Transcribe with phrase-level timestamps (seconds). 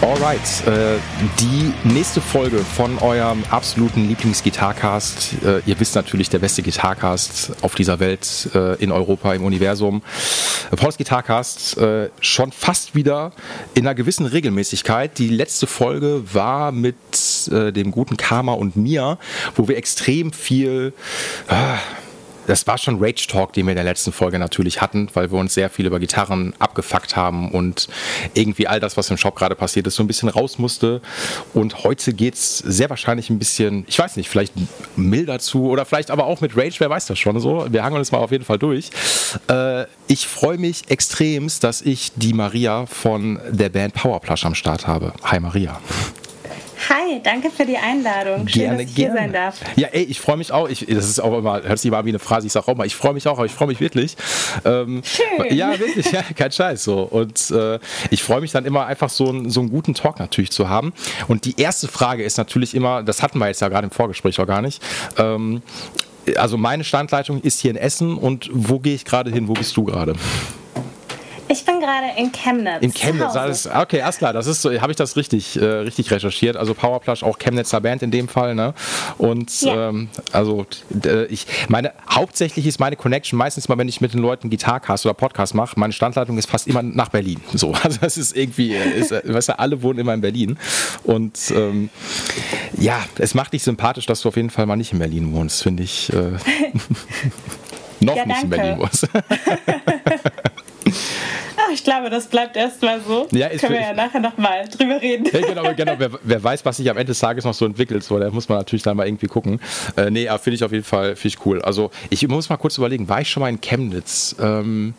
[0.00, 0.98] Alright, äh,
[1.40, 5.42] die nächste Folge von eurem absoluten Lieblingsgitarcast.
[5.44, 10.02] Äh, ihr wisst natürlich, der beste Gitarcast auf dieser Welt, äh, in Europa, im Universum.
[10.76, 13.32] Pauls Gitarcast äh, schon fast wieder
[13.74, 15.18] in einer gewissen Regelmäßigkeit.
[15.18, 16.96] Die letzte Folge war mit
[17.50, 19.18] äh, dem guten Karma und mir,
[19.56, 20.92] wo wir extrem viel
[21.48, 21.54] äh,
[22.46, 25.38] das war schon Rage Talk, den wir in der letzten Folge natürlich hatten, weil wir
[25.38, 27.88] uns sehr viel über Gitarren abgefuckt haben und
[28.34, 31.00] irgendwie all das, was im Shop gerade passiert ist, so ein bisschen raus musste.
[31.52, 34.52] Und heute geht es sehr wahrscheinlich ein bisschen, ich weiß nicht, vielleicht
[34.96, 37.66] milder zu oder vielleicht aber auch mit Rage, wer weiß das schon so.
[37.70, 38.90] Wir hangen uns mal auf jeden Fall durch.
[39.48, 44.86] Äh, ich freue mich extremst, dass ich die Maria von der Band Powerplush am Start
[44.86, 45.12] habe.
[45.22, 45.80] Hi Maria.
[46.88, 48.46] Hi, danke für die Einladung.
[48.48, 49.12] Schön, Gerne, dass ich gerne.
[49.12, 49.60] hier sein darf.
[49.76, 50.68] Ja, ey, ich freue mich auch.
[50.68, 52.86] Ich, das ist auch immer, hört sich mal wie eine Phrase, ich sage auch mal,
[52.86, 54.16] ich freue mich auch, aber ich freue mich wirklich.
[54.64, 55.56] Ähm, Schön.
[55.56, 57.02] Ja, wirklich, ja, kein Scheiß so.
[57.02, 57.78] Und äh,
[58.10, 60.92] ich freue mich dann immer einfach so, einen- so einen guten Talk natürlich zu haben.
[61.28, 64.38] Und die erste Frage ist natürlich immer, das hatten wir jetzt ja gerade im Vorgespräch
[64.40, 64.82] auch gar nicht.
[65.18, 65.62] Ähm,
[66.36, 69.46] also meine Standleitung ist hier in Essen und wo gehe ich gerade hin?
[69.48, 70.14] Wo bist du gerade?
[71.54, 72.82] Ich bin gerade in Chemnitz.
[72.82, 76.10] In Chemnitz, alles, okay, alles klar, das ist so, habe ich das richtig, äh, richtig
[76.10, 76.56] recherchiert.
[76.56, 78.74] Also Powerplush, auch Chemnitzer Band in dem Fall, ne?
[79.18, 79.90] Und Ja.
[79.90, 80.66] ähm, also
[81.04, 85.06] äh, ich meine, hauptsächlich ist meine Connection meistens mal, wenn ich mit den Leuten Gitarcast
[85.06, 87.40] oder Podcast mache, meine Standleitung ist fast immer nach Berlin.
[87.54, 90.58] So, also das ist irgendwie, äh, ist, äh, weißt du, alle wohnen immer in Berlin.
[91.04, 91.88] Und ähm,
[92.76, 95.62] ja, es macht dich sympathisch, dass du auf jeden Fall mal nicht in Berlin wohnst,
[95.62, 96.12] finde ich.
[96.12, 96.16] Äh,
[98.00, 98.50] noch Ja, nicht in.
[98.50, 99.06] Berlin wohnst.
[101.74, 103.26] Ich glaube, das bleibt erstmal so.
[103.32, 105.26] Ja, ist- Können wir ja nachher nochmal drüber reden.
[105.32, 105.94] Ja, genau, genau.
[105.98, 108.48] Wer, wer weiß, was sich am Ende des Tages noch so entwickelt, so, da muss
[108.48, 109.60] man natürlich dann mal irgendwie gucken.
[109.96, 111.60] Äh, nee, aber finde ich auf jeden Fall finde ich cool.
[111.62, 114.36] Also ich muss mal kurz überlegen, war ich schon mal in Chemnitz?
[114.40, 114.94] Ähm,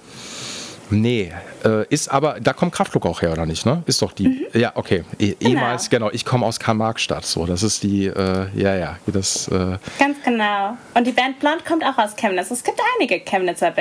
[0.90, 1.32] nee,
[1.64, 3.82] äh, ist aber, da kommt Kraftklub auch her, oder nicht, ne?
[3.86, 5.04] Ist doch die, ja, okay.
[5.20, 9.48] Eh- Ehemals, genau, ich komme aus Karl-Marx-Stadt, so, das ist die, äh, ja, ja, das,
[9.48, 10.78] äh, Ganz genau.
[10.94, 12.52] Und die Band Blond kommt auch aus Chemnitz.
[12.52, 13.72] Es gibt einige Chemnitzer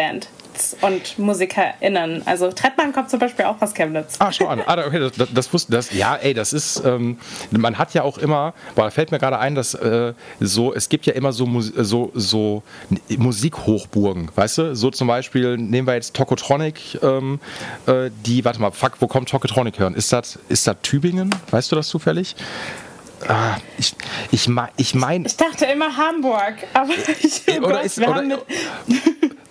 [0.55, 2.27] Bands und MusikerInnen.
[2.27, 4.17] Also Trettmann kommt zum Beispiel auch aus Chemnitz.
[4.19, 4.63] Ah, schau an.
[4.67, 5.93] Ah, okay, das, das, wusste das.
[5.93, 6.83] Ja, ey, das ist.
[6.85, 7.19] Ähm,
[7.51, 8.55] man hat ja auch immer.
[8.75, 12.11] Boah, da fällt mir gerade ein, dass äh, so es gibt ja immer so so
[12.15, 12.63] so
[13.17, 14.77] Musikhochburgen, weißt du?
[14.77, 17.03] So zum Beispiel nehmen wir jetzt Tokotronic.
[17.03, 17.41] Ähm,
[17.87, 19.95] äh, die, warte mal, fuck, wo kommt Tokotronic hören?
[19.95, 21.35] Ist das ist das Tübingen?
[21.51, 22.37] Weißt du das zufällig?
[23.29, 23.95] Ah, ich
[24.31, 28.09] ich mein, ich mein Ich dachte immer Hamburg, aber ich, oh oder Gott, ist, wir
[28.09, 28.39] oder, haben eine,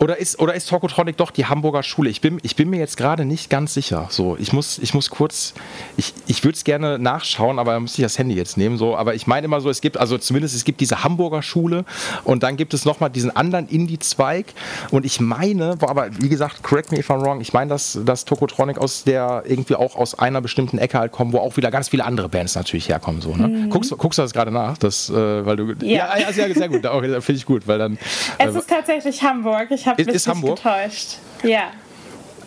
[0.03, 2.09] oder ist oder ist Tokotronic doch die Hamburger Schule?
[2.09, 4.08] Ich bin, ich bin mir jetzt gerade nicht ganz sicher.
[4.09, 5.53] So, ich muss, ich muss kurz,
[5.96, 8.78] ich, ich würde es gerne nachschauen, aber da müsste ich das Handy jetzt nehmen.
[8.78, 11.86] So, aber ich meine immer so, es gibt, also zumindest es gibt diese Hamburger Schule
[12.25, 14.47] und dann gibt es nochmal diesen anderen Indie-Zweig.
[14.92, 18.25] Und ich meine, aber wie gesagt, correct me if I'm wrong, ich meine, dass, dass
[18.25, 21.88] Tokotronic aus der irgendwie auch aus einer bestimmten Ecke halt kommen, wo auch wieder ganz
[21.88, 23.22] viele andere Bands natürlich herkommen.
[23.22, 23.69] So, ne?
[23.69, 24.78] guckst, guckst du das gerade nach?
[24.78, 26.18] Das, äh, weil du, Ja.
[26.18, 26.86] ja, ja, sehr, sehr gut.
[26.86, 27.97] Okay, Finde ich gut, weil dann.
[28.38, 29.68] es ist tatsächlich Hamburg.
[29.72, 30.58] Ich habe Ist- mich ist Hamburg?
[30.58, 31.18] getäuscht.
[31.44, 31.72] Ja.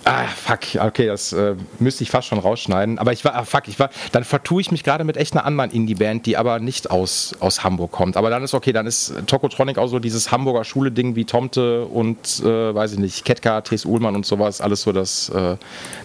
[0.08, 3.00] Ah, fuck, okay, das äh, müsste ich fast schon rausschneiden.
[3.00, 5.44] Aber ich war, ah, fuck, ich war, dann vertue ich mich gerade mit echt einer
[5.44, 8.16] anderen Indie-Band, die aber nicht aus, aus Hamburg kommt.
[8.16, 12.38] Aber dann ist okay, dann ist Tokotronic auch so dieses Hamburger Schule-Ding wie Tomte und,
[12.44, 13.84] äh, weiß ich nicht, Ketka, T.S.
[13.84, 15.56] Uhlmann und sowas, alles so das, äh,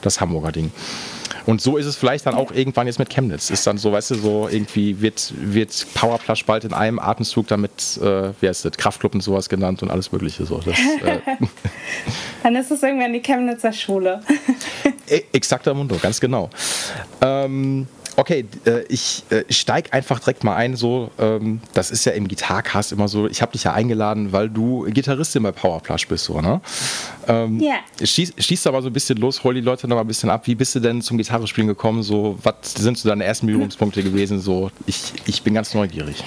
[0.02, 0.72] das Hamburger Ding.
[1.46, 3.50] Und so ist es vielleicht dann auch irgendwann jetzt mit Chemnitz.
[3.50, 7.72] Ist dann so, weißt du, so irgendwie wird, wird Powerplush bald in einem Atemzug damit,
[8.02, 10.46] äh, wie heißt das, Kraftclub und sowas genannt und alles Mögliche.
[10.46, 10.58] So.
[10.60, 11.20] Das, äh,
[12.44, 14.22] Dann ist es irgendwann die Chemnitzer Schule.
[15.08, 16.50] E- Exakter Mundo, ganz genau.
[17.22, 20.76] Ähm, okay, äh, ich äh, steig einfach direkt mal ein.
[20.76, 23.28] So, ähm, das ist ja im Gitarcast immer so.
[23.28, 26.62] Ich habe dich ja eingeladen, weil du Gitarristin bei Powerplush bist, so, ne?
[27.28, 27.76] Ähm, Ja.
[28.04, 30.30] Schieß, schieß da mal so ein bisschen los, hol die Leute noch mal ein bisschen
[30.30, 30.48] ab.
[30.48, 32.04] Wie bist du denn zum Gitarrespielen gekommen?
[32.04, 34.40] So, was sind so deine ersten Berührungspunkte gewesen?
[34.40, 36.24] So, ich, ich bin ganz neugierig.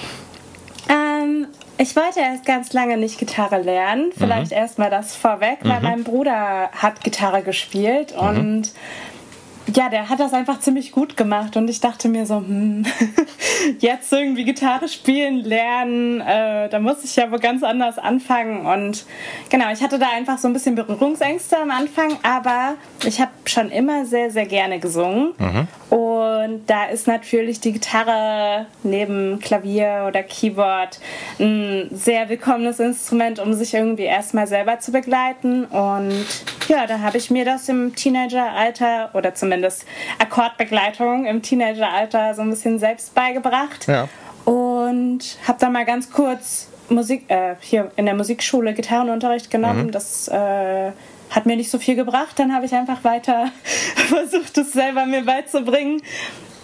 [0.89, 1.47] Ähm,
[1.77, 4.11] ich wollte erst ganz lange nicht Gitarre lernen.
[4.15, 8.71] Vielleicht erst mal das vorweg, weil mein Bruder hat Gitarre gespielt und
[9.73, 12.85] ja, der hat das einfach ziemlich gut gemacht und ich dachte mir so, hm,
[13.79, 19.05] jetzt irgendwie Gitarre spielen lernen, äh, da muss ich ja wohl ganz anders anfangen und
[19.49, 22.75] genau, ich hatte da einfach so ein bisschen Berührungsängste am Anfang, aber
[23.05, 25.67] ich habe schon immer sehr, sehr gerne gesungen mhm.
[25.89, 30.99] und da ist natürlich die Gitarre neben Klavier oder Keyboard
[31.39, 36.25] ein sehr willkommenes Instrument, um sich irgendwie erstmal selber zu begleiten und
[36.67, 39.85] ja, da habe ich mir das im Teenageralter oder zumindest zumindest
[40.19, 43.87] Akkordbegleitung im Teenageralter so ein bisschen selbst beigebracht.
[43.87, 44.09] Ja.
[44.43, 49.87] Und habe dann mal ganz kurz Musik, äh, hier in der Musikschule Gitarrenunterricht genommen.
[49.87, 49.91] Mhm.
[49.91, 50.91] Das äh,
[51.29, 52.37] hat mir nicht so viel gebracht.
[52.37, 53.49] Dann habe ich einfach weiter
[53.95, 56.01] versucht, es selber mir beizubringen.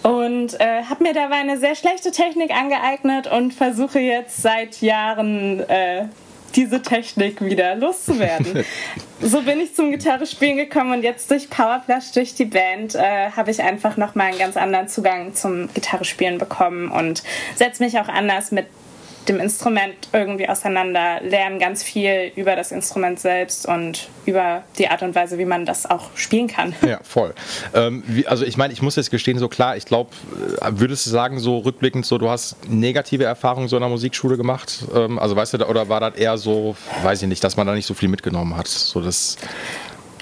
[0.02, 5.60] Und äh, habe mir dabei eine sehr schlechte Technik angeeignet und versuche jetzt seit Jahren
[5.60, 6.06] äh,
[6.54, 8.64] diese Technik wieder loszuwerden.
[9.20, 13.50] so bin ich zum Gitarrespielen gekommen und jetzt durch Powerflash, durch die Band, äh, habe
[13.50, 17.22] ich einfach nochmal einen ganz anderen Zugang zum Gitarrespielen bekommen und
[17.54, 18.66] setze mich auch anders mit
[19.28, 25.02] dem Instrument irgendwie auseinander, lernen ganz viel über das Instrument selbst und über die Art
[25.02, 26.74] und Weise, wie man das auch spielen kann.
[26.92, 27.32] Ja, voll.
[27.74, 30.10] Ähm, wie, also ich meine, ich muss jetzt gestehen, so klar, ich glaube,
[30.60, 34.36] äh, würdest du sagen, so rückblickend, so du hast negative Erfahrungen so in der Musikschule
[34.36, 34.84] gemacht?
[34.94, 37.74] Ähm, also weißt du, oder war das eher so, weiß ich nicht, dass man da
[37.74, 38.68] nicht so viel mitgenommen hat?
[38.68, 39.38] So das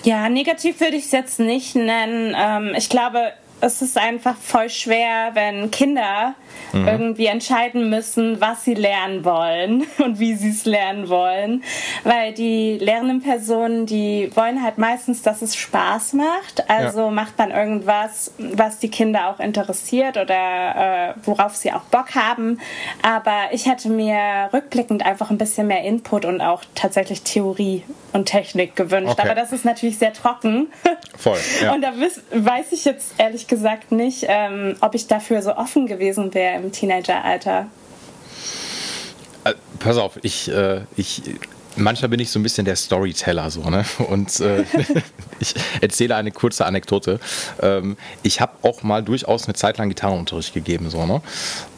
[0.05, 2.35] ja, negativ würde ich es jetzt nicht nennen.
[2.39, 6.35] Ähm, ich glaube, es ist einfach voll schwer, wenn Kinder
[6.73, 6.89] mhm.
[6.89, 11.63] irgendwie entscheiden müssen, was sie lernen wollen und wie sie es lernen wollen.
[12.05, 16.69] Weil die lernenden Personen, die wollen halt meistens, dass es Spaß macht.
[16.69, 17.11] Also ja.
[17.11, 22.61] macht man irgendwas, was die Kinder auch interessiert oder äh, worauf sie auch Bock haben.
[23.03, 28.27] Aber ich hätte mir rückblickend einfach ein bisschen mehr Input und auch tatsächlich Theorie und
[28.27, 29.13] Technik gewünscht.
[29.13, 29.23] Okay.
[29.23, 30.69] Aber das ist natürlich sehr trocken.
[31.17, 31.39] Voll.
[31.63, 31.75] Ja.
[31.75, 31.93] Und da
[32.31, 36.73] weiß ich jetzt ehrlich gesagt nicht, ähm, ob ich dafür so offen gewesen wäre im
[36.73, 37.67] Teenageralter.
[39.45, 41.23] Äh, pass auf, ich, äh, ich
[41.77, 43.85] manchmal bin ich so ein bisschen der Storyteller so, ne?
[44.09, 44.65] Und äh,
[45.41, 47.21] ich erzähle eine kurze Anekdote.
[47.61, 51.21] Ähm, ich habe auch mal durchaus eine Zeit lang Gitarrenunterricht gegeben, so, ne?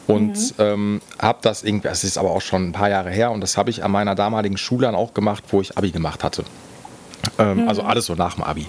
[0.05, 0.53] Und mhm.
[0.59, 3.57] ähm, habe das irgendwie, das ist aber auch schon ein paar Jahre her, und das
[3.57, 6.43] habe ich an meiner damaligen Schule dann auch gemacht, wo ich Abi gemacht hatte.
[7.37, 7.69] Ähm, mhm.
[7.69, 8.67] Also alles so nach dem Abi.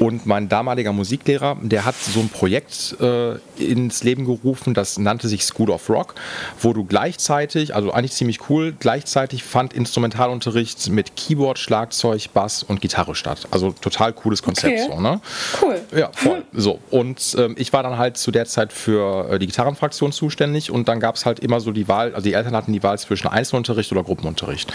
[0.00, 5.28] Und mein damaliger Musiklehrer, der hat so ein Projekt äh, ins Leben gerufen, das nannte
[5.28, 6.14] sich School of Rock,
[6.58, 12.80] wo du gleichzeitig, also eigentlich ziemlich cool, gleichzeitig fand Instrumentalunterricht mit Keyboard, Schlagzeug, Bass und
[12.80, 13.46] Gitarre statt.
[13.50, 14.80] Also total cooles Konzept.
[14.80, 14.90] Okay.
[14.90, 15.20] So, ne?
[15.60, 15.80] Cool.
[15.94, 16.44] Ja, voll.
[16.54, 16.78] So.
[16.90, 20.88] Und ähm, ich war dann halt zu der Zeit für äh, die Gitarrenfraktion zuständig und
[20.88, 23.28] dann gab es halt immer so die Wahl, also die Eltern hatten die Wahl zwischen
[23.28, 24.72] Einzelunterricht oder Gruppenunterricht.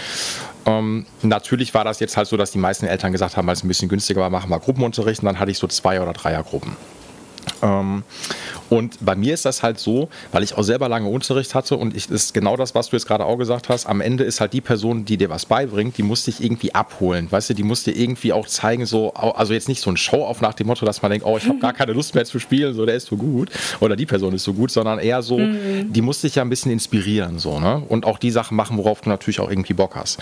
[0.66, 3.64] Ähm, natürlich war das jetzt halt so, dass die meisten Eltern gesagt haben, weil es
[3.64, 6.76] ein bisschen günstiger war, machen wir Gruppenunterricht und dann hatte ich so zwei oder Dreiergruppen.
[7.62, 8.02] Ähm,
[8.68, 11.96] und bei mir ist das halt so, weil ich auch selber lange Unterricht hatte und
[11.96, 13.86] ich ist genau das, was du jetzt gerade auch gesagt hast.
[13.86, 17.30] Am Ende ist halt die Person, die dir was beibringt, die muss dich irgendwie abholen.
[17.30, 20.24] Weißt du, die muss dir irgendwie auch zeigen, so, also jetzt nicht so ein Show
[20.24, 22.38] auf nach dem Motto, dass man denkt, oh, ich habe gar keine Lust mehr zu
[22.38, 23.50] spielen, so der ist so gut
[23.80, 25.92] oder die Person ist so gut, sondern eher so, mhm.
[25.92, 27.82] die muss dich ja ein bisschen inspirieren, so, ne?
[27.88, 30.18] Und auch die Sachen machen, worauf du natürlich auch irgendwie Bock hast.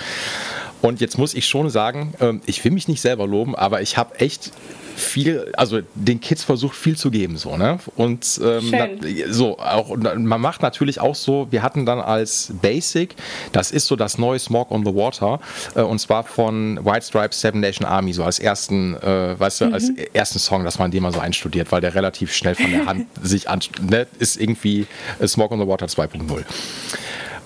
[0.85, 3.97] Und jetzt muss ich schon sagen, ähm, ich will mich nicht selber loben, aber ich
[3.97, 4.53] habe echt
[4.97, 7.79] viel, also den Kids versucht viel zu geben, so, ne?
[7.97, 8.89] Und ähm, na,
[9.31, 13.17] so, auch, man macht natürlich auch so, wir hatten dann als Basic,
[13.53, 15.41] das ist so das neue Smoke on the Water,
[15.75, 19.67] äh, und zwar von White Stripes Seven Nation Army, so als ersten, äh, weißt du,
[19.69, 19.73] mhm.
[19.75, 22.85] als ersten Song, dass man den mal so einstudiert, weil der relativ schnell von der
[22.85, 24.87] Hand sich an, ne, ist irgendwie
[25.19, 26.45] äh, Smoke on the Water 2.0.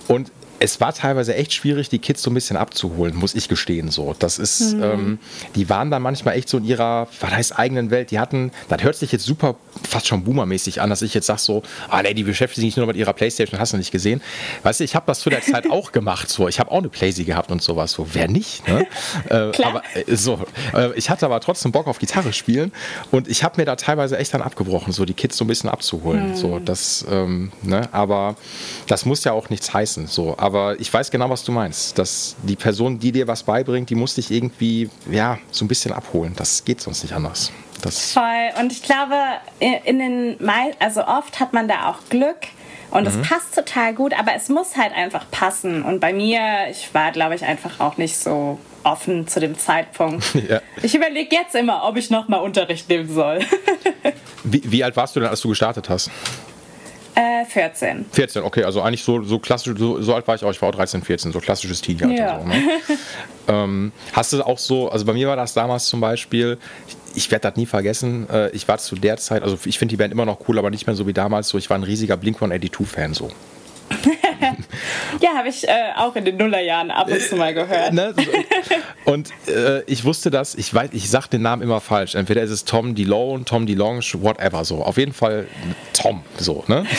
[0.08, 3.90] Und es war teilweise echt schwierig, die Kids so ein bisschen abzuholen, muss ich gestehen.
[3.90, 4.82] So, das ist, mhm.
[4.82, 5.18] ähm,
[5.54, 8.10] die waren dann manchmal echt so in ihrer, was heißt eigenen Welt.
[8.10, 9.56] Die hatten, das hört sich jetzt super,
[9.88, 12.86] fast schon boomermäßig an, dass ich jetzt sage so, ah nee, die beschäftigen sich nur
[12.86, 14.20] mit ihrer Playstation, hast du nicht gesehen.
[14.62, 16.28] Weißt du, ich habe das zu der Zeit auch gemacht.
[16.28, 17.92] So, ich habe auch eine Playsee gehabt und sowas.
[17.92, 18.66] So, wer nicht?
[18.66, 18.86] Ne?
[19.28, 20.40] äh, aber äh, so,
[20.74, 22.72] äh, ich hatte aber trotzdem Bock auf Gitarre spielen
[23.10, 25.70] und ich habe mir da teilweise echt dann abgebrochen, so die Kids so ein bisschen
[25.70, 26.30] abzuholen.
[26.30, 26.36] Mhm.
[26.36, 27.88] So, das, ähm, ne?
[27.92, 28.36] aber
[28.88, 30.08] das muss ja auch nichts heißen.
[30.08, 31.98] So, aber aber ich weiß genau, was du meinst.
[31.98, 35.92] Dass die Person, die dir was beibringt, die muss dich irgendwie, ja, so ein bisschen
[35.92, 36.32] abholen.
[36.36, 37.52] Das geht sonst nicht anders.
[37.82, 38.48] Das Voll.
[38.58, 39.14] Und ich glaube,
[39.60, 40.50] in den,
[40.80, 42.48] also oft hat man da auch Glück.
[42.90, 43.22] Und es mhm.
[43.22, 45.82] passt total gut, aber es muss halt einfach passen.
[45.82, 46.40] Und bei mir,
[46.70, 50.34] ich war, glaube ich, einfach auch nicht so offen zu dem Zeitpunkt.
[50.48, 50.62] ja.
[50.82, 53.40] Ich überlege jetzt immer, ob ich nochmal Unterricht nehmen soll.
[54.44, 56.10] wie, wie alt warst du denn, als du gestartet hast?
[57.18, 58.06] Äh, 14.
[58.12, 60.68] 14, okay, also eigentlich so, so klassisch, so, so alt war ich auch, ich war
[60.68, 62.14] auch 13, 14, so klassisches Teenie-Alter.
[62.14, 62.40] Ja.
[62.40, 62.62] So, ne?
[63.48, 67.30] ähm, hast du auch so, also bei mir war das damals zum Beispiel, ich, ich
[67.32, 70.12] werde das nie vergessen, äh, ich war zu der Zeit, also ich finde die Band
[70.12, 73.14] immer noch cool, aber nicht mehr so wie damals, so ich war ein riesiger Blink-182-Fan
[73.14, 73.32] so.
[75.20, 77.92] Ja, habe ich äh, auch in den Nullerjahren ab und zu mal gehört.
[77.92, 78.14] Ne?
[79.04, 82.14] Und äh, ich wusste das, ich weiß, ich sag den Namen immer falsch.
[82.14, 84.82] Entweder ist es Tom DeLone, Tom DeLonge, whatever so.
[84.82, 85.46] Auf jeden Fall
[85.92, 86.84] Tom, so, ne?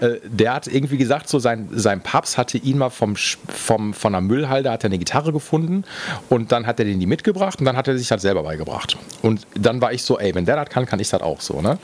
[0.00, 4.14] Äh, der hat irgendwie gesagt, so sein, sein Papst hatte ihn mal vom, vom, von
[4.14, 5.84] einer Müllhalde, hat er eine Gitarre gefunden
[6.30, 8.96] und dann hat er den die mitgebracht und dann hat er sich das selber beigebracht.
[9.20, 11.60] Und dann war ich so, ey, wenn der das kann, kann ich das auch so,
[11.60, 11.78] ne?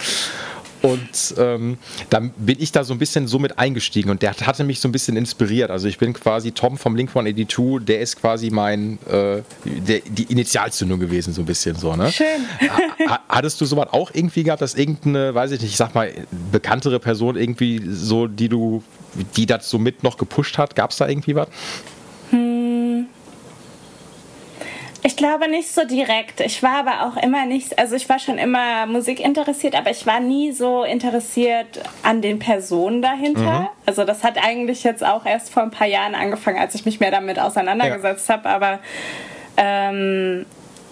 [0.86, 1.78] Und ähm,
[2.10, 4.80] dann bin ich da so ein bisschen so mit eingestiegen und der hat- hatte mich
[4.80, 5.70] so ein bisschen inspiriert.
[5.70, 10.24] Also ich bin quasi Tom vom Link 182, der ist quasi mein, äh, der, die
[10.24, 11.94] Initialzündung gewesen, so ein bisschen so.
[11.96, 12.10] Ne?
[12.12, 12.26] Schön.
[13.08, 16.12] Ha- Hattest du sowas auch irgendwie gehabt, dass irgendeine, weiß ich nicht, ich sag mal,
[16.52, 18.82] bekanntere Person irgendwie so, die du,
[19.36, 20.74] die das so mit noch gepusht hat?
[20.76, 21.48] Gab es da irgendwie was?
[25.06, 26.40] Ich glaube nicht so direkt.
[26.40, 30.04] Ich war aber auch immer nicht, also ich war schon immer Musik interessiert, aber ich
[30.04, 33.70] war nie so interessiert an den Personen dahinter.
[33.86, 36.98] Also das hat eigentlich jetzt auch erst vor ein paar Jahren angefangen, als ich mich
[36.98, 38.48] mehr damit auseinandergesetzt habe.
[38.48, 38.80] Aber
[39.56, 40.44] ähm,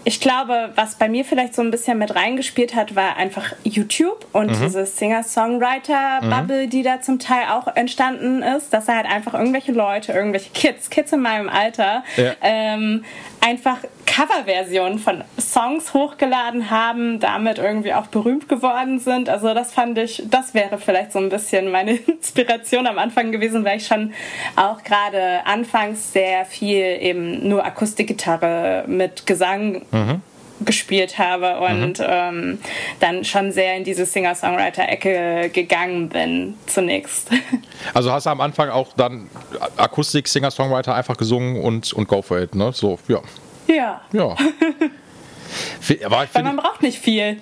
[0.07, 4.27] ich glaube, was bei mir vielleicht so ein bisschen mit reingespielt hat, war einfach YouTube
[4.33, 9.73] und diese Singer-Songwriter-Bubble, die da zum Teil auch entstanden ist, dass da halt einfach irgendwelche
[9.73, 12.33] Leute, irgendwelche Kids, Kids in meinem Alter, Ja.
[12.43, 13.03] ähm,
[13.45, 19.29] einfach Coverversionen von Songs hochgeladen haben, damit irgendwie auch berühmt geworden sind.
[19.29, 23.65] Also das fand ich, das wäre vielleicht so ein bisschen meine Inspiration am Anfang gewesen,
[23.65, 24.15] weil ich schon
[24.57, 29.83] auch gerade anfangs sehr viel eben nur Akustikgitarre mit Gesang
[30.65, 32.59] gespielt habe und ähm,
[33.01, 37.31] dann schon sehr in diese Singer-Songwriter-Ecke gegangen bin zunächst.
[37.93, 39.29] Also hast du am Anfang auch dann
[39.77, 42.73] Akustik, Singer, Songwriter einfach gesungen und, und go for it, ne?
[42.73, 43.21] So, ja.
[43.69, 44.35] ja, Ja.
[46.05, 47.39] Aber ich weil man braucht nicht viel.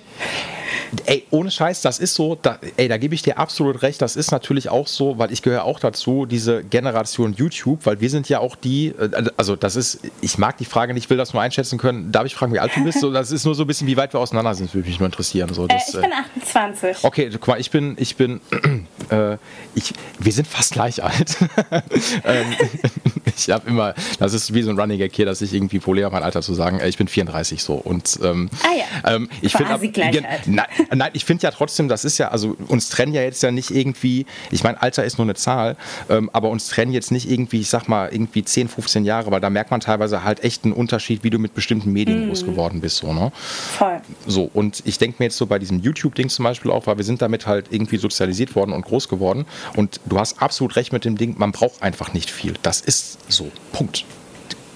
[1.05, 4.15] ey, ohne Scheiß, das ist so, da, ey, da gebe ich dir absolut recht, das
[4.15, 8.29] ist natürlich auch so, weil ich gehöre auch dazu, diese Generation YouTube, weil wir sind
[8.29, 11.41] ja auch die, äh, also das ist, ich mag die Frage nicht, will das nur
[11.41, 12.99] einschätzen können, darf ich fragen, wie alt du bist?
[12.99, 15.07] So, das ist nur so ein bisschen, wie weit wir auseinander sind, würde mich nur
[15.07, 15.53] interessieren.
[15.53, 17.03] So, Äh, das, ich äh, bin 28.
[17.03, 18.41] Okay, guck mal, ich bin, ich bin,
[19.09, 19.37] äh,
[19.75, 21.37] ich, wir sind fast gleich alt.
[22.25, 22.45] ähm,
[23.37, 26.05] ich habe immer, das ist wie so ein Running Gag hier, dass ich irgendwie Probleme
[26.05, 26.79] habe, mein Alter zu sagen.
[26.79, 28.67] Äh, Ich bin 34 so und ähm, Ah
[29.05, 30.47] ja, ähm, ich quasi finde, gleich gen- alt.
[30.47, 33.51] nein, nein, ich finde ja trotzdem, das ist ja, also uns trennen ja jetzt ja
[33.51, 35.77] nicht irgendwie, ich meine, Alter ist nur eine Zahl,
[36.09, 39.41] ähm, aber uns trennen jetzt nicht irgendwie, ich sag mal, irgendwie 10, 15 Jahre, weil
[39.41, 42.27] da merkt man teilweise halt echt einen Unterschied, wie du mit bestimmten Medien Mhm.
[42.27, 43.31] groß geworden bist, so, ne?
[43.77, 44.01] Voll.
[44.27, 47.03] So, und ich denke mir jetzt so bei diesem YouTube-Ding zum Beispiel auch, weil wir
[47.05, 49.45] sind damit halt irgendwie sozialisiert worden und groß geworden.
[49.75, 52.53] Und du hast absolut recht mit dem Ding, man braucht einfach nicht viel.
[52.63, 53.51] Das ist so.
[53.71, 54.05] Punkt.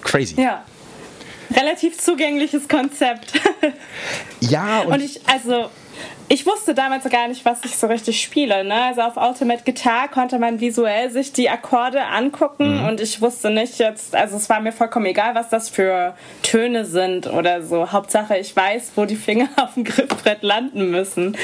[0.01, 0.39] Crazy.
[0.41, 0.63] Ja.
[1.55, 3.33] Relativ zugängliches Konzept.
[4.39, 5.69] Ja, und, Und ich, also,
[6.29, 8.63] ich wusste damals gar nicht, was ich so richtig spiele.
[8.63, 8.75] Ne?
[8.75, 13.79] Also auf Ultimate Guitar konnte man visuell sich die Akkorde angucken und ich wusste nicht
[13.79, 17.91] jetzt, also es war mir vollkommen egal, was das für Töne sind oder so.
[17.91, 21.37] Hauptsache, ich weiß, wo die Finger auf dem Griffbrett landen müssen.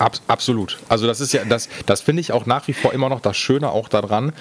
[0.00, 0.78] Ab, absolut.
[0.88, 3.36] Also das ist ja, das, das finde ich auch nach wie vor immer noch das
[3.36, 4.32] Schöne auch daran.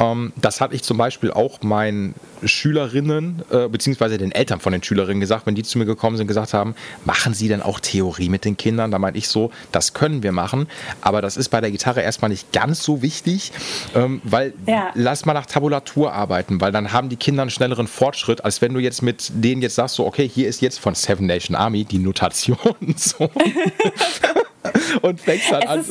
[0.00, 4.82] Ähm, das hatte ich zum Beispiel auch meinen Schülerinnen, äh, beziehungsweise den Eltern von den
[4.82, 8.28] Schülerinnen gesagt, wenn die zu mir gekommen sind, gesagt haben, machen Sie denn auch Theorie
[8.28, 8.90] mit den Kindern?
[8.90, 10.66] Da meinte ich so, das können wir machen,
[11.00, 13.52] aber das ist bei der Gitarre erstmal nicht ganz so wichtig,
[13.94, 14.90] ähm, weil Ja.
[14.94, 18.74] lass mal nach Tabulatur arbeiten, weil dann haben die Kinder einen schnelleren Fortschritt, als wenn
[18.74, 21.84] du jetzt mit denen jetzt sagst, so, okay, hier ist jetzt von Seven Nation Army
[21.84, 22.58] die Notation.
[22.96, 23.30] So.
[25.02, 25.84] Und fängst dann Es an.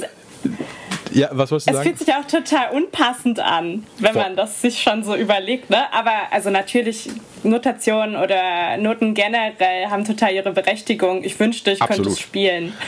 [1.13, 1.89] Ja, was wolltest du es sagen?
[1.89, 4.21] fühlt sich auch total unpassend an, wenn Voll.
[4.23, 5.69] man das sich schon so überlegt.
[5.69, 5.77] Ne?
[5.93, 7.09] Aber also natürlich,
[7.43, 11.23] Notationen oder Noten generell haben total ihre Berechtigung.
[11.23, 12.13] Ich wünschte, ich könnte Absolut.
[12.13, 12.73] es spielen.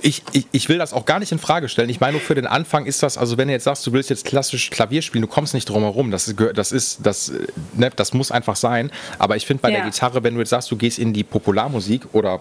[0.00, 1.88] Ich, ich, ich will das auch gar nicht in Frage stellen.
[1.88, 4.10] Ich meine, nur für den Anfang ist das, also wenn du jetzt sagst, du willst
[4.10, 6.10] jetzt klassisch Klavier spielen, du kommst nicht drum herum.
[6.12, 7.32] Das, ist- das ist, das,
[7.74, 8.90] ne, das muss einfach sein.
[9.18, 9.84] Aber ich finde bei der Ja.
[9.84, 12.40] Gitarre, wenn du jetzt sagst, du gehst in die Popularmusik oder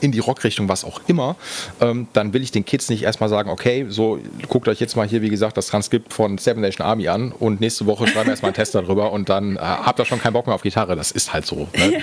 [0.00, 1.36] in die Rockrichtung, was auch immer,
[1.80, 5.06] ähm, dann will ich den Kids nicht erstmal sagen, okay, so guckt euch jetzt mal
[5.06, 8.32] hier, wie gesagt, das Transkript von Seven Nation Army an und nächste Woche schreiben wir
[8.32, 10.96] erstmal einen Test darüber und dann äh, habt ihr schon keinen Bock mehr auf Gitarre.
[10.96, 11.68] Das ist halt so.
[11.76, 12.02] Ne?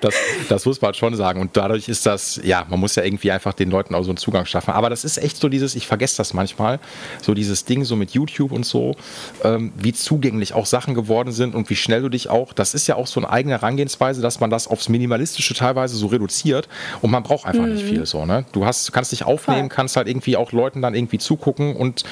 [0.03, 0.15] das,
[0.49, 1.41] das muss man schon sagen.
[1.41, 4.17] Und dadurch ist das, ja, man muss ja irgendwie einfach den Leuten auch so einen
[4.17, 4.73] Zugang schaffen.
[4.73, 6.79] Aber das ist echt so dieses, ich vergesse das manchmal,
[7.23, 8.97] so dieses Ding so mit YouTube und so,
[9.45, 12.87] ähm, wie zugänglich auch Sachen geworden sind und wie schnell du dich auch, das ist
[12.87, 16.69] ja auch so eine eigene Herangehensweise, dass man das aufs Minimalistische teilweise so reduziert
[17.01, 17.75] und man braucht einfach mhm.
[17.75, 18.45] nicht viel so, ne?
[18.53, 22.05] Du hast, kannst dich aufnehmen, kannst halt irgendwie auch Leuten dann irgendwie zugucken und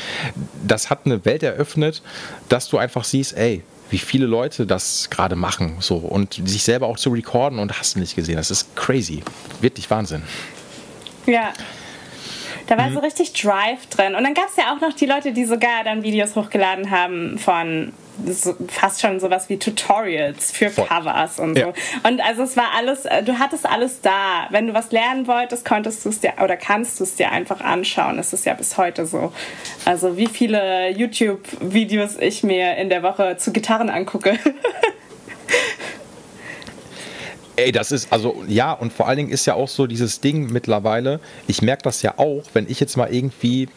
[0.66, 2.02] das hat eine Welt eröffnet,
[2.48, 6.86] dass du einfach siehst, ey, wie viele Leute das gerade machen so und sich selber
[6.86, 8.36] auch zu recorden und hast du nicht gesehen.
[8.36, 9.22] Das ist crazy.
[9.60, 10.22] Wirklich Wahnsinn.
[11.26, 11.52] Ja.
[12.66, 12.94] Da war mhm.
[12.94, 14.14] so richtig Drive drin.
[14.14, 17.38] Und dann gab es ja auch noch die Leute, die sogar dann Videos hochgeladen haben
[17.38, 17.92] von
[18.26, 20.86] so, fast schon sowas wie Tutorials für Voll.
[20.86, 21.60] Covers und so.
[21.60, 21.72] Ja.
[22.02, 24.46] Und also es war alles, äh, du hattest alles da.
[24.50, 27.60] Wenn du was lernen wolltest, konntest du es dir oder kannst du es dir einfach
[27.60, 28.18] anschauen.
[28.18, 29.32] Es ist ja bis heute so.
[29.84, 34.38] Also wie viele YouTube-Videos ich mir in der Woche zu Gitarren angucke.
[37.56, 40.50] Ey, das ist, also ja, und vor allen Dingen ist ja auch so dieses Ding
[40.50, 43.68] mittlerweile, ich merke das ja auch, wenn ich jetzt mal irgendwie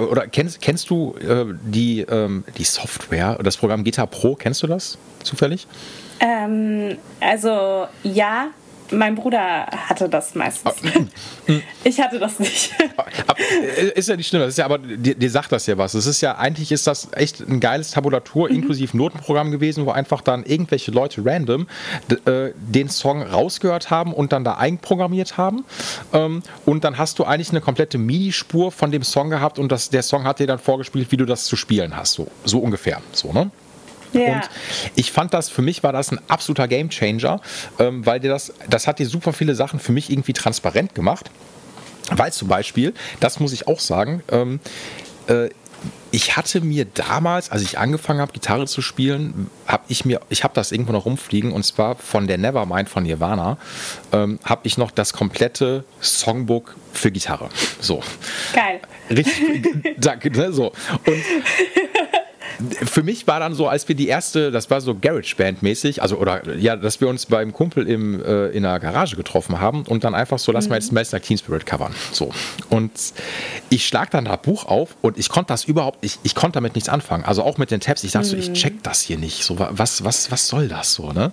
[0.00, 4.66] oder kennst, kennst du äh, die, ähm, die Software, das Programm Guitar Pro, kennst du
[4.66, 5.66] das zufällig?
[6.20, 8.48] Ähm, also ja,
[8.90, 10.74] mein Bruder hatte das meistens.
[10.84, 11.52] Ah.
[11.84, 12.72] ich hatte das nicht.
[13.36, 15.94] Äh, ist ja nicht schlimm, das ist ja, aber dir, dir, sagt das ja was.
[15.94, 18.56] Es ist ja, eigentlich ist das echt ein geiles Tabulatur mhm.
[18.56, 21.66] inklusive Notenprogramm gewesen, wo einfach dann irgendwelche Leute random
[22.26, 25.64] äh, den Song rausgehört haben und dann da einprogrammiert haben.
[26.12, 29.90] Ähm, und dann hast du eigentlich eine komplette MIDI-Spur von dem Song gehabt und das,
[29.90, 32.12] der Song hat dir dann vorgespielt, wie du das zu spielen hast.
[32.12, 33.00] So, so ungefähr.
[33.12, 33.50] So, ne?
[34.14, 34.36] Yeah.
[34.36, 34.50] Und
[34.94, 37.40] ich fand das, für mich war das ein absoluter Gamechanger,
[37.78, 41.30] ähm, weil dir das, das hat dir super viele Sachen für mich irgendwie transparent gemacht.
[42.10, 44.60] Weil zum Beispiel, das muss ich auch sagen, ähm,
[45.26, 45.48] äh,
[46.10, 50.44] ich hatte mir damals, als ich angefangen habe, Gitarre zu spielen, habe ich mir, ich
[50.44, 53.58] habe das irgendwo noch rumfliegen und zwar von der Nevermind von Nirvana,
[54.12, 57.48] ähm, habe ich noch das komplette Songbook für Gitarre.
[57.80, 58.00] So.
[58.52, 58.80] Geil.
[59.10, 60.30] Richtig, danke.
[60.30, 60.72] Ne, so.
[61.04, 61.22] Und
[62.84, 66.56] für mich war dann so, als wir die erste, das war so Garage-Band-mäßig, also oder
[66.56, 70.14] ja, dass wir uns beim Kumpel im, äh, in der Garage getroffen haben und dann
[70.14, 70.70] einfach so, lass mhm.
[70.70, 71.94] mal jetzt Smells Like Teen Spirit covern.
[72.12, 72.32] So.
[72.70, 72.92] Und
[73.70, 76.74] ich schlag dann das Buch auf und ich konnte das überhaupt, ich, ich konnte damit
[76.74, 77.24] nichts anfangen.
[77.24, 78.30] Also auch mit den Tabs, ich dachte mhm.
[78.30, 78.54] so, ich mhm.
[78.54, 79.44] check das hier nicht.
[79.44, 81.32] So, was, was, was soll das so, ne?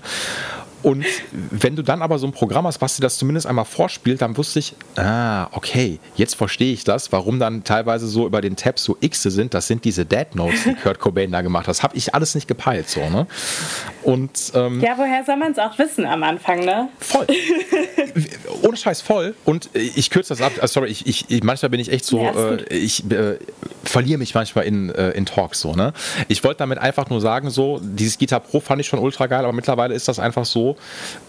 [0.84, 4.22] Und wenn du dann aber so ein Programm hast, was dir das zumindest einmal vorspielt,
[4.22, 8.56] dann wusste ich, ah, okay, jetzt verstehe ich das, warum dann teilweise so über den
[8.56, 9.54] Tabs so X sind.
[9.54, 11.70] Das sind diese Dead Notes, die Kurt Cobain da gemacht hat.
[11.70, 13.28] Das habe ich alles nicht gepeilt, so, ne?
[14.04, 16.90] Und, ähm, ja, woher soll man es auch wissen am Anfang, ne?
[17.00, 17.28] Voll.
[18.64, 19.36] Ohne Scheiß voll.
[19.46, 20.54] Und ich kürze das ab.
[20.62, 23.38] Also sorry, ich, ich, manchmal bin ich echt so, ja, äh, ich äh,
[23.84, 25.94] verliere mich manchmal in, äh, in Talks, so, ne?
[26.28, 29.44] Ich wollte damit einfach nur sagen, so, dieses Guitar Pro fand ich schon ultra geil,
[29.44, 30.71] aber mittlerweile ist das einfach so,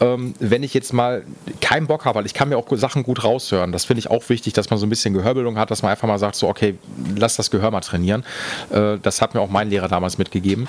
[0.01, 1.25] ähm, wenn ich jetzt mal
[1.61, 3.73] keinen Bock habe, weil ich kann mir auch Sachen gut raushören.
[3.73, 6.09] Das finde ich auch wichtig, dass man so ein bisschen Gehörbildung hat, dass man einfach
[6.09, 6.79] mal sagt, so, okay,
[7.17, 8.25] lass das Gehör mal trainieren.
[8.71, 10.69] Äh, das hat mir auch mein Lehrer damals mitgegeben.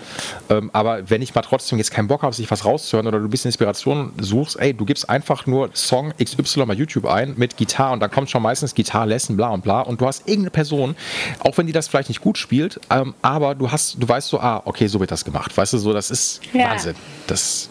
[0.49, 3.25] Ähm, aber wenn ich mal trotzdem jetzt keinen Bock habe, sich was rauszuhören oder du
[3.25, 7.57] ein bisschen Inspiration suchst, ey, du gibst einfach nur Song XY bei YouTube ein mit
[7.57, 10.51] Gitarre und dann kommt schon meistens Gitarre, Lesson, bla und bla und du hast irgendeine
[10.51, 10.95] Person,
[11.39, 14.39] auch wenn die das vielleicht nicht gut spielt, ähm, aber du hast, du weißt so,
[14.39, 15.55] ah, okay, so wird das gemacht.
[15.55, 16.69] Weißt du, so, das ist ja.
[16.69, 16.95] Wahnsinn.
[17.27, 17.67] Das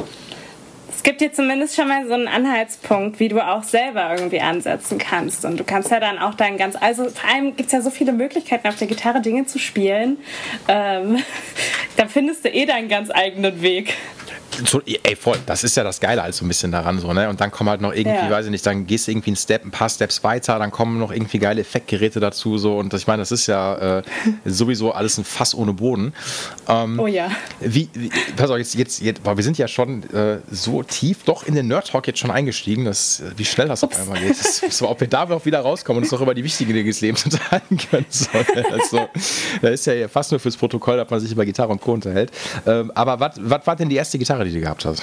[1.03, 4.99] es gibt dir zumindest schon mal so einen Anhaltspunkt, wie du auch selber irgendwie ansetzen
[4.99, 5.45] kannst.
[5.45, 7.91] Und du kannst ja dann auch dein ganz, also vor allem gibt es ja so
[7.91, 10.19] viele Möglichkeiten auf der Gitarre Dinge zu spielen.
[10.69, 11.19] Ähm,
[11.97, 13.97] da findest du eh deinen ganz eigenen Weg
[14.67, 17.29] so, ey, voll, das ist ja das Geile halt so ein bisschen daran, so, ne?
[17.29, 18.31] Und dann kommen halt noch irgendwie, ja.
[18.31, 20.99] weiß ich nicht, dann gehst du irgendwie einen Step, ein paar Steps weiter, dann kommen
[20.99, 22.77] noch irgendwie geile Effektgeräte dazu, so.
[22.77, 24.03] Und ich meine, das ist ja äh,
[24.45, 26.13] sowieso alles ein Fass ohne Boden.
[26.69, 27.31] Ähm, oh ja.
[27.61, 31.45] Wie, wie, pass auf, jetzt, jetzt, jetzt wir sind ja schon äh, so tief doch
[31.45, 33.97] in den Nerd Talk jetzt schon eingestiegen, dass, wie schnell das Ups.
[33.97, 34.39] auf einmal geht.
[34.39, 36.89] Das, so, ob wir da auch wieder rauskommen und uns doch über die wichtigen Dinge
[36.89, 38.07] des Lebens unterhalten können.
[38.09, 38.29] So,
[38.71, 39.09] also,
[39.63, 41.93] da ist ja fast nur fürs Protokoll, dass man sich über Gitarre und Co.
[41.93, 42.31] unterhält.
[42.67, 45.03] Ähm, aber was war denn die erste Gitarre, die du gehabt hast?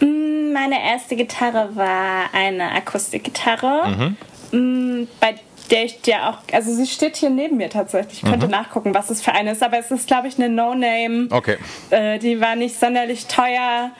[0.00, 4.16] Mm, meine erste Gitarre war eine Akustikgitarre, mhm.
[4.52, 5.34] Mm, bei
[5.70, 8.22] der ich dir auch, also sie steht hier neben mir tatsächlich.
[8.22, 8.52] Ich könnte mhm.
[8.52, 11.28] nachgucken, was es für eine ist, aber es ist, glaube ich, eine No-Name.
[11.30, 11.56] Okay.
[11.90, 13.90] Äh, die war nicht sonderlich teuer.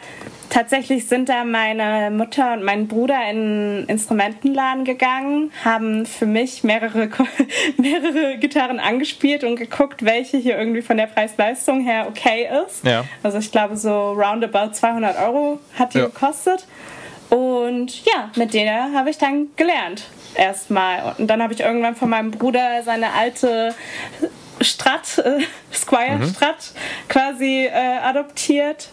[0.50, 6.62] Tatsächlich sind da meine Mutter und mein Bruder in einen Instrumentenladen gegangen, haben für mich
[6.62, 7.08] mehrere,
[7.76, 12.84] mehrere Gitarren angespielt und geguckt, welche hier irgendwie von der Preis-Leistung her okay ist.
[12.84, 13.04] Ja.
[13.22, 16.04] Also ich glaube so roundabout 200 Euro hat die ja.
[16.04, 16.66] gekostet.
[17.30, 20.04] Und ja, mit der habe ich dann gelernt
[20.36, 21.14] erstmal.
[21.18, 23.74] Und dann habe ich irgendwann von meinem Bruder seine alte
[24.60, 25.40] Strat, äh,
[25.72, 26.28] Squire mhm.
[26.28, 26.72] Strat
[27.08, 28.88] quasi äh, adoptiert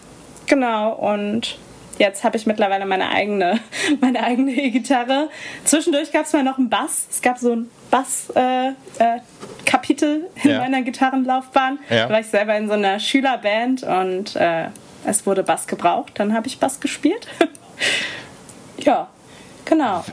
[0.52, 1.58] Genau, und
[1.98, 3.62] jetzt habe ich mittlerweile meine eigene,
[4.02, 5.30] meine eigene E-Gitarre.
[5.64, 7.08] Zwischendurch gab es mal noch einen Bass.
[7.10, 8.76] Es gab so ein Bass-Kapitel
[10.10, 10.60] äh, äh, in ja.
[10.60, 11.80] meiner Gitarrenlaufbahn.
[11.90, 12.08] Ja.
[12.08, 14.66] Da war ich selber in so einer Schülerband und äh,
[15.06, 16.12] es wurde Bass gebraucht.
[16.16, 17.30] Dann habe ich Bass gespielt.
[18.78, 19.08] ja,
[19.64, 20.04] genau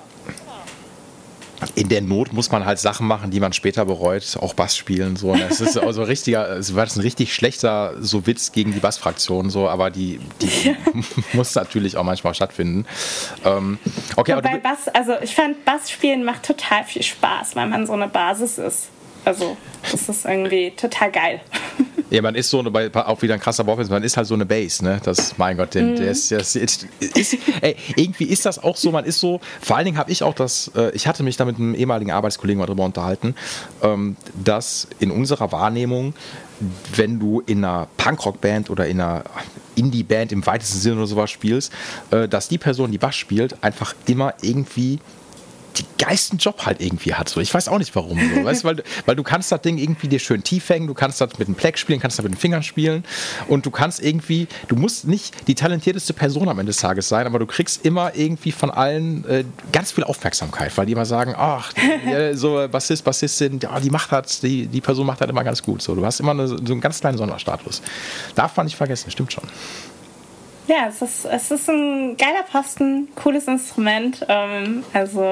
[1.75, 5.16] in der Not muss man halt Sachen machen, die man später bereut, auch Bass spielen.
[5.16, 5.33] So.
[5.33, 9.51] Und es ist also richtiger, es war ein richtig schlechter so Witz gegen die Bassfraktion,
[9.51, 10.77] so, aber die, die
[11.33, 12.87] muss natürlich auch manchmal stattfinden.
[13.44, 13.79] Ähm,
[14.16, 17.87] okay, Wobei aber Bass, also ich fand Bass spielen macht total viel Spaß, weil man
[17.87, 18.88] so eine Basis ist.
[19.24, 19.57] Also
[19.90, 21.40] das ist irgendwie total geil.
[22.11, 24.46] Ja, man ist so eine, auch wieder ein krasser Wortwitz, man ist halt so eine
[24.46, 24.98] Base, ne?
[25.04, 25.96] Das, mein Gott, den, mm.
[25.96, 29.40] der ist, der ist, ist, ist ey, irgendwie ist das auch so, man ist so,
[29.61, 32.11] vor allen Dingen habe ich auch das, äh, ich hatte mich da mit einem ehemaligen
[32.11, 33.35] Arbeitskollegen mal drüber unterhalten,
[33.83, 36.14] ähm, dass in unserer Wahrnehmung,
[36.96, 39.24] wenn du in einer Punkrock-Band oder in einer
[39.74, 41.72] Indie-Band im weitesten Sinne oder sowas spielst,
[42.11, 44.98] äh, dass die Person, die Bass spielt, einfach immer irgendwie
[45.76, 47.28] die geilsten Job halt irgendwie hat.
[47.28, 47.40] So.
[47.40, 48.18] Ich weiß auch nicht warum.
[48.18, 48.44] So.
[48.44, 51.38] weißt, weil, weil du kannst das Ding irgendwie dir schön tief hängen, du kannst das
[51.38, 53.04] mit dem Pleck spielen, kannst das mit den Fingern spielen
[53.48, 57.26] und du kannst irgendwie, du musst nicht die talentierteste Person am Ende des Tages sein,
[57.26, 61.35] aber du kriegst immer irgendwie von allen äh, ganz viel Aufmerksamkeit, weil die immer sagen,
[61.37, 65.44] ach, die, so Bassist, Bassistin, ja, die macht das, die, die Person macht das immer
[65.44, 65.83] ganz gut.
[65.83, 65.94] So.
[65.94, 67.83] Du hast immer eine, so einen ganz kleinen Sonderstatus.
[68.35, 69.44] Darf man nicht vergessen, stimmt schon.
[70.68, 74.26] Ja, es ist, es ist ein geiler Posten, cooles Instrument.
[74.28, 75.24] Ähm, also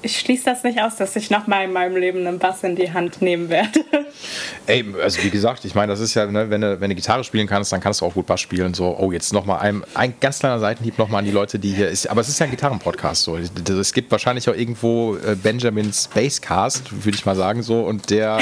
[0.00, 2.90] ich schließe das nicht aus, dass ich nochmal in meinem Leben einen Bass in die
[2.90, 3.84] Hand nehmen werde.
[4.66, 7.22] Ey, also wie gesagt, ich meine, das ist ja, ne, wenn, du, wenn du Gitarre
[7.22, 8.72] spielen kannst, dann kannst du auch gut Bass spielen.
[8.72, 11.90] So, oh, jetzt nochmal ein, ein ganz kleiner Seitenhieb nochmal an die Leute, die hier
[11.90, 12.06] ist.
[12.06, 13.24] Aber es ist ja ein Gitarrenpodcast.
[13.24, 13.36] So.
[13.36, 17.82] Es gibt wahrscheinlich auch irgendwo äh, Benjamins Basscast, würde ich mal sagen, so.
[17.82, 18.38] Und der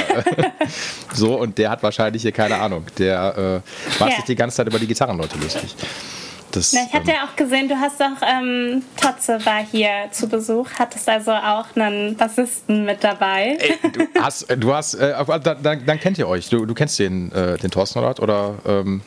[1.13, 2.85] so, und der hat wahrscheinlich hier keine Ahnung.
[2.97, 4.15] Der äh, macht ja.
[4.15, 5.75] sich die ganze Zeit über die Gitarrenleute lustig.
[6.51, 10.09] Das, Na, ich hatte ähm, ja auch gesehen, du hast doch, ähm, Totze war hier
[10.11, 13.57] zu Besuch, hattest also auch einen Bassisten mit dabei.
[13.59, 16.49] Ey, du hast, du hast äh, dann, dann, kennt ihr euch.
[16.49, 18.21] Du, du kennst den, äh, den Thorsten oder?
[18.21, 19.01] oder ähm?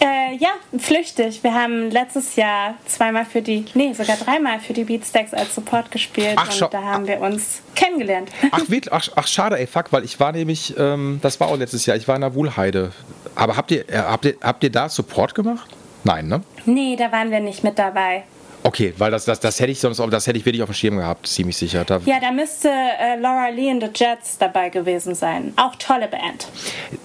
[0.00, 1.42] äh, ja, flüchtig.
[1.42, 5.90] Wir haben letztes Jahr zweimal für die, nee, sogar dreimal für die Beatstacks als Support
[5.90, 8.30] gespielt ach, und da haben wir uns kennengelernt.
[8.50, 8.60] Ach,
[8.90, 11.96] ach, ach, schade, ey, fuck, weil ich war nämlich, ähm, das war auch letztes Jahr,
[11.96, 12.92] ich war in der Wuhlheide.
[13.34, 15.70] Aber habt ihr, äh, habt ihr, habt ihr da Support gemacht?
[16.04, 16.42] Nein, ne?
[16.64, 18.24] Nee, da waren wir nicht mit dabei.
[18.62, 20.96] Okay, weil das, das, das hätte ich sonst, das hätte ich wirklich auf dem Schirm
[20.96, 21.84] gehabt, ziemlich sicher.
[21.84, 25.52] Da ja, da müsste äh, Laura Lee and the Jets dabei gewesen sein.
[25.56, 26.48] Auch tolle Band.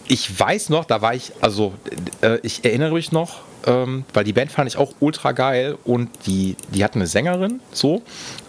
[0.07, 1.73] Ich weiß noch, da war ich, also
[2.21, 6.09] äh, ich erinnere mich noch, ähm, weil die Band fand ich auch ultra geil und
[6.25, 8.01] die, die hat eine Sängerin so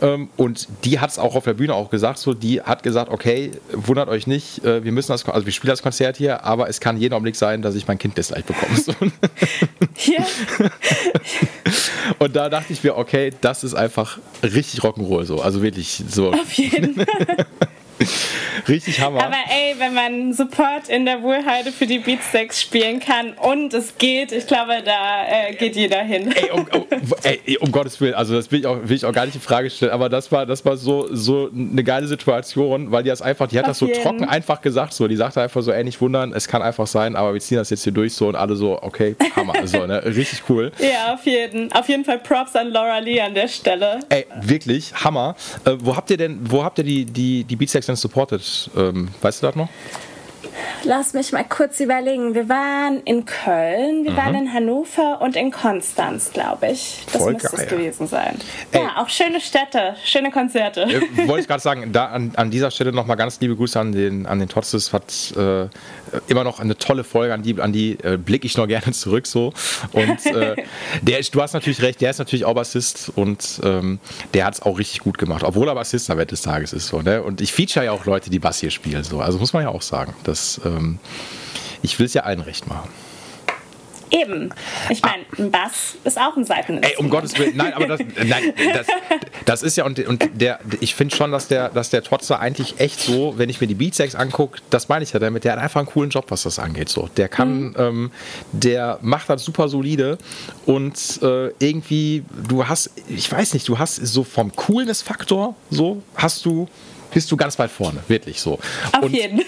[0.03, 3.11] ähm, und die hat es auch auf der Bühne auch gesagt, so die hat gesagt,
[3.11, 6.68] okay, wundert euch nicht, äh, wir müssen das, also wir spielen das Konzert hier, aber
[6.68, 8.77] es kann jeden Augenblick sein, dass ich mein Kind gleich bekomme.
[8.77, 8.92] So.
[10.05, 10.24] Ja.
[12.18, 16.33] und da dachte ich mir, okay, das ist einfach richtig Rock'n'Roll so, also wirklich so.
[16.33, 17.46] Auf jeden Fall.
[18.68, 19.22] Richtig Hammer.
[19.24, 23.98] Aber ey, wenn man Support in der Wohlheide für die Beatsteaks spielen kann und es
[23.98, 26.33] geht, ich glaube, da äh, geht jeder hin.
[26.33, 26.87] Ey um, um,
[27.22, 29.40] ey, um, Gottes Willen, also das will ich auch, will ich auch gar nicht in
[29.40, 33.22] Frage stellen, aber das war, das war so, so eine geile Situation, weil die das
[33.22, 34.02] einfach, die hat Auf das so jeden.
[34.02, 37.16] trocken einfach gesagt, so, die sagte einfach so, ey, nicht wundern, es kann einfach sein,
[37.16, 40.04] aber wir ziehen das jetzt hier durch so und alle so, okay, Hammer, so, ne,
[40.04, 40.72] richtig cool.
[40.78, 44.00] Ja, auf jeden, auf jeden Fall Props an Laura Lee an der Stelle.
[44.09, 45.35] Ey, wirklich, Hammer.
[45.64, 48.70] Äh, wo habt ihr denn, wo habt ihr die, die, die Beatsteaks denn supported?
[48.76, 49.68] Ähm, weißt du das noch?
[50.84, 52.34] Lass mich mal kurz überlegen.
[52.34, 54.16] Wir waren in Köln, wir mhm.
[54.16, 57.04] waren in Hannover und in Konstanz, glaube ich.
[57.12, 58.38] Das Voll müsste es gewesen sein.
[58.72, 58.82] Ey.
[58.82, 60.82] Ja, auch schöne Städte, schöne Konzerte.
[60.82, 63.92] Äh, wollte ich gerade sagen, da an, an dieser Stelle nochmal ganz liebe Grüße an
[63.92, 64.92] den, an den Totzes.
[64.92, 65.68] Hat äh,
[66.28, 69.26] immer noch eine tolle Folge, an die, an die äh, blicke ich noch gerne zurück
[69.26, 69.52] so.
[69.92, 70.56] Und äh,
[71.02, 73.98] der du hast natürlich recht, der ist natürlich auch Bassist und ähm,
[74.34, 76.88] der hat es auch richtig gut gemacht, obwohl er Bassist am Ende des Tages ist.
[76.88, 77.22] So, ne?
[77.22, 79.02] Und ich feature ja auch Leute, die Bass hier spielen.
[79.04, 79.20] So.
[79.20, 80.14] Also muss man ja auch sagen.
[80.24, 80.98] Das, ähm,
[81.83, 82.88] ich will es ja allen recht machen.
[84.14, 84.50] Eben.
[84.90, 86.87] Ich meine, ein Bass ist auch ein Seiteninstrument.
[86.87, 87.57] Ey, um Gottes Willen.
[87.57, 88.87] Nein, aber das, nein, das,
[89.44, 92.78] das ist ja, und, und der, ich finde schon, dass der, dass der Trotzer eigentlich
[92.78, 95.59] echt so, wenn ich mir die Beatsex angucke, das meine ich ja damit, der hat
[95.59, 96.88] einfach einen coolen Job, was das angeht.
[96.90, 97.09] So.
[97.16, 97.74] Der kann, mhm.
[97.76, 98.11] ähm,
[98.52, 100.18] der macht das super solide
[100.64, 106.44] und äh, irgendwie, du hast, ich weiß nicht, du hast so vom Coolness-Faktor, so, hast
[106.46, 106.68] du
[107.12, 108.59] bist du ganz weit vorne, wirklich so.
[108.92, 109.40] Auf und, jeden.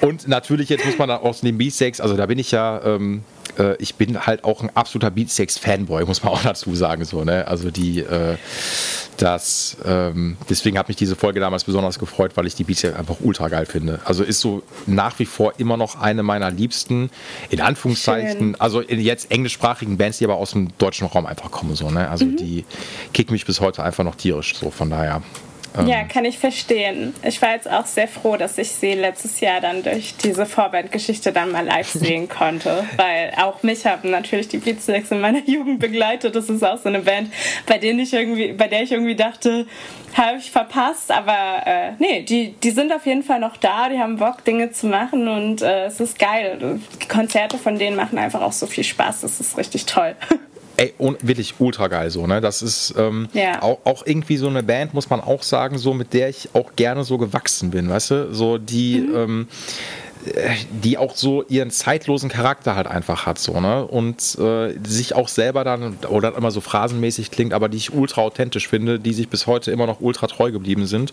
[0.00, 3.22] Und natürlich, jetzt muss man aus den B-Sex, also da bin ich ja ähm,
[3.58, 7.04] äh, ich bin halt auch ein absoluter Beatsteaks-Fanboy, muss man auch dazu sagen.
[7.04, 7.46] So, ne?
[7.46, 8.36] Also die, äh,
[9.16, 13.16] das, ähm, deswegen hat mich diese Folge damals besonders gefreut, weil ich die Beatsteaks einfach
[13.20, 14.00] ultra geil finde.
[14.04, 17.10] Also ist so nach wie vor immer noch eine meiner liebsten,
[17.50, 18.60] in Anführungszeichen, Schön.
[18.60, 21.74] also jetzt englischsprachigen Bands, die aber aus dem deutschen Raum einfach kommen.
[21.74, 22.08] So, ne?
[22.08, 22.36] Also mhm.
[22.36, 22.64] die
[23.12, 24.56] kicken mich bis heute einfach noch tierisch.
[24.56, 25.22] So, von daher.
[25.78, 27.14] Ähm, ja, kann ich verstehen.
[27.22, 31.32] Ich war jetzt auch sehr froh, dass ich sie letztes Jahr dann durch diese Vorbandgeschichte
[31.32, 35.78] dann mal live sehen konnte, weil auch mich haben natürlich die Beatsteaks in meiner Jugend
[35.80, 36.34] begleitet.
[36.34, 37.32] Das ist auch so eine Band,
[37.66, 39.66] bei der ich irgendwie, bei der ich irgendwie dachte,
[40.14, 43.98] habe ich verpasst, aber äh, nee, die, die sind auf jeden Fall noch da, die
[43.98, 46.80] haben Bock, Dinge zu machen und äh, es ist geil.
[47.00, 50.16] Die Konzerte von denen machen einfach auch so viel Spaß, das ist richtig toll.
[50.80, 52.40] ey, wirklich ultra geil so, ne?
[52.40, 53.62] Das ist ähm, ja.
[53.62, 56.74] auch, auch, irgendwie so eine Band, muss man auch sagen, so mit der ich auch
[56.74, 58.34] gerne so gewachsen bin, weißt du?
[58.34, 59.16] So die, mhm.
[59.16, 59.48] ähm,
[60.70, 65.28] die auch so ihren zeitlosen Charakter halt einfach hat so ne und äh, sich auch
[65.28, 69.28] selber dann oder immer so phrasenmäßig klingt, aber die ich ultra authentisch finde, die sich
[69.28, 71.12] bis heute immer noch ultra treu geblieben sind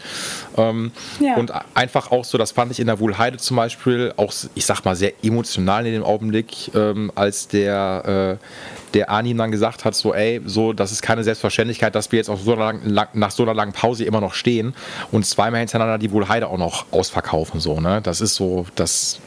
[0.58, 1.36] ähm, ja.
[1.38, 4.84] und einfach auch so, das fand ich in der Wohlheide zum Beispiel auch, ich sag
[4.84, 8.46] mal sehr emotional in dem Augenblick, ähm, als der äh,
[8.94, 12.30] der Arnim dann gesagt hat, so ey, so das ist keine Selbstverständlichkeit, dass wir jetzt
[12.30, 14.74] auch so lang, lang, nach so einer langen Pause immer noch stehen
[15.12, 18.02] und zweimal hintereinander die Wohlheide auch noch ausverkaufen so, ne?
[18.02, 19.20] Das ist so, das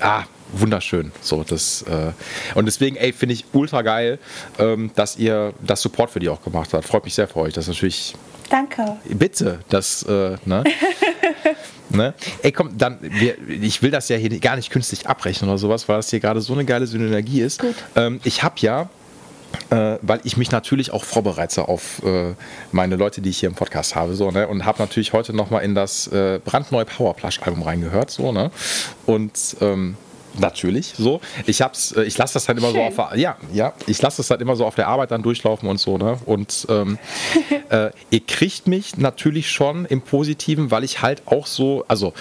[0.00, 1.12] ah, wunderschön.
[1.20, 2.12] So, das, äh,
[2.54, 4.18] und deswegen, ey, finde ich ultra geil,
[4.58, 6.86] ähm, dass ihr das Support für die auch gemacht habt.
[6.86, 7.54] Freut mich sehr für euch.
[7.54, 8.14] Das ist natürlich.
[8.50, 8.96] Danke.
[9.10, 10.64] Bitte, das, äh, ne?
[11.90, 12.14] ne?
[12.42, 15.88] Ey, komm, dann, wir, ich will das ja hier gar nicht künstlich abrechnen oder sowas,
[15.88, 17.62] weil das hier gerade so eine geile Synergie ist.
[17.96, 18.88] Ähm, ich habe ja
[19.70, 22.34] äh, weil ich mich natürlich auch vorbereite auf äh,
[22.72, 24.46] meine Leute, die ich hier im Podcast habe, so, ne?
[24.46, 28.50] Und habe natürlich heute nochmal in das äh, brandneue Powerplush-Album reingehört, so, ne?
[29.06, 29.96] Und ähm,
[30.38, 31.20] Natürlich, so.
[31.46, 32.92] Ich hab's, äh, ich lasse das halt immer Schön.
[32.92, 35.68] so auf ja, ja, ich lasse das halt immer so auf der Arbeit dann durchlaufen
[35.68, 36.18] und so, ne?
[36.26, 36.98] Und ähm,
[37.70, 42.12] äh, ihr kriegt mich natürlich schon im Positiven, weil ich halt auch so, also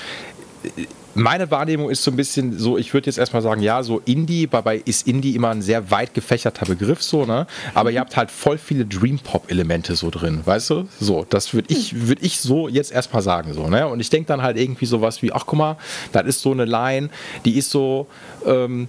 [1.17, 4.47] meine Wahrnehmung ist so ein bisschen so, ich würde jetzt erstmal sagen, ja, so Indie,
[4.47, 7.47] dabei ist Indie immer ein sehr weit gefächerter Begriff, so, ne?
[7.73, 10.87] Aber ihr habt halt voll viele Dream-Pop-Elemente so drin, weißt du?
[10.99, 13.87] So, das würde ich, würd ich so jetzt erstmal sagen, so, ne?
[13.87, 15.77] Und ich denke dann halt irgendwie sowas wie, ach guck mal,
[16.11, 17.09] das ist so eine Line,
[17.45, 18.05] die ist so,
[18.45, 18.87] ähm,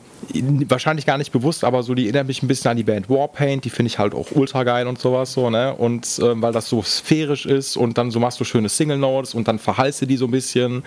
[0.69, 3.65] wahrscheinlich gar nicht bewusst, aber so, die erinnert mich ein bisschen an die Band Warpaint,
[3.65, 5.75] die finde ich halt auch ultra geil und sowas so, ne?
[5.75, 9.35] Und ähm, weil das so sphärisch ist und dann so machst du schöne Single Notes
[9.35, 10.83] und dann verhalst du die so ein bisschen.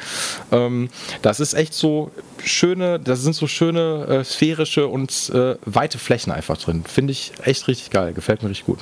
[0.51, 0.89] Ähm,
[1.31, 2.11] das ist echt so
[2.43, 6.83] schöne, das sind so schöne äh, sphärische und äh, weite Flächen einfach drin.
[6.85, 8.79] Finde ich echt richtig geil, gefällt mir richtig gut.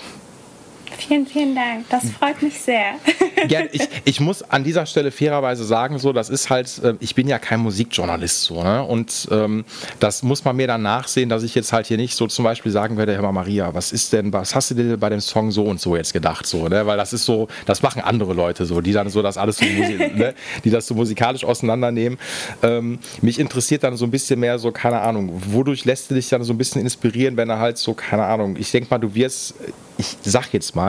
[0.99, 1.85] Vielen, vielen Dank.
[1.89, 2.95] Das freut mich sehr.
[3.47, 7.15] Ja, ich, ich muss an dieser Stelle fairerweise sagen, so, das ist halt, äh, ich
[7.15, 8.83] bin ja kein Musikjournalist so, ne?
[8.83, 9.63] Und ähm,
[10.01, 12.69] das muss man mir dann nachsehen, dass ich jetzt halt hier nicht so zum Beispiel
[12.69, 15.63] sagen werde, mal, Maria, was ist denn, was hast du dir bei dem Song so
[15.63, 16.45] und so jetzt gedacht?
[16.45, 16.85] So, ne?
[16.85, 19.65] Weil das ist so, das machen andere Leute so, die dann so das alles so,
[19.65, 20.33] ne?
[20.65, 22.19] die das so musikalisch auseinandernehmen.
[22.61, 26.27] Ähm, mich interessiert dann so ein bisschen mehr so, keine Ahnung, wodurch lässt du dich
[26.27, 29.15] dann so ein bisschen inspirieren, wenn er halt so, keine Ahnung, ich denke mal, du
[29.15, 29.55] wirst
[29.99, 30.88] ich sag jetzt mal,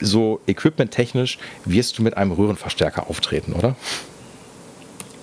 [0.00, 3.76] so equipment-technisch wirst du mit einem Röhrenverstärker auftreten, oder?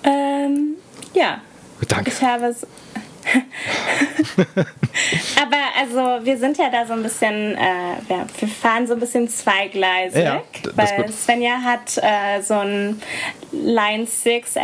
[0.04, 0.74] Ähm,
[1.14, 1.40] ja.
[1.88, 2.10] Danke.
[2.10, 2.66] Ich habe es.
[5.40, 9.00] Aber also wir sind ja da so ein bisschen, äh, wir, wir, fahren so ein
[9.00, 10.42] bisschen zweigleisig, ja,
[10.74, 13.00] weil Svenja hat äh, so ein
[13.50, 14.56] Line 6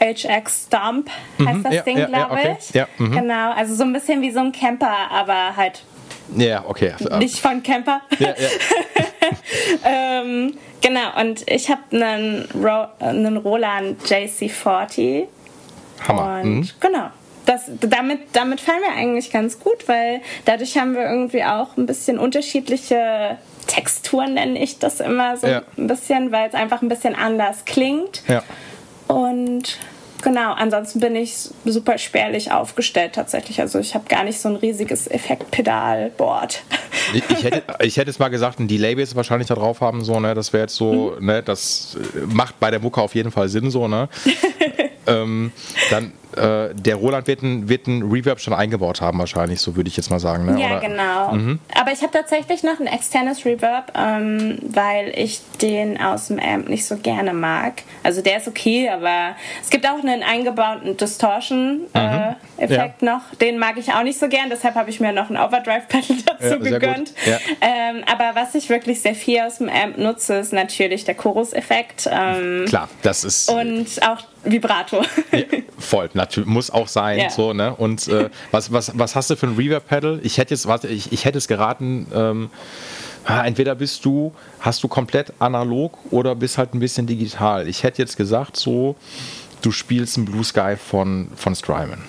[0.00, 2.56] HX Stomp, heißt mhm, das ja, Ding, ja, glaube okay.
[2.58, 2.74] ich.
[2.74, 3.12] Ja, mhm.
[3.12, 5.84] Genau, also so ein bisschen wie so ein Camper, aber halt
[6.36, 6.94] ja, okay.
[7.18, 8.00] Nicht von Camper.
[8.18, 8.48] Ja, ja.
[10.22, 15.26] ähm, genau, und ich habe einen, Ro einen Roland JC40.
[16.08, 16.40] Hammer.
[16.42, 16.70] Und mhm.
[16.80, 17.10] genau.
[17.46, 21.84] Das, damit, damit fallen wir eigentlich ganz gut, weil dadurch haben wir irgendwie auch ein
[21.84, 25.62] bisschen unterschiedliche Texturen, nenne ich das immer so ja.
[25.76, 28.22] ein bisschen, weil es einfach ein bisschen anders klingt.
[28.28, 28.42] Ja.
[29.08, 29.78] Und
[30.24, 33.60] Genau, ansonsten bin ich super spärlich aufgestellt tatsächlich.
[33.60, 36.62] Also ich habe gar nicht so ein riesiges Effektpedalboard.
[37.12, 39.82] Ich, ich, hätte, ich hätte es mal gesagt, ein Delay wird es wahrscheinlich da drauf
[39.82, 40.32] haben, so, ne?
[40.34, 41.26] Das wäre jetzt so, mhm.
[41.26, 44.08] ne, das macht bei der Mucke auf jeden Fall Sinn, so, ne?
[45.06, 45.52] ähm,
[45.90, 49.88] dann äh, der Roland wird ein, wird ein Reverb schon eingebaut haben, wahrscheinlich, so würde
[49.88, 50.46] ich jetzt mal sagen.
[50.46, 50.60] Ne?
[50.60, 50.88] Ja, Oder?
[50.88, 51.32] genau.
[51.32, 51.58] Mhm.
[51.74, 56.68] Aber ich habe tatsächlich noch ein externes Reverb, ähm, weil ich den aus dem Amp
[56.68, 57.82] nicht so gerne mag.
[58.02, 61.82] Also der ist okay, aber es gibt auch einen eingebauten Distortion.
[61.94, 62.36] Äh, mhm.
[62.56, 62.94] Äh, ja.
[63.00, 63.22] noch.
[63.40, 66.64] Den mag ich auch nicht so gern, deshalb habe ich mir noch ein Overdrive-Pedal dazu
[66.64, 67.12] ja, gegönnt.
[67.26, 67.38] Ja.
[67.60, 72.08] Ähm, aber was ich wirklich sehr viel aus dem Amp nutze, ist natürlich der Chorus-Effekt.
[72.10, 73.50] Ähm, Klar, das ist.
[73.50, 75.02] Und auch Vibrato.
[75.78, 77.30] voll, natürlich, muss auch sein.
[77.30, 77.74] So, ne?
[77.74, 80.20] Und äh, was, was, was hast du für ein Reverb-Pedal?
[80.22, 82.50] Ich hätte jetzt, warte, ich, ich hätte es geraten, ähm,
[83.26, 87.68] entweder bist du, hast du komplett analog oder bist halt ein bisschen digital.
[87.68, 88.96] Ich hätte jetzt gesagt, so,
[89.62, 92.02] du spielst ein Blue Sky von, von Strymon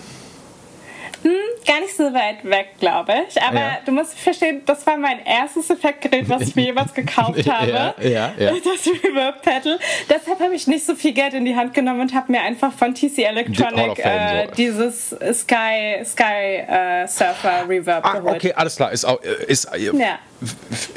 [1.66, 3.42] gar nicht so weit weg, glaube ich.
[3.42, 3.78] Aber ja.
[3.86, 7.96] du musst verstehen, das war mein erstes Effektgerät, was ich mir jemals gekauft habe.
[8.02, 8.54] Ja, ja.
[8.66, 9.80] Das Reverb Pedal.
[10.10, 12.74] Deshalb habe ich nicht so viel Geld in die Hand genommen und habe mir einfach
[12.74, 18.36] von TC Electronic äh, dieses Sky, Sky äh, Surfer Reverb ah, geholt.
[18.36, 18.92] Okay, alles klar.
[18.92, 20.20] Ist, auch, äh, ist, äh, ja.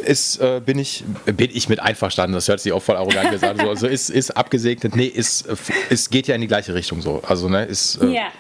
[0.04, 2.35] ist äh, bin, ich, bin ich mit einverstanden.
[2.35, 3.61] Das hört sich auch voll arrogant gesagt.
[3.61, 4.96] Also ist, ist abgesegnet.
[4.96, 5.46] Nee, ist,
[5.90, 7.22] es geht ja in die gleiche Richtung so.
[7.26, 8.00] Also, ne, ist.
[8.02, 8.33] Äh, ja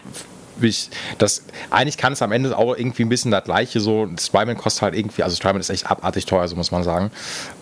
[0.60, 4.08] ich, das, eigentlich kann es am Ende auch irgendwie ein bisschen das gleiche so.
[4.18, 7.10] Strymon kostet halt irgendwie, also Strymon ist echt abartig teuer, so muss man sagen.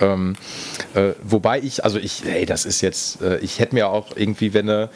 [0.00, 0.34] Ähm,
[0.94, 4.54] äh, wobei ich, also ich, ey, das ist jetzt, äh, ich hätte mir auch irgendwie,
[4.54, 4.90] wenn eine,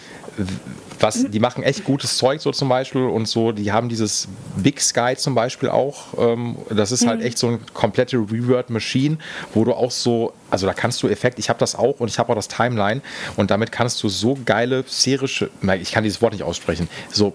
[0.99, 4.81] was, die machen echt gutes Zeug so zum Beispiel und so, die haben dieses Big
[4.81, 7.27] Sky zum Beispiel auch, ähm, das ist halt mhm.
[7.27, 9.19] echt so eine komplette Reword Machine,
[9.55, 12.19] wo du auch so, also da kannst du Effekt, ich habe das auch und ich
[12.19, 13.01] habe auch das Timeline
[13.37, 17.35] und damit kannst du so geile sphärische, ich kann dieses Wort nicht aussprechen, so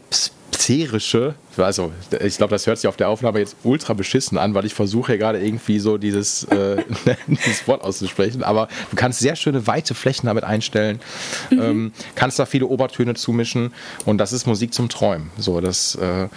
[0.56, 1.92] sphärische, also
[2.24, 5.18] ich glaube, das hört sich auf der Aufnahme jetzt ultra beschissen an, weil ich versuche
[5.18, 6.84] gerade irgendwie so dieses, äh,
[7.28, 11.00] dieses Wort auszusprechen, aber du kannst sehr schöne weite Flächen damit einstellen,
[11.50, 11.62] mhm.
[11.62, 13.74] ähm, kannst da viele Obertöne zumischen
[14.06, 15.32] und das ist Musik zum Träumen.
[15.38, 16.28] So, das, äh,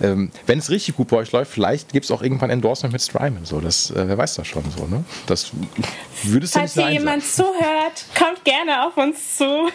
[0.00, 3.02] ähm, wenn es richtig gut bei euch läuft, vielleicht gibt es auch irgendwann Endorsement mit
[3.02, 5.04] Strymon, so, das, äh, wer weiß das schon so, ne?
[5.26, 5.50] Das
[6.22, 9.68] würdest du Falls hier jemand zuhört, kommt gerne auf uns zu.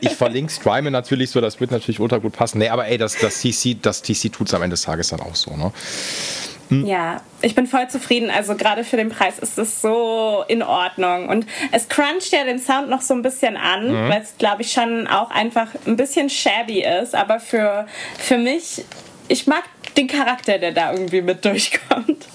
[0.00, 2.58] ich, ich verlinke Strymon natürlich so, das wird natürlich ultra gut passen.
[2.58, 5.20] Nee, aber ey, das, das TC, das TC tut es am Ende des Tages dann
[5.20, 5.54] auch so.
[5.54, 5.70] Ne?
[6.70, 6.86] Hm.
[6.86, 8.30] Ja, ich bin voll zufrieden.
[8.30, 11.28] Also gerade für den Preis ist es so in Ordnung.
[11.28, 14.08] Und es cruncht ja den Sound noch so ein bisschen an, mhm.
[14.08, 17.14] weil es, glaube ich, schon auch einfach ein bisschen shabby ist.
[17.14, 18.82] Aber für, für mich,
[19.28, 19.64] ich mag
[19.98, 22.26] den Charakter, der da irgendwie mit durchkommt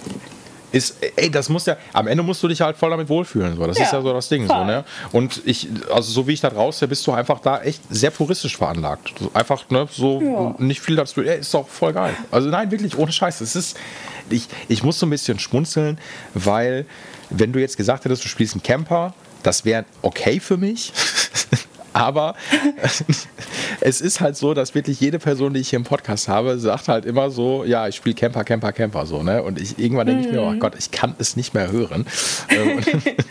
[0.76, 3.56] ist, ey, das muss ja, am Ende musst du dich halt voll damit wohlfühlen.
[3.56, 3.66] So.
[3.66, 4.46] Das ja, ist ja so das Ding.
[4.46, 4.84] So, ne?
[5.14, 8.58] Und ich, also so wie ich da raus, bist du einfach da echt sehr puristisch
[8.58, 9.14] veranlagt.
[9.34, 10.56] Einfach, ne, so ja.
[10.58, 11.22] nicht viel dazu.
[11.22, 12.14] Ey, ist doch voll geil.
[12.30, 13.40] Also nein, wirklich, ohne Scheiß.
[13.40, 13.78] Es ist,
[14.30, 15.98] ich, ich muss so ein bisschen schmunzeln,
[16.34, 16.86] weil,
[17.30, 20.92] wenn du jetzt gesagt hättest, du spielst einen Camper, das wäre okay für mich.
[21.96, 22.36] Aber
[23.80, 26.90] es ist halt so, dass wirklich jede Person, die ich hier im Podcast habe, sagt
[26.90, 29.42] halt immer so, ja, ich spiele Camper, Camper, Camper so, ne?
[29.42, 30.60] Und ich irgendwann denke ich mir, oh mhm.
[30.60, 32.06] Gott, ich kann es nicht mehr hören.
[32.50, 32.84] Ähm,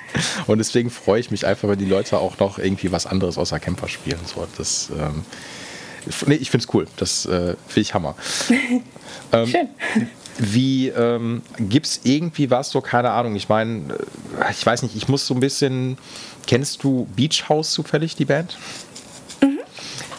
[0.47, 3.61] und deswegen freue ich mich einfach, wenn die Leute auch noch irgendwie was anderes außer
[3.61, 4.21] Camper spielen.
[4.25, 5.27] So, das, ähm,
[6.27, 6.87] nee, ich finde es cool.
[6.97, 8.17] Das äh, finde ich Hammer.
[9.33, 9.69] Ähm, Schön.
[10.39, 13.95] Wie ähm, gibt es irgendwie was, so keine Ahnung, ich meine,
[14.41, 15.97] äh, ich weiß nicht, ich muss so ein bisschen
[16.47, 18.57] Kennst du Beach House zufällig, die Band?
[19.43, 19.59] Mhm.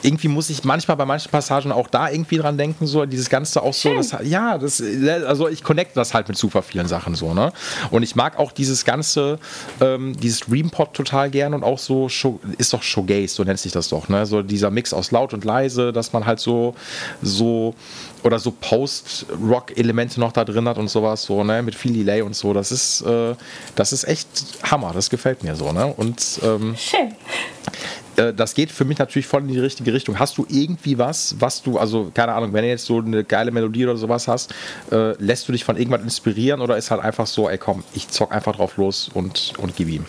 [0.02, 3.64] Irgendwie muss ich manchmal bei manchen Passagen auch da irgendwie dran denken, so dieses Ganze
[3.64, 4.82] auch so, das, ja, das,
[5.26, 7.52] also ich connecte das halt mit super vielen Sachen so, ne?
[7.90, 9.40] Und ich mag auch dieses ganze,
[9.82, 12.08] ähm, dieses Dream Pop total gern und auch so,
[12.58, 14.28] ist doch Showgaze, so nennt sich das doch, ne?
[14.28, 16.76] So dieser Mix aus laut und leise, dass man halt so,
[17.24, 17.74] so,
[18.26, 22.36] oder so Post-Rock-Elemente noch da drin hat und sowas, so, ne, mit viel Delay und
[22.36, 22.54] so.
[22.54, 23.36] Das ist, äh,
[23.76, 24.28] das ist echt
[24.64, 25.94] Hammer, das gefällt mir so, ne?
[25.96, 27.14] Und ähm, Schön.
[28.18, 30.18] Äh, das geht für mich natürlich voll in die richtige Richtung.
[30.18, 33.52] Hast du irgendwie was, was du, also keine Ahnung, wenn du jetzt so eine geile
[33.52, 34.54] Melodie oder sowas hast,
[34.92, 38.08] äh, lässt du dich von irgendwas inspirieren oder ist halt einfach so, ey komm, ich
[38.08, 40.06] zock einfach drauf los und, und gib ihm?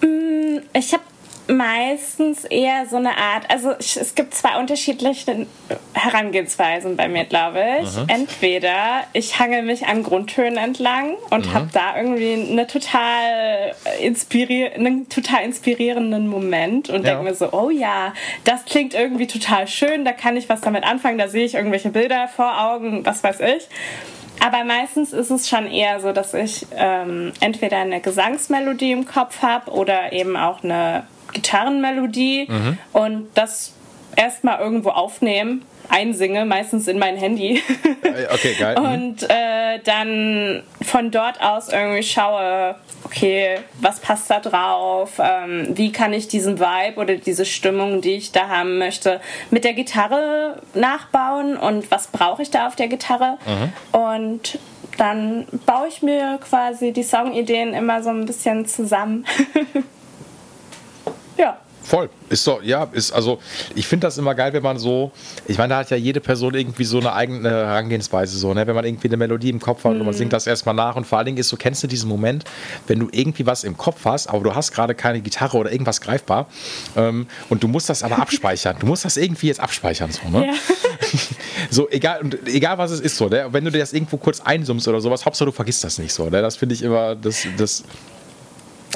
[0.00, 1.02] Mm, ich habe
[1.46, 5.46] meistens eher so eine Art, also es gibt zwei unterschiedliche
[5.92, 7.96] Herangehensweisen bei mir, glaube ich.
[7.96, 8.04] Mhm.
[8.08, 11.54] Entweder ich hangel mich an Grundtönen entlang und mhm.
[11.54, 17.10] habe da irgendwie eine total einen total inspirierenden Moment und ja.
[17.10, 20.84] denke mir so, oh ja, das klingt irgendwie total schön, da kann ich was damit
[20.84, 23.68] anfangen, da sehe ich irgendwelche Bilder vor Augen, was weiß ich.
[24.40, 29.42] Aber meistens ist es schon eher so, dass ich ähm, entweder eine Gesangsmelodie im Kopf
[29.42, 31.04] habe oder eben auch eine
[31.34, 32.78] Gitarrenmelodie mhm.
[32.92, 33.74] und das
[34.16, 37.62] erstmal irgendwo aufnehmen, einsinge, meistens in mein Handy.
[38.02, 38.78] Äh, okay, geil.
[38.78, 45.18] Und äh, dann von dort aus irgendwie schaue, okay, was passt da drauf?
[45.18, 49.20] Ähm, wie kann ich diesen Vibe oder diese Stimmung, die ich da haben möchte,
[49.50, 53.38] mit der Gitarre nachbauen und was brauche ich da auf der Gitarre?
[53.46, 53.98] Mhm.
[53.98, 54.58] Und
[54.96, 59.26] dann baue ich mir quasi die Songideen immer so ein bisschen zusammen.
[61.36, 61.58] Ja.
[61.84, 62.08] Voll.
[62.30, 63.38] Ist doch, ja, ist, also
[63.74, 65.12] ich finde das immer geil, wenn man so,
[65.46, 68.66] ich meine, da hat ja jede Person irgendwie so eine eigene Herangehensweise, so, ne?
[68.66, 70.00] Wenn man irgendwie eine Melodie im Kopf hat mhm.
[70.00, 72.08] und man singt das erstmal nach und vor allen Dingen ist so, kennst du diesen
[72.08, 72.44] Moment,
[72.86, 76.00] wenn du irgendwie was im Kopf hast, aber du hast gerade keine Gitarre oder irgendwas
[76.00, 76.46] greifbar
[76.96, 78.76] ähm, und du musst das aber abspeichern.
[78.80, 80.46] Du musst das irgendwie jetzt abspeichern, so, ne?
[80.46, 80.54] Ja.
[81.70, 83.48] so, egal, und egal was es ist, so, ne?
[83.50, 86.30] Wenn du dir das irgendwo kurz einsummst oder sowas, Hauptsache du vergisst das nicht so,
[86.30, 86.40] ne?
[86.40, 87.84] Das finde ich immer, das, das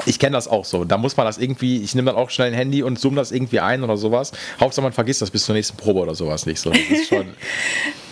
[0.05, 0.85] ich kenne das auch so.
[0.85, 3.31] Da muss man das irgendwie, ich nehme dann auch schnell ein Handy und zoome das
[3.31, 4.31] irgendwie ein oder sowas.
[4.59, 6.59] Hauptsache man vergisst das bis zur nächsten Probe oder sowas nicht.
[6.59, 7.27] So, das ist schon,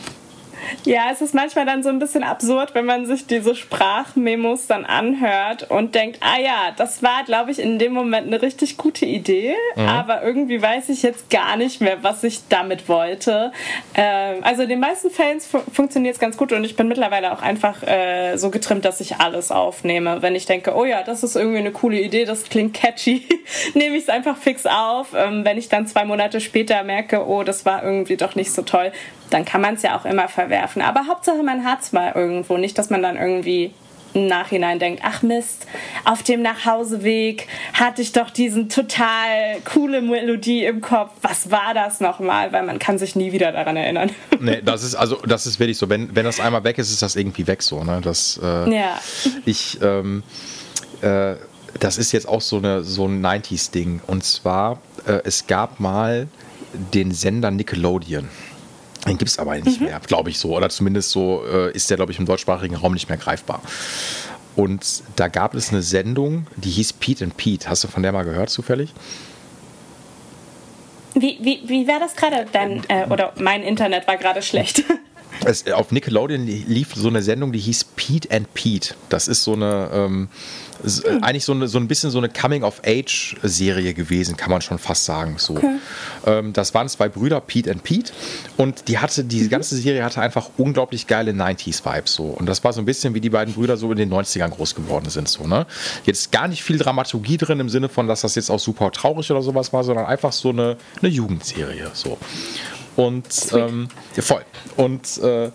[0.86, 4.86] Ja, es ist manchmal dann so ein bisschen absurd, wenn man sich diese Sprachmemos dann
[4.86, 9.06] anhört und denkt, ah ja, das war, glaube ich, in dem Moment eine richtig gute
[9.06, 9.88] Idee, mhm.
[9.88, 13.52] aber irgendwie weiß ich jetzt gar nicht mehr, was ich damit wollte.
[13.96, 17.31] Ähm, also in den meisten Fällen fu funktioniert es ganz gut und ich bin mittlerweile
[17.31, 20.21] auch einfach äh, so getrimmt, dass ich alles aufnehme.
[20.21, 23.27] Wenn ich denke, oh ja, das ist irgendwie eine coole Idee, das klingt catchy,
[23.73, 25.13] nehme ich es einfach fix auf.
[25.15, 28.62] Ähm, wenn ich dann zwei Monate später merke, oh, das war irgendwie doch nicht so
[28.62, 28.92] toll,
[29.30, 30.82] dann kann man es ja auch immer verwerfen.
[30.82, 32.58] Aber Hauptsache, man hat es mal irgendwo.
[32.58, 33.73] Nicht, dass man dann irgendwie
[34.13, 35.67] im Nachhinein denkt, ach Mist,
[36.06, 41.12] auf dem Nachhauseweg hatte ich doch diesen total coole Melodie im Kopf.
[41.21, 42.52] Was war das nochmal?
[42.52, 44.12] Weil man kann sich nie wieder daran erinnern.
[44.40, 45.90] Nee, das ist also das ist wirklich so.
[45.90, 47.84] Wenn, wenn das einmal weg ist, ist das irgendwie weg so.
[47.84, 48.02] Ne?
[48.04, 49.00] Das, äh, ja.
[49.46, 50.21] Ich, ähm,
[51.02, 51.34] äh,
[51.80, 54.02] das ist jetzt auch so, eine, so ein 90s-Ding.
[54.06, 56.28] Und zwar, äh, es gab mal
[56.94, 58.30] den Sender Nickelodeon.
[59.06, 59.87] Den gibt es aber nicht mhm.
[59.87, 60.56] mehr, glaube ich so.
[60.56, 63.62] Oder zumindest so äh, ist der, glaube ich, im deutschsprachigen Raum nicht mehr greifbar.
[64.56, 67.69] Und da gab es eine Sendung, die hieß Pete and Pete.
[67.69, 68.93] Hast du von der mal gehört zufällig?
[71.13, 72.81] Wie, wie, wie war das gerade denn?
[72.87, 74.83] Äh, oder mein Internet war gerade schlecht.
[75.45, 78.95] Es, auf Nickelodeon lief so eine Sendung, die hieß Pete and Pete.
[79.10, 79.89] Das ist so eine.
[79.93, 80.29] Ähm, hm.
[81.21, 85.36] Eigentlich so, eine, so ein bisschen so eine Coming-of-Age-Serie gewesen, kann man schon fast sagen.
[85.38, 85.56] So.
[85.56, 85.78] Okay.
[86.25, 88.12] Ähm, das waren zwei Brüder, Pete und Pete.
[88.58, 89.50] Und die hatte, diese mhm.
[89.50, 92.13] ganze Serie hatte einfach unglaublich geile 90s-Vibes.
[92.13, 92.25] So.
[92.25, 94.75] Und das war so ein bisschen wie die beiden Brüder so in den 90ern groß
[94.75, 95.28] geworden sind.
[95.28, 95.65] So, ne?
[96.06, 99.30] Jetzt gar nicht viel Dramaturgie drin im Sinne von, dass das jetzt auch super traurig
[99.32, 101.90] oder sowas war, sondern einfach so eine, eine Jugendserie.
[101.94, 102.17] So.
[102.98, 104.44] Und ähm, ja, voll.
[104.75, 105.52] Und äh,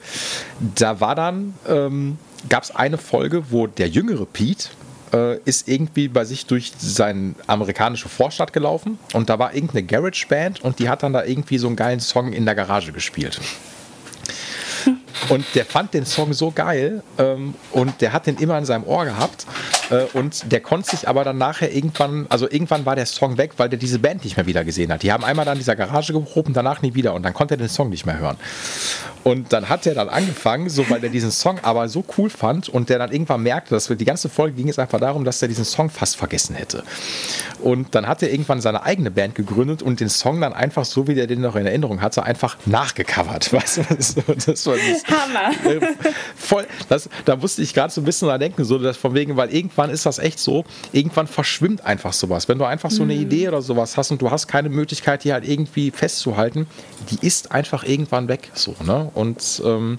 [0.77, 2.19] da war dann, ähm,
[2.49, 4.69] gab es eine Folge, wo der jüngere Pete,
[5.13, 10.63] äh, ist irgendwie bei sich durch seine amerikanische Vorstadt gelaufen und da war irgendeine Garage-Band
[10.63, 13.41] und die hat dann da irgendwie so einen geilen Song in der Garage gespielt.
[15.29, 18.85] Und der fand den Song so geil ähm, und der hat den immer in seinem
[18.85, 19.47] Ohr gehabt.
[19.91, 23.53] Äh, und der konnte sich aber dann nachher irgendwann, also irgendwann war der Song weg,
[23.57, 25.03] weil der diese Band nicht mehr wieder gesehen hat.
[25.03, 27.55] Die haben einmal dann in dieser Garage geprobt und danach nie wieder und dann konnte
[27.55, 28.37] er den Song nicht mehr hören.
[29.25, 32.69] Und dann hat er dann angefangen, so weil er diesen Song aber so cool fand
[32.69, 35.49] und der dann irgendwann merkte, dass die ganze Folge ging es einfach darum, dass er
[35.49, 36.83] diesen Song fast vergessen hätte.
[37.61, 41.07] Und dann hat er irgendwann seine eigene Band gegründet und den Song dann einfach so,
[41.07, 43.53] wie er den noch in Erinnerung hatte, einfach nachgecovert.
[43.53, 45.55] Weißt du, das, das war das, Hammer.
[46.37, 49.37] voll, das, da musste ich gerade so ein bisschen dran denken, so dass von wegen,
[49.37, 52.49] weil irgendwann ist das echt so, irgendwann verschwimmt einfach sowas.
[52.49, 53.23] Wenn du einfach so eine mhm.
[53.23, 56.67] Idee oder sowas hast und du hast keine Möglichkeit, die halt irgendwie festzuhalten,
[57.11, 58.51] die ist einfach irgendwann weg.
[58.55, 59.11] So, ne?
[59.15, 59.99] Und ähm,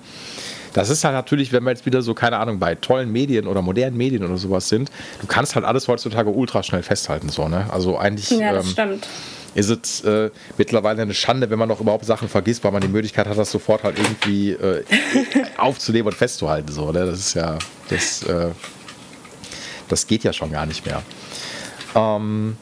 [0.74, 3.62] das ist halt natürlich, wenn wir jetzt wieder so, keine Ahnung, bei tollen Medien oder
[3.62, 4.92] modernen Medien oder sowas sind,
[5.22, 7.30] du kannst halt alles heutzutage ultra schnell festhalten.
[7.30, 7.68] So, ne?
[7.72, 8.30] Also eigentlich.
[8.32, 9.08] Ja, das ähm, stimmt
[9.56, 12.88] ist es äh, mittlerweile eine Schande, wenn man noch überhaupt Sachen vergisst, weil man die
[12.88, 14.84] Möglichkeit hat, das sofort halt irgendwie äh,
[15.58, 16.72] aufzunehmen und festzuhalten.
[16.72, 17.06] So, ne?
[17.06, 17.58] Das ist ja,
[17.90, 18.50] das, äh,
[19.90, 21.04] das geht ja schon gar nicht mehr.
[21.96, 22.58] Ähm,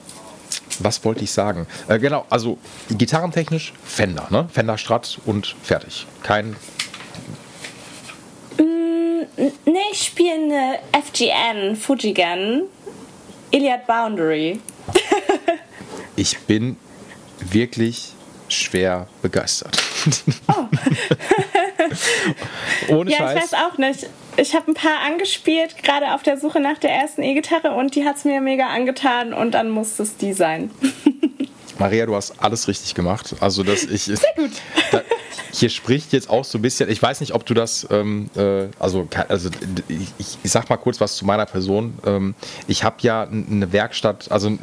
[0.79, 1.67] was wollte ich sagen?
[1.87, 2.57] Äh, genau, also
[2.89, 4.47] gitarrentechnisch Fender, ne?
[4.51, 6.05] Fender Strat und fertig.
[6.23, 6.55] Kein.
[8.57, 9.23] Mm,
[9.65, 12.63] nee, ich spiele eine FGN, Fujigen,
[13.51, 14.59] Iliad Boundary.
[16.15, 16.77] ich bin
[17.39, 18.13] wirklich
[18.47, 19.77] schwer begeistert.
[20.47, 20.65] Oh.
[22.93, 23.35] Ohne ja, Scheiß.
[23.35, 24.07] ich weiß auch nicht.
[24.41, 28.05] Ich habe ein paar angespielt, gerade auf der Suche nach der ersten E-Gitarre und die
[28.05, 30.71] hat es mir mega angetan und dann muss es die sein.
[31.81, 33.35] Maria, du hast alles richtig gemacht.
[33.39, 34.03] Also, dass ich.
[34.03, 34.51] Sehr gut.
[34.91, 35.01] Da,
[35.53, 38.67] hier spricht jetzt auch so ein bisschen, ich weiß nicht, ob du das, ähm, äh,
[38.79, 39.49] also, also
[39.87, 41.93] ich, ich, sag mal kurz was zu meiner Person.
[42.05, 42.35] Ähm,
[42.67, 44.57] ich habe ja eine Werkstatt, also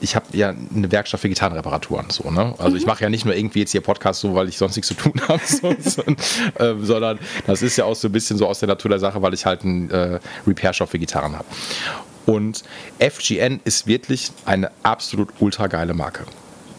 [0.00, 2.54] ich habe ja eine Werkstatt für Gitarrenreparaturen, so, ne?
[2.58, 2.76] Also mhm.
[2.76, 4.94] ich mache ja nicht nur irgendwie jetzt hier Podcast so, weil ich sonst nichts zu
[4.94, 8.60] tun habe, so, so, äh, sondern das ist ja auch so ein bisschen so aus
[8.60, 11.46] der Natur der Sache, weil ich halt einen äh, Repair-Shop für Gitarren habe.
[12.26, 12.62] Und
[12.98, 16.24] FGN ist wirklich eine absolut ultra geile Marke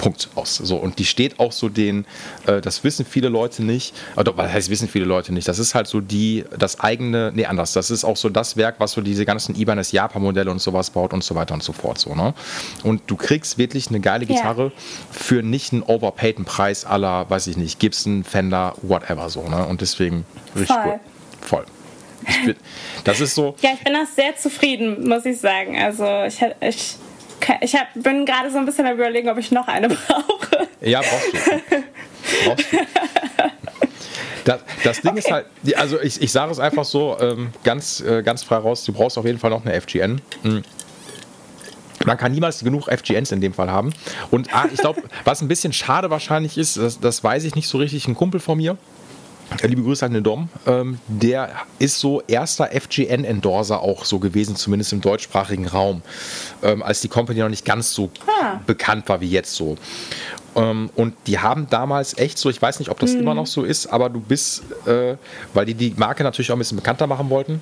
[0.01, 0.55] Punkt aus.
[0.55, 2.05] So, und die steht auch so den,
[2.47, 5.75] äh, das wissen viele Leute nicht, oder was heißt, wissen viele Leute nicht, das ist
[5.75, 9.01] halt so die, das eigene, nee, anders, das ist auch so das Werk, was so
[9.01, 11.99] diese ganzen Ibanez Japan-Modelle und sowas baut und so weiter und so fort.
[11.99, 12.33] So, ne?
[12.83, 14.71] Und du kriegst wirklich eine geile Gitarre ja.
[15.11, 19.67] für nicht einen overpaiden Preis aller, weiß ich nicht, Gibson, Fender, whatever so, ne?
[19.67, 20.25] Und deswegen
[20.55, 20.85] richtig Voll.
[20.85, 20.99] Cool.
[21.41, 21.65] Voll.
[22.45, 22.55] Bin,
[23.03, 23.55] das ist so.
[23.61, 25.77] Ja, ich bin auch sehr zufrieden, muss ich sagen.
[25.77, 26.95] Also ich, ich
[27.61, 30.67] ich hab, bin gerade so ein bisschen am überlegen, ob ich noch eine brauche.
[30.81, 31.83] Ja, brauchst du.
[32.45, 32.77] brauchst du.
[34.45, 35.19] Das, das Ding okay.
[35.19, 38.83] ist halt, also ich, ich sage es einfach so ähm, ganz, äh, ganz frei raus,
[38.85, 40.21] du brauchst auf jeden Fall noch eine FGN.
[40.43, 40.63] Mhm.
[42.05, 43.93] Man kann niemals genug FGNs in dem Fall haben.
[44.31, 47.67] Und ah, ich glaube, was ein bisschen schade wahrscheinlich ist, das, das weiß ich nicht
[47.67, 48.77] so richtig, ein Kumpel von mir,
[49.63, 50.49] Liebe Grüße an den Dom.
[50.65, 51.49] Ähm, der
[51.79, 56.01] ist so erster FGN-Endorser auch so gewesen, zumindest im deutschsprachigen Raum,
[56.63, 58.59] ähm, als die Company noch nicht ganz so ah.
[58.65, 59.77] bekannt war wie jetzt so.
[60.55, 63.21] Ähm, und die haben damals echt so, ich weiß nicht, ob das mhm.
[63.21, 65.15] immer noch so ist, aber du bist, äh,
[65.53, 67.61] weil die die Marke natürlich auch ein bisschen bekannter machen wollten,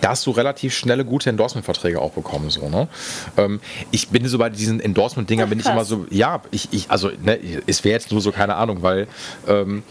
[0.00, 2.50] da hast du relativ schnelle, gute Endorsement-Verträge auch bekommen.
[2.50, 2.88] So, ne?
[3.36, 7.10] Ähm, ich bin so bei diesen Endorsement-Dingern, bin ich immer so, ja, ich, ich also,
[7.22, 9.06] ne, es wäre jetzt nur so, keine Ahnung, weil
[9.46, 9.82] ähm,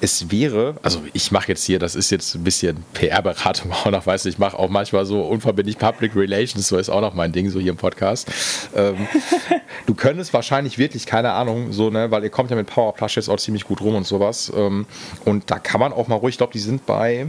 [0.00, 4.06] es wäre, also ich mache jetzt hier, das ist jetzt ein bisschen PR-Beratung auch noch,
[4.06, 7.32] weißt du, ich mache auch manchmal so unverbindlich Public Relations, so ist auch noch mein
[7.32, 8.30] Ding, so hier im Podcast.
[8.74, 8.96] Ähm,
[9.86, 13.16] du könntest wahrscheinlich wirklich, keine Ahnung, so, ne, weil ihr kommt ja mit Power Plush
[13.16, 14.52] jetzt auch ziemlich gut rum und sowas.
[14.54, 14.86] Ähm,
[15.24, 17.26] und da kann man auch mal ruhig, ich glaube, die sind bei,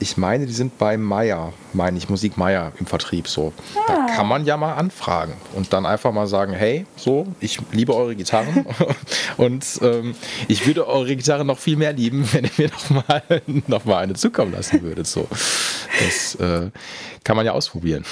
[0.00, 3.52] ich meine, die sind bei Meier, meine ich, Musik Meier im Vertrieb so.
[3.74, 3.80] Ah.
[3.88, 7.94] Da kann man ja mal anfragen und dann einfach mal sagen, hey, so, ich liebe
[7.94, 8.66] eure Gitarren
[9.36, 10.14] und ähm,
[10.46, 13.22] ich würde eure Gitarre noch viel mehr lieben, wenn ihr mir noch mal,
[13.66, 15.06] noch mal eine zukommen lassen würdet.
[15.06, 15.26] So.
[16.00, 16.70] Das äh,
[17.24, 18.04] kann man ja ausprobieren.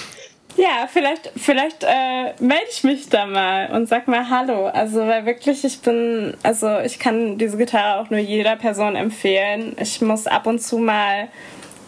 [0.57, 4.66] Ja, vielleicht, vielleicht äh, melde ich mich da mal und sag mal Hallo.
[4.68, 9.76] Also, weil wirklich, ich bin, also ich kann diese Gitarre auch nur jeder Person empfehlen.
[9.78, 11.28] Ich muss ab und zu mal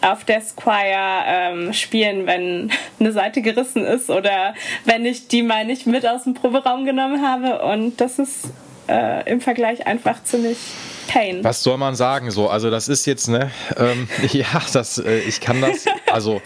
[0.01, 4.53] auf der Squire ähm, spielen, wenn eine Seite gerissen ist oder
[4.85, 7.61] wenn ich die mal nicht mit aus dem Proberaum genommen habe.
[7.63, 8.51] Und das ist
[8.87, 10.57] äh, im Vergleich einfach ziemlich
[11.07, 11.43] pain.
[11.43, 12.31] Was soll man sagen?
[12.31, 16.41] So, also das ist jetzt, ne, ähm, ja, das, äh, ich kann das, also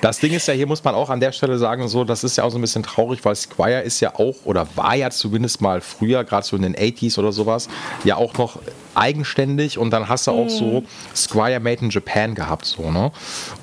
[0.00, 2.36] das Ding ist ja, hier muss man auch an der Stelle sagen, so, das ist
[2.36, 5.60] ja auch so ein bisschen traurig, weil Squire ist ja auch, oder war ja zumindest
[5.60, 7.68] mal früher, gerade so in den 80s oder sowas,
[8.02, 8.58] ja auch noch
[8.98, 10.86] eigenständig und dann hast du auch so mhm.
[11.14, 13.12] Squire Made in Japan gehabt, so, ne?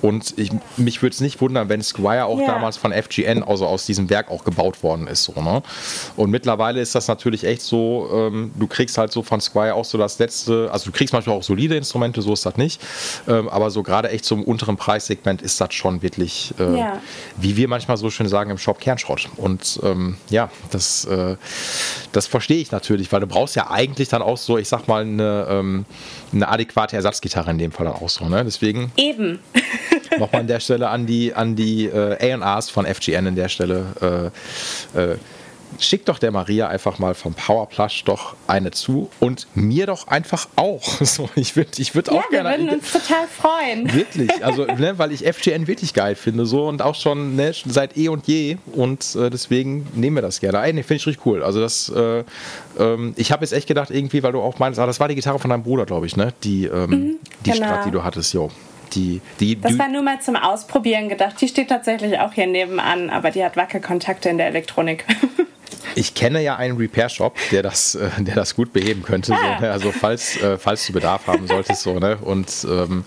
[0.01, 2.47] Und ich, mich würde es nicht wundern, wenn Squire auch ja.
[2.47, 5.61] damals von FGN, also aus diesem Werk auch gebaut worden ist, so, ne?
[6.15, 9.85] Und mittlerweile ist das natürlich echt so, ähm, du kriegst halt so von Squire auch
[9.85, 12.81] so das letzte, also du kriegst manchmal auch solide Instrumente, so ist das nicht,
[13.27, 17.01] ähm, aber so gerade echt so im unteren Preissegment ist das schon wirklich, äh, ja.
[17.37, 19.29] wie wir manchmal so schön sagen, im Shop Kernschrott.
[19.37, 21.35] Und ähm, ja, das, äh,
[22.11, 25.01] das verstehe ich natürlich, weil du brauchst ja eigentlich dann auch so, ich sag mal,
[25.01, 25.85] eine, ähm,
[26.33, 28.27] eine adäquate Ersatzgitarre in dem Fall auch so.
[28.27, 28.43] Ne?
[28.43, 28.91] Deswegen.
[28.97, 29.39] Eben.
[30.19, 34.31] Nochmal an der Stelle an die, an die äh, ARs von FGN in der Stelle.
[34.93, 35.17] Äh, äh,
[35.79, 40.47] schick doch der Maria einfach mal vom Powerplush doch eine zu und mir doch einfach
[40.55, 40.83] auch.
[41.05, 42.49] So, ich würde ich würd ja, auch gerne.
[42.49, 43.93] Wir würden uns total freuen.
[43.93, 47.95] Wirklich, also, ne, weil ich FGN wirklich geil finde so und auch schon ne, seit
[47.95, 50.61] eh und je und äh, deswegen nehmen wir das gerne.
[50.61, 51.43] Ey, ne, finde ich richtig cool.
[51.43, 52.23] Also das, äh,
[52.79, 55.15] ähm, ich habe jetzt echt gedacht irgendwie, weil du auch meinst, ah, das war die
[55.15, 56.33] Gitarre von deinem Bruder, glaube ich, ne?
[56.43, 57.65] Die, ähm, mhm, die genau.
[57.67, 58.51] Strat, die du hattest, jo.
[58.93, 61.35] Die, die, das war nur mal zum Ausprobieren gedacht.
[61.41, 65.05] Die steht tatsächlich auch hier nebenan, aber die hat Wackelkontakte in der Elektronik.
[65.97, 69.27] Ich kenne ja einen Repair-Shop, der das, äh, der das gut beheben könnte.
[69.27, 69.71] So, ne?
[69.71, 72.17] Also falls, äh, falls du Bedarf haben solltest, so, ne?
[72.17, 73.05] Und, ähm,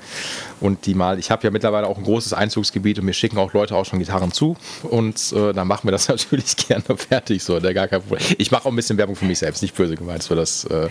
[0.61, 3.53] und die mal, ich habe ja mittlerweile auch ein großes Einzugsgebiet und mir schicken auch
[3.53, 4.57] Leute auch schon Gitarren zu.
[4.85, 7.75] Und äh, dann machen wir das natürlich gerne fertig, so, ne?
[7.75, 8.21] Gar kein Problem.
[8.39, 10.65] Ich mache auch ein bisschen Werbung für mich selbst, nicht böse gemeint, so das.
[10.65, 10.89] Äh,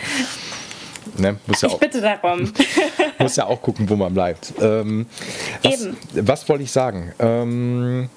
[1.15, 2.51] Ne, muss ja ich auch, bitte darum.
[3.19, 4.53] muss ja auch gucken, wo man bleibt.
[4.59, 5.05] Ähm,
[5.63, 5.97] was, Eben.
[6.13, 7.13] Was wollte ich sagen?
[7.17, 8.09] Ähm,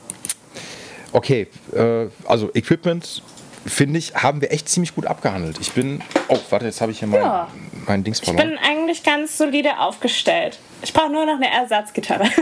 [1.13, 3.23] okay, äh, also Equipment
[3.67, 5.59] finde ich, haben wir echt ziemlich gut abgehandelt.
[5.61, 6.03] Ich bin.
[6.29, 7.49] Oh, warte, jetzt habe ich hier mein, ja.
[7.87, 8.53] mein Dings verloren.
[8.53, 10.59] Ich bin eigentlich ganz solide aufgestellt.
[10.83, 12.29] Ich brauche nur noch eine Ersatzgitarre.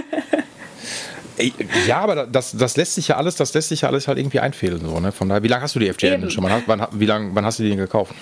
[1.87, 4.41] Ja, aber das, das lässt sich ja alles, das lässt sich ja alles halt irgendwie
[4.41, 4.85] einfädeln.
[4.85, 5.13] So, ne?
[5.13, 6.43] Von daher, wie lange hast du die FGN denn schon?
[6.45, 8.13] Wann, wann, wie lang, wann hast du die denn gekauft?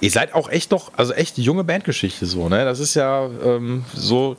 [0.00, 2.64] Ihr seid auch echt noch, also echt junge Bandgeschichte so, ne?
[2.64, 4.36] Das ist ja ähm, so,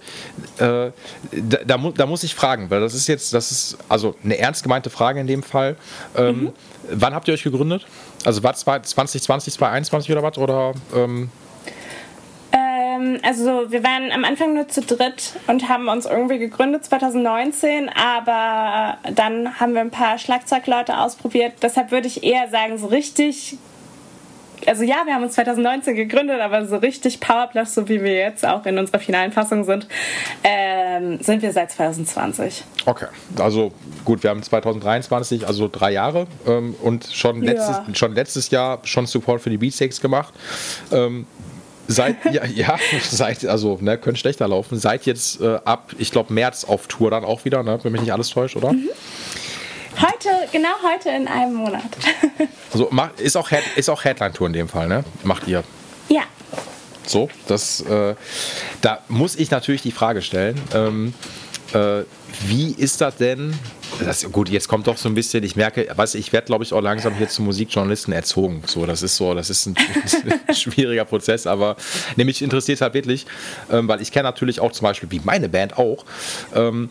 [0.57, 0.91] äh,
[1.31, 4.37] da, da, mu da, muss ich fragen, weil das ist jetzt, das ist also eine
[4.37, 5.75] ernst gemeinte Frage in dem Fall.
[6.15, 6.51] Ähm, mhm.
[6.91, 7.85] Wann habt ihr euch gegründet?
[8.25, 9.23] Also war es 2020,
[9.53, 10.37] 2021 oder was?
[10.37, 11.29] Oder ähm,
[12.83, 17.89] ähm, also wir waren am Anfang nur zu dritt und haben uns irgendwie gegründet 2019,
[17.89, 21.53] aber dann haben wir ein paar Schlagzeugleute ausprobiert.
[21.61, 23.57] Deshalb würde ich eher sagen, so richtig
[24.67, 28.45] also ja, wir haben uns 2019 gegründet, aber so richtig Powerplush, so wie wir jetzt
[28.45, 29.87] auch in unserer finalen Fassung sind,
[30.43, 32.63] ähm, sind wir seit 2020.
[32.85, 33.07] Okay,
[33.37, 33.73] also
[34.05, 37.85] gut, wir haben 2023, also drei Jahre ähm, und schon letztes, ja.
[37.93, 40.33] schon letztes Jahr schon Support für die Beatsteaks gemacht.
[40.91, 41.25] Ähm,
[41.87, 42.77] Seid, ja, ja,
[43.09, 44.79] seid, also, ne, können schlechter laufen.
[44.79, 48.01] Seid jetzt äh, ab, ich glaube, März auf Tour dann auch wieder, ne, wenn mich
[48.01, 48.71] nicht alles täuscht, oder?
[48.71, 48.89] Mhm.
[49.99, 51.83] Heute, genau heute in einem Monat.
[52.73, 55.03] also, ist auch, ist auch Headline-Tour in dem Fall, ne?
[55.23, 55.63] Macht ihr?
[56.09, 56.23] Ja.
[57.05, 58.15] So, das, äh,
[58.81, 61.13] da muss ich natürlich die Frage stellen, ähm,
[61.73, 62.03] äh,
[62.47, 63.53] wie ist das denn?
[63.99, 66.73] Das, gut, jetzt kommt doch so ein bisschen, ich merke, weiß ich werde, glaube ich,
[66.73, 68.63] auch langsam hier zum Musikjournalisten erzogen.
[68.65, 69.75] So, das ist so, das ist ein,
[70.47, 71.75] ein schwieriger Prozess, aber
[72.15, 73.25] nee, mich interessiert halt wirklich,
[73.71, 76.05] ähm, weil ich kenne natürlich auch zum Beispiel, wie meine Band auch,
[76.55, 76.89] ähm,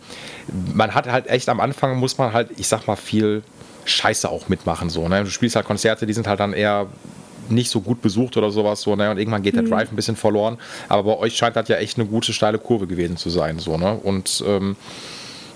[0.74, 3.42] man hat halt echt am Anfang, muss man halt, ich sag mal, viel
[3.84, 4.90] Scheiße auch mitmachen.
[4.90, 5.24] So, ne?
[5.24, 6.86] Du spielst halt Konzerte, die sind halt dann eher
[7.48, 9.10] nicht so gut besucht oder sowas so, ne?
[9.10, 9.70] Und irgendwann geht der mhm.
[9.70, 10.58] Drive ein bisschen verloren.
[10.88, 13.76] Aber bei euch scheint das ja echt eine gute steile Kurve gewesen zu sein, so,
[13.76, 13.98] ne?
[14.02, 14.76] Und ähm,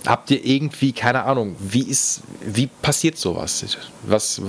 [0.07, 3.65] habt ihr irgendwie, keine Ahnung, wie ist, wie passiert sowas?
[4.03, 4.41] Was,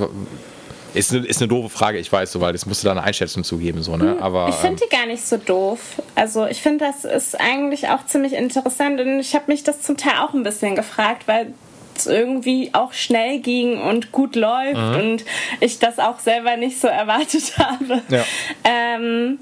[0.93, 3.03] ist eine, ist eine doofe Frage, ich weiß so, weil das musst du da eine
[3.03, 4.12] Einschätzung zugeben, so, ne?
[4.12, 6.01] Hm, Aber, ich finde die gar nicht so doof.
[6.16, 9.97] Also ich finde, das ist eigentlich auch ziemlich interessant und ich habe mich das zum
[9.97, 11.53] Teil auch ein bisschen gefragt, weil
[11.95, 14.95] es irgendwie auch schnell ging und gut läuft mhm.
[14.95, 15.26] und
[15.60, 18.01] ich das auch selber nicht so erwartet habe.
[18.10, 18.24] Ja.
[18.64, 19.39] Ähm,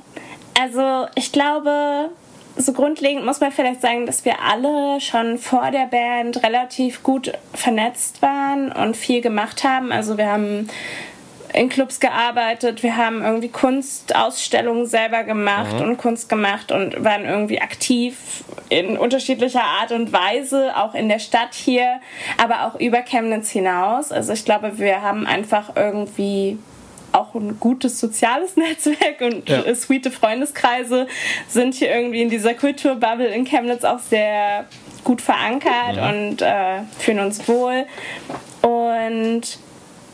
[0.59, 2.09] also ich glaube,
[2.57, 7.33] so grundlegend muss man vielleicht sagen, dass wir alle schon vor der Band relativ gut
[7.53, 9.91] vernetzt waren und viel gemacht haben.
[9.91, 10.69] Also wir haben
[11.53, 15.81] in Clubs gearbeitet, wir haben irgendwie Kunstausstellungen selber gemacht mhm.
[15.83, 21.19] und Kunst gemacht und waren irgendwie aktiv in unterschiedlicher Art und Weise, auch in der
[21.19, 22.01] Stadt hier,
[22.41, 24.11] aber auch über Chemnitz hinaus.
[24.11, 26.57] Also ich glaube, wir haben einfach irgendwie
[27.15, 29.73] auch ein gutes soziales Netzwerk und ja.
[29.75, 31.07] sweete Freundeskreise
[31.47, 34.65] sind hier irgendwie in dieser Kulturbubble in Chemnitz auch sehr
[35.03, 36.09] gut verankert ja.
[36.09, 37.85] und äh, fühlen uns wohl.
[38.61, 39.59] Und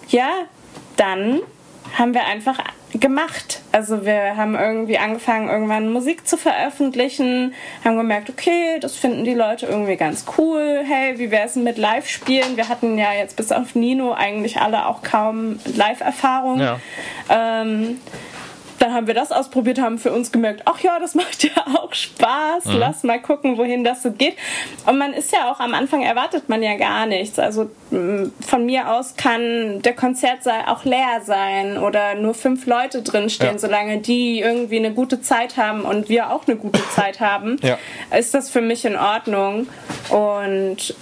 [0.10, 0.30] ja,
[0.98, 1.40] dann
[1.98, 2.60] haben wir einfach
[2.94, 3.62] gemacht.
[3.72, 9.34] Also wir haben irgendwie angefangen, irgendwann Musik zu veröffentlichen, haben gemerkt, okay, das finden die
[9.34, 10.82] Leute irgendwie ganz cool.
[10.86, 12.58] Hey, wie wäre es mit Live-Spielen?
[12.58, 16.60] Wir hatten ja jetzt bis auf Nino eigentlich alle auch kaum Live-Erfahrung.
[16.60, 16.80] Ja.
[17.30, 18.00] Ähm,
[18.82, 21.94] dann haben wir das ausprobiert, haben für uns gemerkt, ach ja, das macht ja auch
[21.94, 22.78] Spaß, mhm.
[22.78, 24.36] lass mal gucken, wohin das so geht.
[24.86, 27.38] Und man ist ja auch am Anfang erwartet man ja gar nichts.
[27.38, 33.54] Also von mir aus kann der Konzertsaal auch leer sein oder nur fünf Leute drinstehen,
[33.54, 33.60] ja.
[33.60, 37.78] solange die irgendwie eine gute Zeit haben und wir auch eine gute Zeit haben, ja.
[38.18, 39.68] ist das für mich in Ordnung.
[40.10, 40.96] Und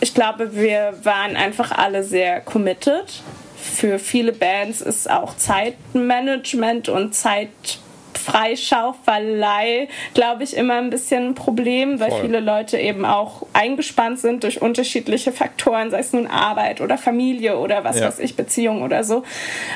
[0.00, 3.22] ich glaube, wir waren einfach alle sehr committed
[3.64, 11.98] für viele Bands ist auch Zeitmanagement und Zeitfreischaufelei, glaube ich, immer ein bisschen ein Problem,
[11.98, 12.20] weil Voll.
[12.22, 17.58] viele Leute eben auch eingespannt sind durch unterschiedliche Faktoren, sei es nun Arbeit oder Familie
[17.58, 18.06] oder was ja.
[18.06, 19.24] weiß ich, Beziehung oder so.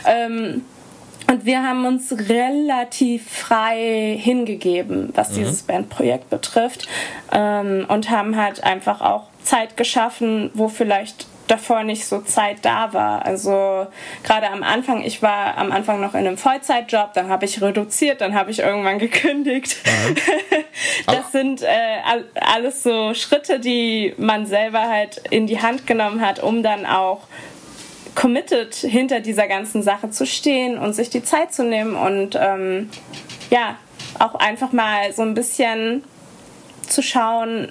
[0.07, 0.63] Ähm,
[1.31, 5.37] und wir haben uns relativ frei hingegeben, was mhm.
[5.37, 6.89] dieses Bandprojekt betrifft.
[7.33, 12.93] Ähm, und haben halt einfach auch Zeit geschaffen, wo vielleicht davor nicht so Zeit da
[12.93, 13.25] war.
[13.25, 13.87] Also
[14.23, 18.21] gerade am Anfang, ich war am Anfang noch in einem Vollzeitjob, dann habe ich reduziert,
[18.21, 19.77] dann habe ich irgendwann gekündigt.
[21.07, 21.99] das sind äh,
[22.35, 27.23] alles so Schritte, die man selber halt in die Hand genommen hat, um dann auch
[28.15, 32.91] committed hinter dieser ganzen Sache zu stehen und sich die Zeit zu nehmen und ähm,
[33.51, 33.77] ja,
[34.19, 36.03] auch einfach mal so ein bisschen
[36.89, 37.71] zu schauen,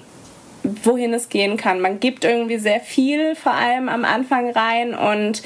[0.84, 1.80] wohin es gehen kann.
[1.80, 5.42] Man gibt irgendwie sehr viel, vor allem am Anfang rein und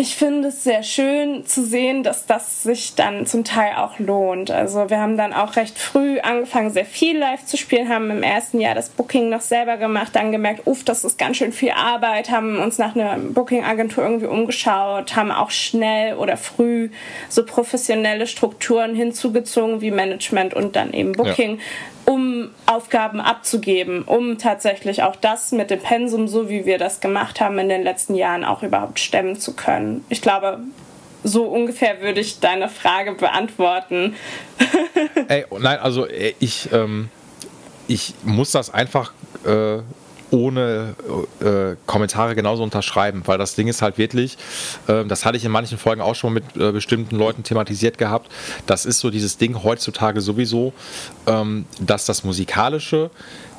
[0.00, 4.50] ich finde es sehr schön zu sehen, dass das sich dann zum Teil auch lohnt.
[4.50, 8.22] Also wir haben dann auch recht früh angefangen, sehr viel live zu spielen, haben im
[8.22, 11.72] ersten Jahr das Booking noch selber gemacht, dann gemerkt, uff, das ist ganz schön viel
[11.72, 16.88] Arbeit, haben uns nach einer Booking-Agentur irgendwie umgeschaut, haben auch schnell oder früh
[17.28, 21.62] so professionelle Strukturen hinzugezogen wie Management und dann eben Booking, ja.
[22.10, 27.40] Um Aufgaben abzugeben, um tatsächlich auch das mit dem Pensum, so wie wir das gemacht
[27.40, 30.04] haben in den letzten Jahren, auch überhaupt stemmen zu können.
[30.08, 30.58] Ich glaube,
[31.22, 34.16] so ungefähr würde ich deine Frage beantworten.
[35.28, 36.08] Ey, nein, also
[36.40, 37.10] ich, ähm,
[37.86, 39.12] ich muss das einfach
[39.46, 39.78] äh,
[40.30, 40.94] ohne
[41.40, 44.38] äh, Kommentare genauso unterschreiben, weil das Ding ist halt wirklich,
[44.86, 48.30] äh, das hatte ich in manchen Folgen auch schon mit äh, bestimmten Leuten thematisiert gehabt,
[48.66, 50.72] das ist so dieses Ding heutzutage sowieso,
[51.26, 53.10] ähm, dass das Musikalische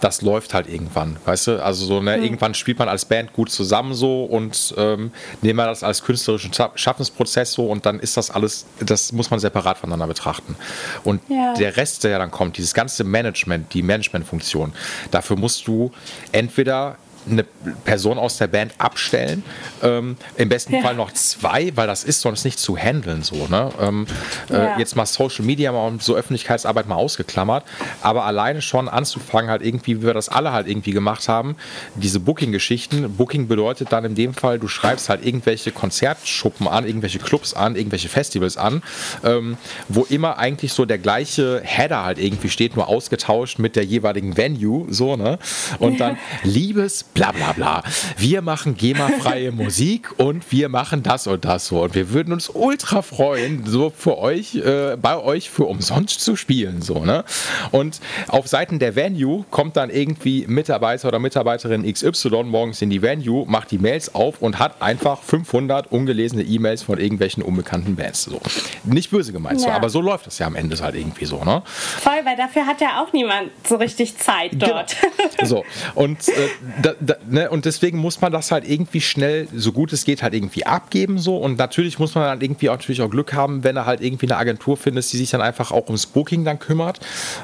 [0.02, 1.64] das läuft halt irgendwann, weißt du?
[1.64, 2.24] Also so, ne, mhm.
[2.24, 6.52] irgendwann spielt man als Band gut zusammen so und ähm, nehmen wir das als künstlerischen
[6.54, 10.56] Schaffensprozess so und dann ist das alles, das muss man separat voneinander betrachten.
[11.04, 11.54] Und ja.
[11.54, 14.74] der Rest, der ja dann kommt, dieses ganze Management, die Managementfunktion,
[15.12, 15.91] dafür musst du
[16.32, 16.97] entweder
[17.30, 17.43] eine
[17.86, 19.43] Person aus der Band abstellen.
[19.84, 20.82] Ähm, Im besten ja.
[20.82, 23.47] Fall noch zwei, weil das ist sonst nicht zu handeln so.
[23.47, 23.72] Ne?
[23.80, 24.07] Ähm,
[24.49, 24.76] äh, ja.
[24.76, 27.63] äh, jetzt mal Social Media mal und so Öffentlichkeitsarbeit mal ausgeklammert,
[28.01, 31.55] aber alleine schon anzufangen, halt irgendwie, wie wir das alle halt irgendwie gemacht haben,
[31.95, 33.15] diese Booking-Geschichten.
[33.15, 37.76] Booking bedeutet dann in dem Fall, du schreibst halt irgendwelche Konzertschuppen an, irgendwelche Clubs an,
[37.76, 38.82] irgendwelche Festivals an,
[39.24, 39.57] ähm,
[39.88, 44.38] wo immer eigentlich so der gleiche Header halt irgendwie steht, nur ausgetauscht mit der jeweiligen
[44.38, 45.39] Venue, so, ne?
[45.80, 47.84] Und dann, liebes bla bla bla.
[48.18, 51.84] Wir machen GEMA-freie Musik und wir machen das und das so.
[51.84, 56.36] Und wir würden uns ultra freuen, so für euch, äh, bei euch für umsonst zu
[56.36, 56.82] spielen.
[56.82, 57.24] So, ne?
[57.72, 63.01] Und auf Seiten der Venue kommt dann irgendwie Mitarbeiter oder Mitarbeiterin XY morgens in die
[63.01, 68.24] Venue, macht die Mails auf und hat einfach 500 ungelesene E-Mails von irgendwelchen unbekannten Bands.
[68.24, 68.41] So.
[68.84, 69.68] Nicht böse gemeint, ja.
[69.68, 71.43] so, aber so läuft das ja am Ende halt irgendwie so.
[71.43, 71.62] Ne?
[71.66, 74.68] Voll, weil dafür hat ja auch niemand so richtig Zeit genau.
[74.68, 74.95] dort.
[75.01, 75.12] Genau.
[75.51, 76.49] So, und äh,
[76.82, 80.24] da, da, ne, und deswegen muss man das halt irgendwie schnell, so gut es geht,
[80.24, 81.38] halt irgendwie abgeben so.
[81.38, 84.28] Und natürlich muss man dann irgendwie auch, natürlich auch Glück haben, wenn er halt irgendwie
[84.28, 86.99] eine Agentur findet, die sich dann einfach auch ums Booking dann kümmert,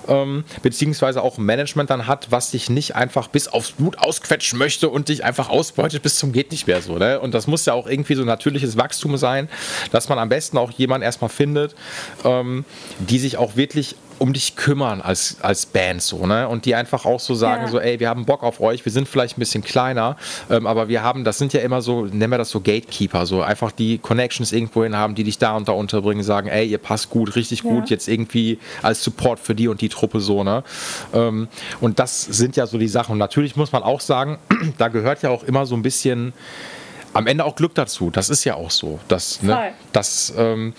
[0.07, 4.59] ähm, beziehungsweise auch ein Management dann hat, was dich nicht einfach bis aufs Blut ausquetschen
[4.59, 6.97] möchte und dich einfach ausbeutet bis zum geht nicht mehr so.
[6.97, 7.19] Ne?
[7.19, 9.49] Und das muss ja auch irgendwie so natürliches Wachstum sein,
[9.91, 11.75] dass man am besten auch jemanden erstmal findet,
[12.23, 12.65] ähm,
[12.99, 16.47] die sich auch wirklich um dich kümmern als, als Band so, ne?
[16.47, 17.67] Und die einfach auch so sagen, ja.
[17.69, 20.17] so, ey, wir haben Bock auf euch, wir sind vielleicht ein bisschen kleiner,
[20.49, 23.41] ähm, aber wir haben, das sind ja immer so, nennen wir das so Gatekeeper, so
[23.41, 27.09] einfach die Connections irgendwohin haben, die dich da und da unterbringen, sagen, ey, ihr passt
[27.09, 27.69] gut, richtig ja.
[27.69, 30.63] gut, jetzt irgendwie als Support für die und die Truppe so, ne?
[31.13, 31.47] Ähm,
[31.81, 33.13] und das sind ja so die Sachen.
[33.13, 34.37] Und natürlich muss man auch sagen,
[34.77, 36.33] da gehört ja auch immer so ein bisschen
[37.17, 38.11] am Ende auch Glück dazu.
[38.11, 38.99] Das ist ja auch so.
[39.07, 40.75] Das, ne, das, ähm,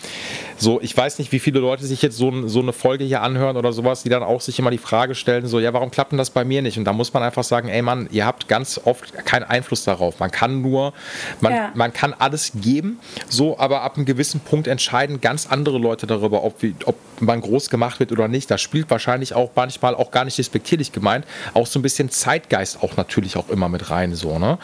[0.57, 3.57] so, ich weiß nicht, wie viele Leute sich jetzt so, so eine Folge hier anhören
[3.57, 6.19] oder sowas, die dann auch sich immer die Frage stellen, so, ja, warum klappt denn
[6.19, 6.79] das bei mir nicht?
[6.79, 10.21] Und da muss man einfach sagen, ey Mann, ihr habt ganz oft keinen Einfluss darauf.
[10.21, 10.93] Man kann nur,
[11.41, 11.73] man, ja.
[11.75, 16.45] man kann alles geben, so, aber ab einem gewissen Punkt entscheiden ganz andere Leute darüber,
[16.45, 18.49] ob, ob man groß gemacht wird oder nicht.
[18.49, 21.25] Das spielt wahrscheinlich auch manchmal auch gar nicht respektierlich gemeint,
[21.55, 24.59] auch so ein bisschen Zeitgeist auch natürlich auch immer mit rein, so, ne?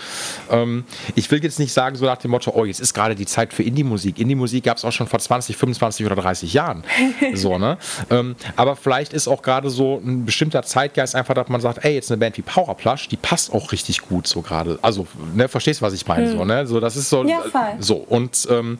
[0.53, 0.85] Ähm,
[1.17, 3.27] ich will jetzt nicht nicht sagen, so nach dem Motto, oh, jetzt ist gerade die
[3.27, 4.19] Zeit für Indie-Musik.
[4.19, 6.85] Indie-Musik gab es auch schon vor 20, 25 oder 30 Jahren.
[7.35, 7.79] so, ne?
[8.11, 11.95] Ähm, aber vielleicht ist auch gerade so ein bestimmter Zeitgeist einfach, dass man sagt, ey,
[11.95, 14.79] jetzt eine Band wie Powerplush, die passt auch richtig gut so gerade.
[14.83, 16.31] Also, ne, verstehst du, was ich meine?
[16.31, 16.39] Hm.
[16.39, 16.67] So, ne?
[16.67, 17.25] so, das ist so.
[17.25, 17.43] Ja,
[17.79, 18.79] so, und ähm,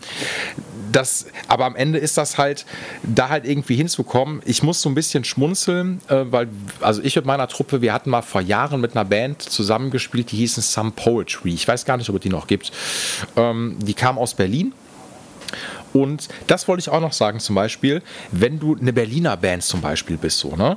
[0.95, 2.65] das, aber am Ende ist das halt,
[3.03, 4.43] da halt irgendwie hinzukommen.
[4.45, 6.49] Ich muss so ein bisschen schmunzeln, äh, weil,
[6.81, 10.37] also ich mit meiner Truppe, wir hatten mal vor Jahren mit einer Band zusammengespielt, die
[10.37, 11.55] hießen Some Poetry.
[11.55, 12.73] Ich weiß gar nicht, ob es die noch gibt.
[13.37, 14.73] Ähm, die kam aus Berlin
[15.95, 19.81] und das wollte ich auch noch sagen, zum Beispiel, wenn du eine Berliner Band zum
[19.81, 20.77] Beispiel bist, so, ne?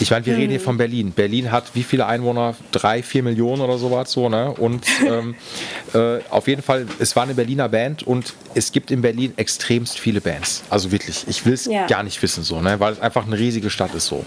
[0.00, 0.40] Ich meine, wir hm.
[0.40, 1.12] reden hier von Berlin.
[1.12, 2.56] Berlin hat wie viele Einwohner?
[2.72, 4.52] Drei, vier Millionen oder sowas, so, ne?
[4.52, 5.36] Und ähm,
[5.94, 10.00] äh, auf jeden Fall, es war eine Berliner Band und es gibt in Berlin extremst
[10.00, 10.64] viele Bands.
[10.70, 11.86] Also wirklich, ich will es ja.
[11.86, 12.80] gar nicht wissen, so, ne?
[12.80, 14.24] Weil es einfach eine riesige Stadt ist, so.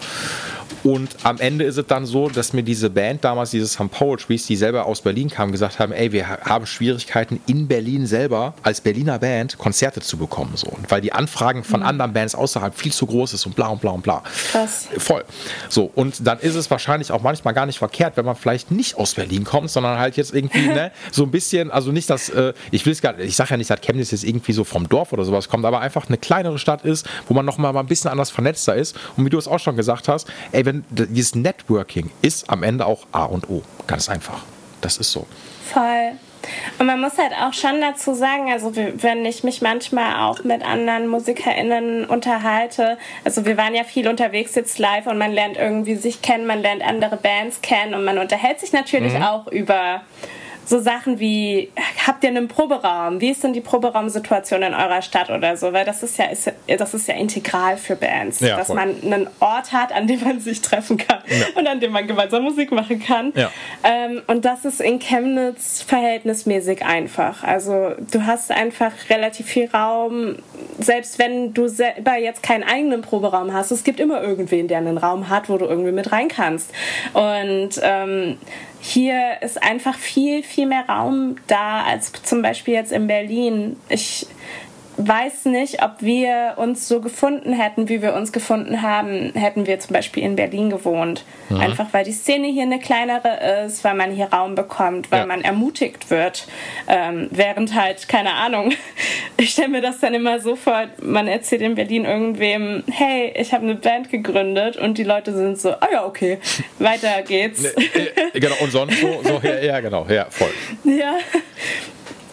[0.84, 4.46] Und am Ende ist es dann so, dass mir diese Band damals, dieses Some Poetries,
[4.48, 8.82] die selber aus Berlin kamen, gesagt haben, ey, wir haben Schwierigkeiten in Berlin selber als
[8.82, 10.54] Berliner Band Konzerte zu bekommen.
[10.56, 10.68] So.
[10.68, 11.86] Und weil die Anfragen von mhm.
[11.86, 14.24] anderen Bands außerhalb viel zu groß ist und bla und bla und bla.
[14.52, 14.88] Krass.
[14.98, 15.24] Voll.
[15.70, 18.96] So, und dann ist es wahrscheinlich auch manchmal gar nicht verkehrt, wenn man vielleicht nicht
[18.96, 22.54] aus Berlin kommt, sondern halt jetzt irgendwie ne, so ein bisschen, also nicht, dass, äh,
[22.72, 25.14] ich will es gar ich sage ja nicht, dass Chemnitz jetzt irgendwie so vom Dorf
[25.14, 28.30] oder sowas kommt, aber einfach eine kleinere Stadt ist, wo man nochmal ein bisschen anders
[28.30, 28.96] vernetzter ist.
[29.18, 32.86] Und wie du es auch schon gesagt hast, ey, wenn dieses Networking ist am Ende
[32.86, 33.64] auch A und O.
[33.88, 34.44] Ganz einfach.
[34.82, 35.28] Das ist so.
[35.72, 36.14] Voll.
[36.80, 40.64] Und man muss halt auch schon dazu sagen, also wenn ich mich manchmal auch mit
[40.64, 45.96] anderen MusikerInnen unterhalte, also wir waren ja viel unterwegs jetzt live und man lernt irgendwie
[45.96, 49.24] sich kennen, man lernt andere Bands kennen und man unterhält sich natürlich mhm.
[49.24, 50.02] auch über
[50.66, 51.70] so Sachen wie,
[52.06, 53.20] habt ihr einen Proberaum?
[53.20, 55.74] Wie ist denn die Proberaumsituation in eurer Stadt oder so?
[55.74, 58.76] Weil das ist ja, ist, das ist ja integral für Bands, ja, dass voll.
[58.76, 61.46] man einen Ort hat, an dem man sich treffen kann ja.
[61.56, 63.34] und an dem man gemeinsam Musik machen kann.
[63.36, 63.52] Ja.
[63.84, 67.44] Ähm, und das ist in Chemnitz verhältnismäßig einfach.
[67.44, 70.36] Also du hast einfach relativ viel Raum,
[70.80, 73.72] selbst wenn du selber jetzt keinen eigenen Proberaum hast.
[73.72, 76.72] Es gibt immer irgendwen, der einen Raum hat, wo du irgendwie mit rein kannst.
[77.14, 78.38] Und ähm,
[78.82, 83.78] hier ist einfach viel, viel mehr Raum da als zum Beispiel jetzt in Berlin.
[83.90, 84.26] Ich
[84.98, 89.80] weiß nicht, ob wir uns so gefunden hätten, wie wir uns gefunden haben, hätten wir
[89.80, 91.24] zum Beispiel in Berlin gewohnt.
[91.50, 91.60] Mhm.
[91.60, 95.26] Einfach weil die Szene hier eine kleinere ist, weil man hier Raum bekommt, weil ja.
[95.26, 96.48] man ermutigt wird.
[96.88, 98.74] Ähm, während halt, keine Ahnung,
[99.38, 103.54] ich stelle mir das dann immer so vor, man erzählt in Berlin irgendwem, hey, ich
[103.54, 106.40] habe eine Band gegründet und die Leute sind so, ah oh ja, okay,
[106.80, 107.64] weiter geht's.
[107.64, 107.70] Ne,
[108.34, 110.52] äh, genau, und sonst so, so ja, ja, genau, ja, voll.
[110.84, 111.18] Ja.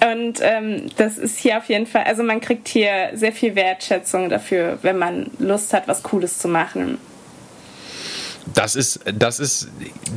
[0.00, 4.28] Und ähm, das ist hier auf jeden Fall, also man kriegt hier sehr viel Wertschätzung
[4.28, 6.98] dafür, wenn man Lust hat, was Cooles zu machen.
[8.54, 9.68] Das ist, das ist,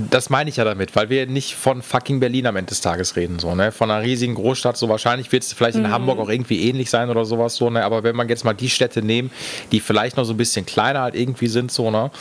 [0.09, 3.15] das meine ich ja damit, weil wir nicht von fucking Berlin am Ende des Tages
[3.15, 3.71] reden, so, ne?
[3.71, 5.91] Von einer riesigen Großstadt, so wahrscheinlich wird es vielleicht in mhm.
[5.91, 7.84] Hamburg auch irgendwie ähnlich sein oder sowas, so, ne?
[7.84, 9.32] Aber wenn man jetzt mal die Städte nehmen,
[9.71, 12.11] die vielleicht noch so ein bisschen kleiner halt irgendwie sind, so, ne?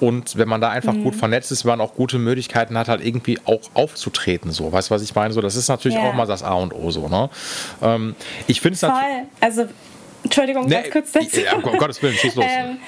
[0.00, 1.04] Und wenn man da einfach mhm.
[1.04, 4.70] gut vernetzt ist, man auch gute Möglichkeiten hat, halt irgendwie auch aufzutreten, so.
[4.72, 5.34] Weißt du, was ich meine?
[5.34, 6.08] So, das ist natürlich ja.
[6.08, 7.30] auch mal das A und O, so, ne?
[7.82, 8.14] Ähm,
[8.46, 9.26] ich finde es natürlich.
[9.40, 9.66] Also,
[10.22, 11.40] Entschuldigung, ne, ganz kurz dazu.
[11.40, 12.44] Ja, um Gottes Willen, schieß los.
[12.48, 12.78] ähm,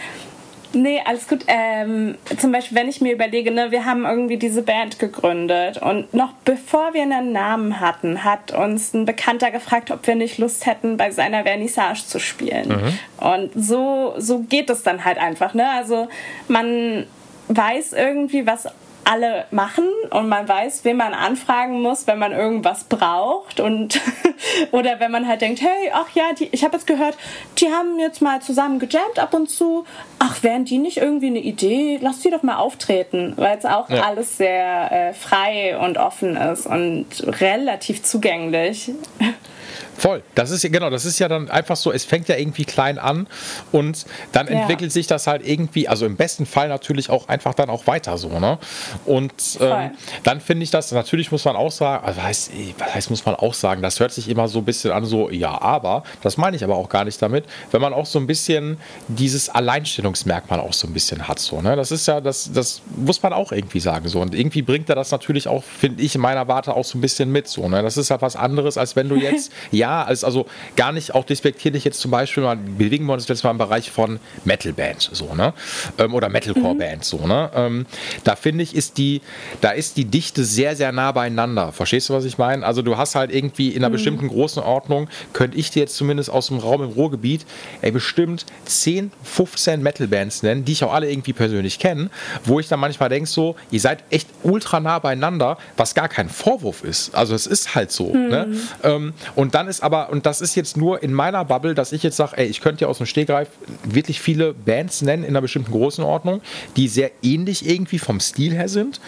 [0.72, 1.44] Nee, alles gut.
[1.48, 6.12] Ähm, zum Beispiel, wenn ich mir überlege, ne, wir haben irgendwie diese Band gegründet und
[6.14, 10.66] noch bevor wir einen Namen hatten, hat uns ein Bekannter gefragt, ob wir nicht Lust
[10.66, 12.68] hätten, bei seiner Vernissage zu spielen.
[12.68, 12.98] Mhm.
[13.26, 15.54] Und so, so geht es dann halt einfach.
[15.54, 15.68] Ne?
[15.68, 16.08] Also
[16.46, 17.06] man
[17.48, 18.68] weiß irgendwie, was
[19.10, 24.00] alle machen und man weiß, wen man anfragen muss, wenn man irgendwas braucht und
[24.70, 27.16] oder wenn man halt denkt, hey, ach ja, die, ich habe jetzt gehört,
[27.58, 29.84] die haben jetzt mal zusammen gejammt ab und zu.
[30.20, 31.98] Ach, wären die nicht irgendwie eine Idee?
[32.00, 34.02] Lass die doch mal auftreten, weil es auch ja.
[34.04, 37.06] alles sehr äh, frei und offen ist und
[37.40, 38.92] relativ zugänglich.
[40.00, 40.22] Voll.
[40.34, 42.98] Das ist ja, genau, das ist ja dann einfach so, es fängt ja irgendwie klein
[42.98, 43.26] an
[43.70, 44.60] und dann ja.
[44.60, 48.16] entwickelt sich das halt irgendwie, also im besten Fall natürlich auch einfach dann auch weiter
[48.16, 48.58] so, ne?
[49.04, 49.30] Und
[49.60, 49.90] ähm,
[50.22, 53.34] dann finde ich das, natürlich muss man auch sagen, also heißt, was heißt, muss man
[53.34, 56.56] auch sagen, das hört sich immer so ein bisschen an, so, ja, aber, das meine
[56.56, 58.78] ich aber auch gar nicht damit, wenn man auch so ein bisschen
[59.08, 61.76] dieses Alleinstellungsmerkmal auch so ein bisschen hat, so, ne?
[61.76, 64.22] Das ist ja, das, das muss man auch irgendwie sagen, so.
[64.22, 67.02] Und irgendwie bringt er das natürlich auch, finde ich, in meiner Warte auch so ein
[67.02, 67.82] bisschen mit, so, ne?
[67.82, 71.24] Das ist ja was anderes, als wenn du jetzt, ja, als also gar nicht auch
[71.24, 75.34] despektierlich jetzt zum Beispiel mal bewegen wir uns jetzt mal im Bereich von Metal-Band so,
[75.34, 75.52] ne?
[75.98, 77.02] Ähm, oder Metalcore-Band, mhm.
[77.02, 77.50] so, ne?
[77.54, 77.86] Ähm,
[78.24, 79.20] da finde ich, ist die,
[79.60, 81.72] da ist die Dichte sehr, sehr nah beieinander.
[81.72, 82.64] Verstehst du, was ich meine?
[82.64, 83.92] Also du hast halt irgendwie in einer mhm.
[83.92, 87.46] bestimmten großen Ordnung, könnte ich dir jetzt zumindest aus dem Raum im Ruhrgebiet,
[87.82, 92.10] ey, bestimmt 10, 15 Metal-Bands nennen, die ich auch alle irgendwie persönlich kenne,
[92.44, 96.28] wo ich dann manchmal denke, so, ihr seid echt ultra nah beieinander, was gar kein
[96.28, 97.14] Vorwurf ist.
[97.14, 98.12] Also es ist halt so.
[98.12, 98.46] Ne?
[98.82, 98.90] Mhm.
[99.00, 99.12] Ne?
[99.34, 102.16] Und dann ist aber, und das ist jetzt nur in meiner Bubble, dass ich jetzt
[102.16, 103.48] sage, ey, ich könnte ja aus dem Stegreif
[103.84, 106.40] wirklich viele Bands nennen in einer bestimmten Größenordnung,
[106.76, 109.00] die sehr ähnlich irgendwie vom Stil her sind.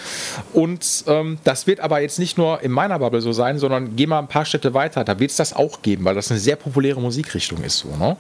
[0.53, 4.07] Und ähm, das wird aber jetzt nicht nur in meiner Bubble so sein, sondern geh
[4.07, 6.57] mal ein paar Städte weiter, da wird es das auch geben, weil das eine sehr
[6.57, 7.79] populäre Musikrichtung ist.
[7.79, 8.17] So, ne?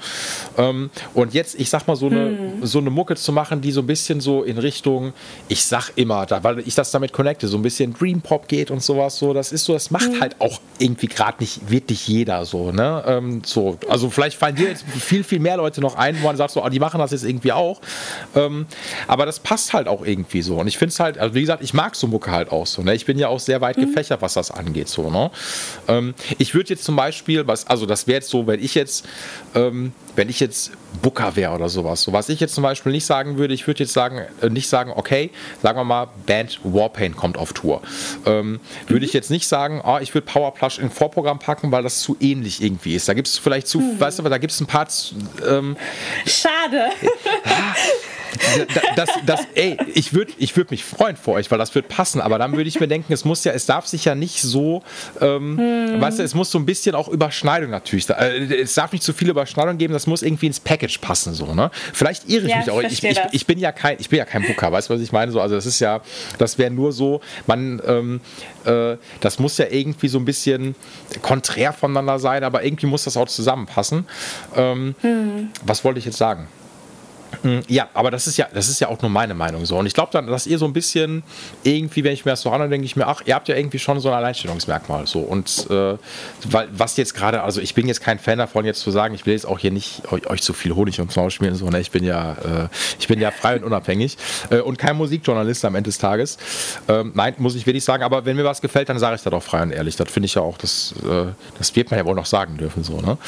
[0.58, 2.66] ähm, und jetzt, ich sag mal, so eine, hm.
[2.66, 5.12] so eine Mucke zu machen, die so ein bisschen so in Richtung,
[5.48, 8.70] ich sag immer, da, weil ich das damit connecte, so ein bisschen Dream Pop geht
[8.70, 10.20] und sowas, so, das ist so, das macht hm.
[10.20, 13.02] halt auch irgendwie gerade nicht wirklich jeder so, ne?
[13.06, 16.36] Ähm, so, also vielleicht fallen dir jetzt viel, viel mehr Leute noch ein, wo man
[16.36, 17.80] sagt, so, ah, die machen das jetzt irgendwie auch.
[18.34, 18.66] Ähm,
[19.06, 20.56] aber das passt halt auch irgendwie so.
[20.56, 22.82] Und ich finde es halt, also wie gesagt, ich mag so Mucke halt auch so.
[22.82, 22.94] Ne?
[22.94, 23.86] Ich bin ja auch sehr weit mhm.
[23.86, 24.88] gefächert, was das angeht.
[24.88, 25.30] So, ne?
[25.88, 29.06] Ähm, ich würde jetzt zum Beispiel, was, also das wäre jetzt so, wenn ich jetzt,
[29.54, 32.02] ähm, wenn ich jetzt Booker wäre oder sowas.
[32.02, 34.68] So was ich jetzt zum Beispiel nicht sagen würde, ich würde jetzt sagen, äh, nicht
[34.68, 35.30] sagen, okay,
[35.62, 37.82] sagen wir mal, Band Warpaint kommt auf Tour.
[38.26, 39.18] Ähm, würde ich mhm.
[39.18, 42.94] jetzt nicht sagen, oh, ich würde Powerplush in Vorprogramm packen, weil das zu ähnlich irgendwie
[42.94, 43.08] ist.
[43.08, 43.98] Da gibt es vielleicht zu, mhm.
[43.98, 44.86] weißt du, da gibt es ein paar.
[45.48, 45.76] Ähm,
[46.26, 46.90] Schade.
[48.96, 52.20] Das, das, ey, ich würde ich würd mich freuen vor euch, weil das wird passen,
[52.20, 54.82] aber dann würde ich mir denken, es muss ja, es darf sich ja nicht so,
[55.20, 56.00] ähm, hm.
[56.00, 59.12] weißt du, es muss so ein bisschen auch Überschneidung natürlich, äh, es darf nicht zu
[59.12, 61.70] viel Überschneidung geben, das muss irgendwie ins Package passen, so, ne?
[61.92, 64.24] Vielleicht irre ich ja, mich auch, ich, ich, ich, bin ja kein, ich bin ja
[64.24, 65.32] kein Booker, weißt du, was ich meine?
[65.32, 66.00] So, also das ist ja,
[66.38, 68.20] das wäre nur so, man, ähm,
[68.64, 70.74] äh, das muss ja irgendwie so ein bisschen
[71.22, 74.06] konträr voneinander sein, aber irgendwie muss das auch zusammenpassen.
[74.56, 75.50] Ähm, hm.
[75.64, 76.48] Was wollte ich jetzt sagen?
[77.42, 79.78] Hm, ja, aber das ist ja, das ist ja auch nur meine Meinung so.
[79.78, 81.22] Und ich glaube dann, dass ihr so ein bisschen
[81.64, 83.78] irgendwie, wenn ich mir das so anhöre, denke ich mir, ach, ihr habt ja irgendwie
[83.78, 85.06] schon so ein Alleinstellungsmerkmal.
[85.06, 85.20] So.
[85.20, 85.96] Und äh,
[86.50, 89.26] weil, was jetzt gerade, also ich bin jetzt kein Fan davon, jetzt zu sagen, ich
[89.26, 91.80] will jetzt auch hier nicht euch, euch zu viel Honig ums Maul spielen, so, ne?
[91.80, 92.68] Ich bin ja, äh,
[92.98, 94.16] ich bin ja frei und unabhängig
[94.50, 96.38] äh, und kein Musikjournalist am Ende des Tages.
[96.88, 99.32] Ähm, nein, muss ich wirklich sagen, aber wenn mir was gefällt, dann sage ich das
[99.32, 99.96] auch frei und ehrlich.
[99.96, 102.84] Das finde ich ja auch, das, äh, das wird man ja wohl noch sagen dürfen,
[102.84, 103.18] so, ne?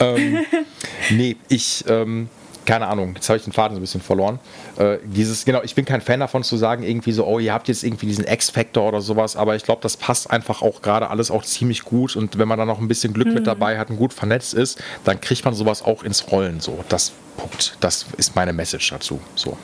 [0.00, 0.38] Ähm,
[1.10, 2.28] nee, ich, ähm,
[2.64, 4.38] keine Ahnung, jetzt habe ich den Faden so ein bisschen verloren.
[4.78, 7.68] Äh, dieses, genau, ich bin kein Fan davon zu sagen, irgendwie so, oh, ihr habt
[7.68, 11.30] jetzt irgendwie diesen X-Factor oder sowas, aber ich glaube, das passt einfach auch gerade alles
[11.30, 13.34] auch ziemlich gut und wenn man dann noch ein bisschen Glück mhm.
[13.34, 16.60] mit dabei hat und gut vernetzt ist, dann kriegt man sowas auch ins Rollen.
[16.60, 17.76] So, das Punkt.
[17.80, 19.20] Das ist meine Message dazu.
[19.34, 19.56] So.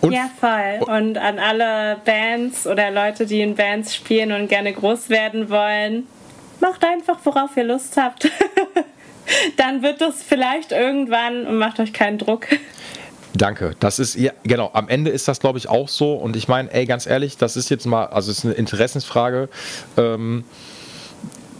[0.00, 0.88] Und ja, voll.
[0.88, 6.06] Und an alle Bands oder Leute, die in Bands spielen und gerne groß werden wollen,
[6.60, 8.30] macht einfach, worauf ihr Lust habt.
[9.56, 12.46] dann wird das vielleicht irgendwann und macht euch keinen Druck.
[13.34, 13.74] Danke.
[13.78, 16.14] Das ist, ja, genau, am Ende ist das, glaube ich, auch so.
[16.14, 19.48] Und ich meine, ey, ganz ehrlich, das ist jetzt mal, also es ist eine Interessensfrage.
[19.96, 20.44] Ähm,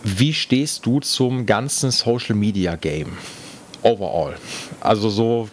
[0.02, 3.16] wie stehst du zum ganzen Social Media Game?
[3.82, 4.36] Overall.
[4.80, 5.48] Also so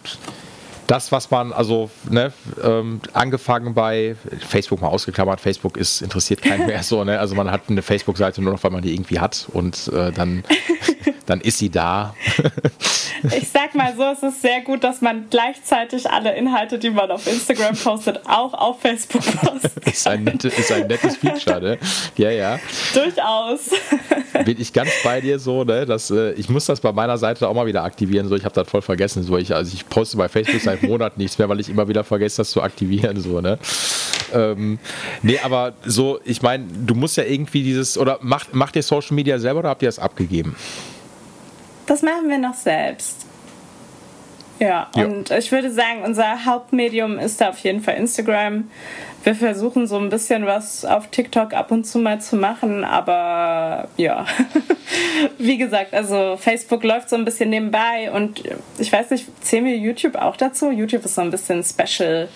[0.86, 4.16] das, was man, also ne, ähm, angefangen bei
[4.48, 7.18] Facebook mal ausgeklammert, Facebook ist interessiert keinen mehr so, ne?
[7.18, 10.44] Also man hat eine Facebook-Seite nur noch, weil man die irgendwie hat und äh, dann,
[11.26, 12.14] dann ist sie da.
[13.36, 17.10] ich sag mal so, es ist sehr gut, dass man gleichzeitig alle Inhalte, die man
[17.10, 19.86] auf Instagram postet, auch auf Facebook postet.
[19.86, 21.78] ist, ein nettes, ist ein nettes Feature, ne?
[22.16, 22.58] Ja, ja.
[22.94, 23.70] Durchaus.
[24.44, 25.84] Bin ich ganz bei dir so, ne?
[25.86, 28.54] Dass, äh, ich muss das bei meiner Seite auch mal wieder aktivieren, so ich habe
[28.54, 29.22] das voll vergessen.
[29.22, 32.04] So, ich, also ich poste bei Facebook seit Monaten nichts mehr, weil ich immer wieder
[32.04, 33.58] vergesse, das zu aktivieren, so, ne?
[34.32, 34.78] Ähm,
[35.22, 39.14] nee, aber so, ich meine, du musst ja irgendwie dieses, oder macht, macht ihr Social
[39.14, 40.56] Media selber oder habt ihr das abgegeben?
[41.86, 43.26] Das machen wir noch selbst.
[44.58, 48.70] Ja, ja, und ich würde sagen, unser Hauptmedium ist da auf jeden Fall Instagram.
[49.22, 53.88] Wir versuchen so ein bisschen was auf TikTok ab und zu mal zu machen, aber
[53.96, 54.24] ja,
[55.38, 58.42] wie gesagt, also Facebook läuft so ein bisschen nebenbei und
[58.78, 60.70] ich weiß nicht, zählen wir YouTube auch dazu?
[60.70, 62.28] YouTube ist so ein bisschen special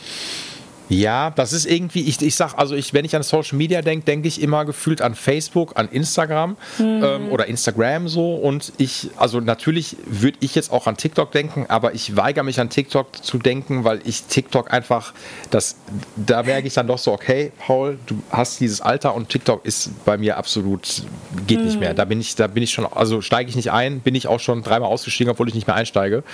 [0.91, 4.05] ja, das ist irgendwie, ich, ich sag, also ich, wenn ich an Social Media denke,
[4.05, 7.05] denke ich immer gefühlt an Facebook, an Instagram mhm.
[7.05, 8.35] ähm, oder Instagram so.
[8.35, 12.59] Und ich, also natürlich würde ich jetzt auch an TikTok denken, aber ich weigere mich
[12.59, 15.15] an TikTok zu denken, weil ich TikTok einfach,
[15.51, 15.77] das,
[16.17, 19.91] da merke ich dann doch so, okay, Paul, du hast dieses Alter und TikTok ist
[20.05, 21.05] bei mir absolut,
[21.47, 21.67] geht mhm.
[21.67, 21.95] nicht mehr.
[21.95, 24.41] Da bin ich, da bin ich schon, also steige ich nicht ein, bin ich auch
[24.41, 26.25] schon dreimal ausgestiegen, obwohl ich nicht mehr einsteige.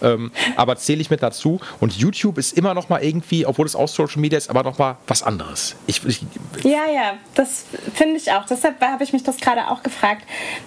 [0.00, 1.60] Ähm, aber zähle ich mit dazu.
[1.78, 4.78] Und YouTube ist immer noch mal irgendwie, obwohl es auch Social Media ist aber noch
[4.78, 5.74] mal was anderes.
[5.88, 6.20] Ich, ich,
[6.62, 8.46] ja, ja, das finde ich auch.
[8.46, 10.22] Deshalb habe ich mich das gerade auch gefragt.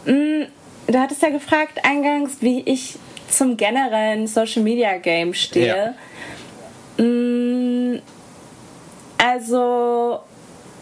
[0.05, 0.43] Mm,
[0.87, 2.97] du hattest ja gefragt eingangs, wie ich
[3.29, 5.95] zum generellen Social Media Game stehe.
[6.97, 7.03] Ja.
[7.03, 8.01] Mm,
[9.17, 10.19] also,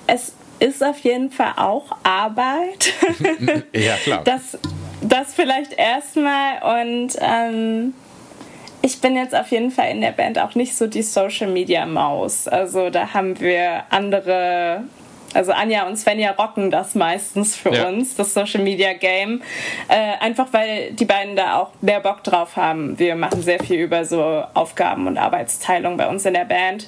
[0.08, 2.93] es ist auf jeden Fall auch Arbeit.
[3.74, 4.24] ja, klar.
[4.24, 4.58] Das,
[5.02, 7.93] das vielleicht erstmal und ähm,
[8.82, 11.86] ich bin jetzt auf jeden Fall in der Band auch nicht so die Social Media
[11.86, 12.47] Maus.
[12.47, 14.84] Also da haben wir andere
[15.34, 17.88] also Anja und Svenja rocken das meistens für ja.
[17.88, 19.41] uns, das Social Media Game.
[19.88, 22.97] Äh, einfach weil die beiden da auch mehr Bock drauf haben.
[22.97, 26.88] Wir machen sehr viel über so Aufgaben und Arbeitsteilung bei uns in der Band.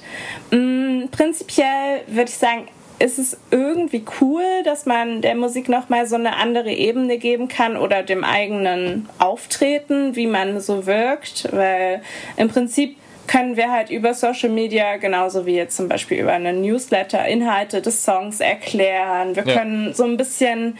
[0.50, 2.68] Mm, prinzipiell würde ich sagen,
[3.02, 7.76] ist es irgendwie cool, dass man der Musik nochmal so eine andere Ebene geben kann
[7.76, 12.02] oder dem eigenen Auftreten, wie man so wirkt, weil
[12.36, 12.96] im Prinzip
[13.26, 17.80] können wir halt über Social Media, genauso wie jetzt zum Beispiel über einen Newsletter, Inhalte
[17.80, 19.36] des Songs erklären.
[19.36, 19.58] Wir ja.
[19.58, 20.78] können so ein bisschen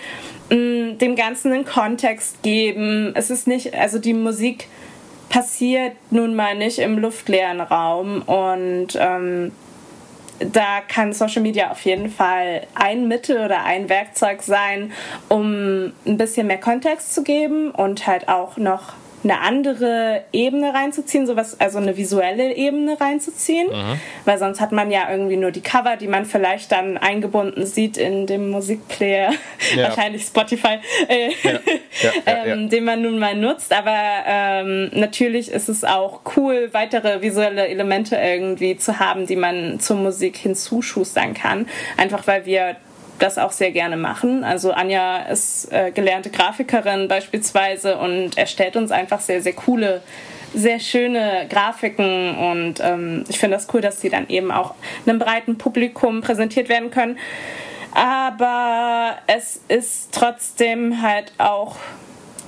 [0.50, 3.12] mh, mm, dem Ganzen einen Kontext geben.
[3.14, 4.68] Es ist nicht, also die Musik
[5.28, 9.52] passiert nun mal nicht im luftleeren Raum und ähm,
[10.50, 14.92] da kann Social Media auf jeden Fall ein Mittel oder ein Werkzeug sein,
[15.28, 21.26] um ein bisschen mehr Kontext zu geben und halt auch noch eine andere Ebene reinzuziehen,
[21.26, 24.00] sowas, also eine visuelle Ebene reinzuziehen, mhm.
[24.24, 27.96] weil sonst hat man ja irgendwie nur die Cover, die man vielleicht dann eingebunden sieht
[27.96, 29.32] in dem Musikplayer,
[29.76, 29.84] ja.
[29.84, 31.60] wahrscheinlich Spotify, äh, ja.
[32.02, 32.10] Ja,
[32.46, 33.72] ähm, den man nun mal nutzt.
[33.72, 33.96] Aber
[34.26, 39.96] ähm, natürlich ist es auch cool, weitere visuelle Elemente irgendwie zu haben, die man zur
[39.96, 42.76] Musik hinzuschustern kann, einfach weil wir
[43.22, 44.44] das auch sehr gerne machen.
[44.44, 50.02] Also Anja ist äh, gelernte Grafikerin beispielsweise und erstellt uns einfach sehr, sehr coole
[50.54, 54.74] sehr schöne Grafiken und ähm, ich finde das cool, dass die dann eben auch
[55.06, 57.18] einem breiten Publikum präsentiert werden können.
[57.94, 61.76] Aber es ist trotzdem halt auch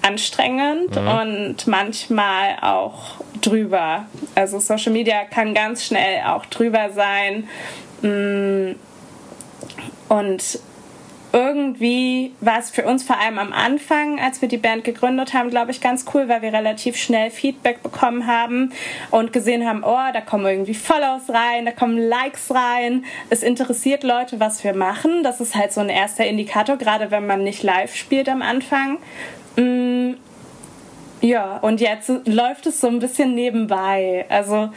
[0.02, 1.08] anstrengend mhm.
[1.08, 4.06] und manchmal auch drüber.
[4.34, 7.48] Also Social Media kann ganz schnell auch drüber sein.
[8.02, 8.76] Mm,
[10.08, 10.58] und
[11.34, 15.50] irgendwie war es für uns vor allem am Anfang, als wir die Band gegründet haben,
[15.50, 18.70] glaube ich, ganz cool, weil wir relativ schnell Feedback bekommen haben
[19.10, 23.04] und gesehen haben, oh, da kommen irgendwie Follows rein, da kommen Likes rein.
[23.30, 25.24] Es interessiert Leute, was wir machen.
[25.24, 28.98] Das ist halt so ein erster Indikator, gerade wenn man nicht live spielt am Anfang.
[29.56, 30.12] Mm,
[31.20, 34.24] ja, und jetzt läuft es so ein bisschen nebenbei.
[34.28, 34.68] Also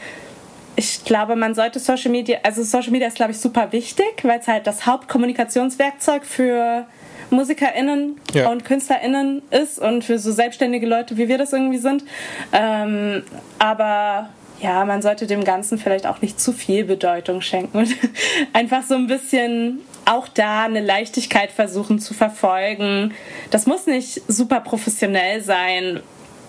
[0.78, 4.38] ich glaube, man sollte Social Media, also Social Media ist, glaube ich, super wichtig, weil
[4.38, 6.86] es halt das Hauptkommunikationswerkzeug für
[7.30, 8.48] MusikerInnen ja.
[8.48, 12.04] und KünstlerInnen ist und für so selbstständige Leute, wie wir das irgendwie sind.
[12.52, 13.24] Ähm,
[13.58, 14.28] aber
[14.60, 17.96] ja, man sollte dem Ganzen vielleicht auch nicht zu viel Bedeutung schenken und
[18.52, 23.14] einfach so ein bisschen auch da eine Leichtigkeit versuchen zu verfolgen.
[23.50, 26.02] Das muss nicht super professionell sein,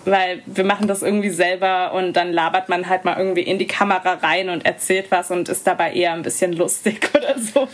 [0.04, 3.66] weil wir machen das irgendwie selber und dann labert man halt mal irgendwie in die
[3.66, 7.68] Kamera rein und erzählt was und ist dabei eher ein bisschen lustig oder so.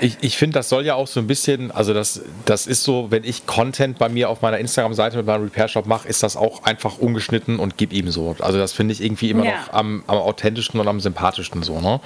[0.00, 3.10] Ich, ich finde, das soll ja auch so ein bisschen, also das, das ist so,
[3.10, 6.64] wenn ich Content bei mir auf meiner Instagram-Seite mit meinem Repair-Shop mache, ist das auch
[6.64, 8.34] einfach ungeschnitten und gib ihm so.
[8.40, 9.52] Also das finde ich irgendwie immer ja.
[9.52, 11.80] noch am, am authentischsten und am sympathischsten so.
[11.80, 12.00] Ne?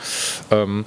[0.50, 0.84] Ähm,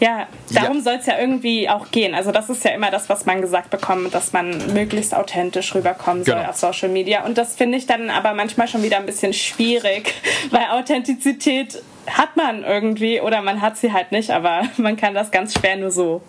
[0.00, 0.82] ja, darum ja.
[0.82, 2.14] soll es ja irgendwie auch gehen.
[2.14, 6.24] Also das ist ja immer das, was man gesagt bekommt, dass man möglichst authentisch rüberkommen
[6.24, 6.50] soll genau.
[6.50, 7.24] auf Social Media.
[7.24, 10.12] Und das finde ich dann aber manchmal schon wieder ein bisschen schwierig,
[10.50, 15.30] weil Authentizität hat man irgendwie oder man hat sie halt nicht, aber man kann das
[15.30, 16.20] ganz schwer nur so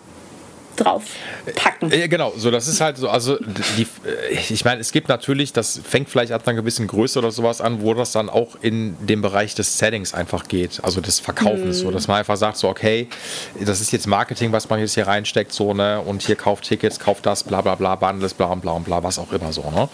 [0.77, 1.03] drauf
[1.55, 1.91] packen.
[1.91, 3.37] Ja, genau, so das ist halt so, also
[3.77, 3.87] die,
[4.49, 7.81] ich meine, es gibt natürlich, das fängt vielleicht ab einer gewissen Größe oder sowas an,
[7.81, 11.81] wo das dann auch in den Bereich des Settings einfach geht, also des Verkaufens, mm.
[11.81, 13.07] so dass man einfach sagt, so okay,
[13.59, 16.99] das ist jetzt Marketing, was man jetzt hier reinsteckt, so ne, und hier kauft Tickets,
[16.99, 19.89] kauft das, bla bla bla, Bundles, bla bla bla, was auch immer so, ne.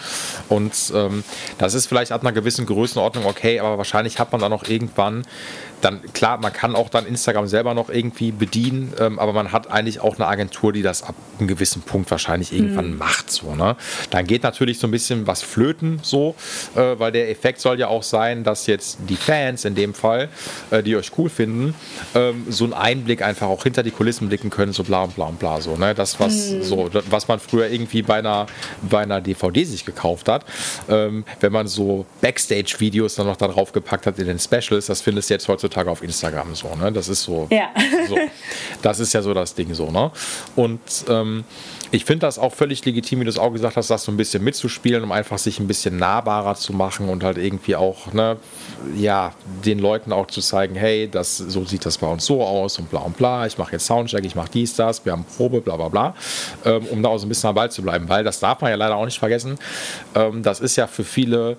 [0.50, 1.24] Und ähm,
[1.58, 5.24] das ist vielleicht ab einer gewissen Größenordnung okay, aber wahrscheinlich hat man dann auch irgendwann
[5.84, 9.70] dann klar, man kann auch dann Instagram selber noch irgendwie bedienen, ähm, aber man hat
[9.70, 12.98] eigentlich auch eine Agentur, die das ab einem gewissen Punkt wahrscheinlich irgendwann mhm.
[12.98, 13.30] macht.
[13.30, 13.76] So, ne?
[14.10, 16.36] Dann geht natürlich so ein bisschen was flöten, so,
[16.76, 20.30] äh, weil der Effekt soll ja auch sein, dass jetzt die Fans in dem Fall,
[20.72, 21.76] äh, die euch cool finden,
[22.16, 25.26] ähm, so einen Einblick einfach auch hinter die Kulissen blicken können, so bla und bla
[25.26, 25.60] und bla.
[25.60, 25.94] So, ne?
[25.94, 26.64] Das, was, mhm.
[26.64, 28.46] so, was man früher irgendwie bei einer,
[28.90, 30.46] bei einer DVD sich gekauft hat,
[30.88, 35.02] ähm, wenn man so Backstage-Videos dann noch da drauf gepackt hat in den Specials, das
[35.02, 36.92] findest du jetzt heutzutage heutzutage auf Instagram so, ne?
[36.92, 37.70] Das ist so, ja.
[38.08, 38.18] so.
[38.82, 40.12] Das ist ja so das Ding so, ne?
[40.56, 41.44] Und ähm,
[41.94, 44.18] ich finde das auch völlig legitim, wie du es auch gesagt hast, das so ein
[44.18, 48.38] bisschen mitzuspielen, um einfach sich ein bisschen nahbarer zu machen und halt irgendwie auch, ne,
[48.96, 49.32] ja,
[49.64, 52.90] den Leuten auch zu zeigen, hey, das, so sieht das bei uns so aus und
[52.90, 55.78] bla und bla, ich mache jetzt Soundcheck, ich mache dies, das, wir haben Probe, bla
[55.78, 56.16] bla bla,
[56.66, 58.72] ähm, um da auch so ein bisschen am Ball zu bleiben, weil das darf man
[58.72, 59.60] ja leider auch nicht vergessen.
[60.16, 61.58] Ähm, das ist ja für viele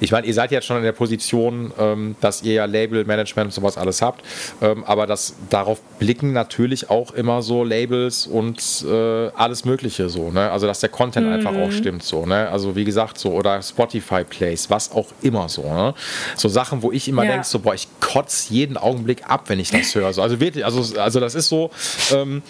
[0.00, 3.46] ich meine, ihr seid jetzt schon in der Position, ähm, dass ihr ja Label, Management
[3.46, 4.22] und sowas alles habt,
[4.60, 10.30] ähm, aber das, darauf blicken natürlich auch immer so Labels und äh, alles Mögliche so,
[10.30, 10.50] ne?
[10.50, 11.34] Also dass der Content mhm.
[11.34, 12.48] einfach auch stimmt so, ne?
[12.48, 15.94] Also wie gesagt so oder Spotify Plays, was auch immer so, ne?
[16.36, 17.32] So Sachen, wo ich immer ja.
[17.32, 20.12] denke so, boah, ich kotze jeden Augenblick ab, wenn ich das höre.
[20.12, 21.70] So, also wirklich, also, also das ist so,
[22.12, 22.42] ähm,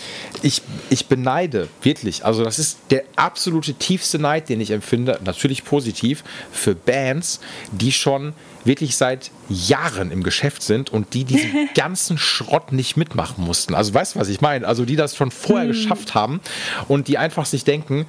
[0.43, 5.64] ich, ich beneide wirklich, also das ist der absolute tiefste Neid, den ich empfinde, natürlich
[5.64, 7.41] positiv für Bands,
[7.73, 8.35] die schon
[8.67, 13.75] wirklich seit Jahren im Geschäft sind und die diesen ganzen Schrott nicht mitmachen mussten.
[13.75, 14.67] Also weißt du, was ich meine?
[14.67, 15.73] Also die das schon vorher mhm.
[15.73, 16.41] geschafft haben
[16.89, 18.07] und die einfach sich denken,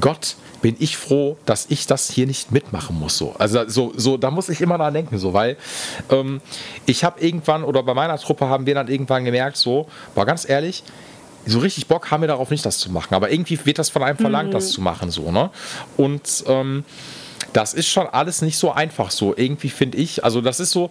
[0.00, 3.16] Gott, bin ich froh, dass ich das hier nicht mitmachen muss.
[3.16, 3.34] So.
[3.38, 5.56] Also so, so, da muss ich immer dran denken, so, weil
[6.10, 6.40] ähm,
[6.86, 10.48] ich habe irgendwann oder bei meiner Truppe haben wir dann irgendwann gemerkt, so, war ganz
[10.48, 10.84] ehrlich,
[11.46, 13.14] so richtig Bock haben wir darauf nicht, das zu machen.
[13.14, 14.52] Aber irgendwie wird das von einem verlangt, mhm.
[14.52, 15.50] das zu machen, so, ne?
[15.96, 16.84] Und ähm,
[17.52, 19.36] das ist schon alles nicht so einfach so.
[19.36, 20.90] Irgendwie finde ich, also das ist so,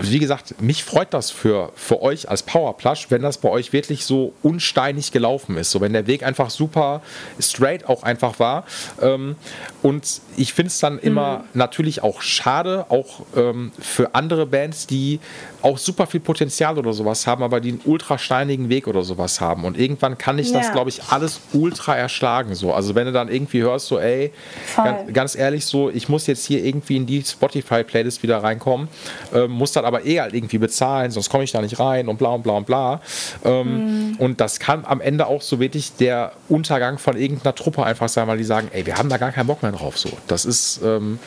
[0.00, 4.04] wie gesagt, mich freut das für, für euch als Powerplush, wenn das bei euch wirklich
[4.04, 5.70] so unsteinig gelaufen ist.
[5.70, 7.02] So, wenn der Weg einfach super
[7.40, 8.64] straight auch einfach war.
[9.00, 9.36] Ähm,
[9.82, 11.44] und ich finde es dann immer mhm.
[11.54, 15.20] natürlich auch schade, auch ähm, für andere Bands, die
[15.62, 19.40] auch super viel Potenzial oder sowas haben, aber die einen ultra steinigen Weg oder sowas
[19.40, 19.64] haben.
[19.64, 20.60] Und irgendwann kann ich ja.
[20.60, 22.54] das, glaube ich, alles ultra erschlagen.
[22.54, 22.72] So.
[22.72, 24.32] Also wenn du dann irgendwie hörst, so, ey,
[24.76, 28.88] ganz, ganz, ehrlich, so, ich muss jetzt hier irgendwie in die Spotify-Playlist wieder reinkommen,
[29.34, 32.18] ähm, muss dann aber eh halt irgendwie bezahlen, sonst komme ich da nicht rein und
[32.18, 33.00] bla und bla und bla.
[33.44, 34.16] Ähm, mhm.
[34.16, 38.28] Und das kann am Ende auch so wirklich der Untergang von irgendeiner Truppe einfach sein,
[38.28, 39.98] weil die sagen, ey, wir haben da gar keinen Bock mehr drauf.
[39.98, 40.10] So.
[40.26, 40.80] Das ist.
[40.84, 41.18] Ähm,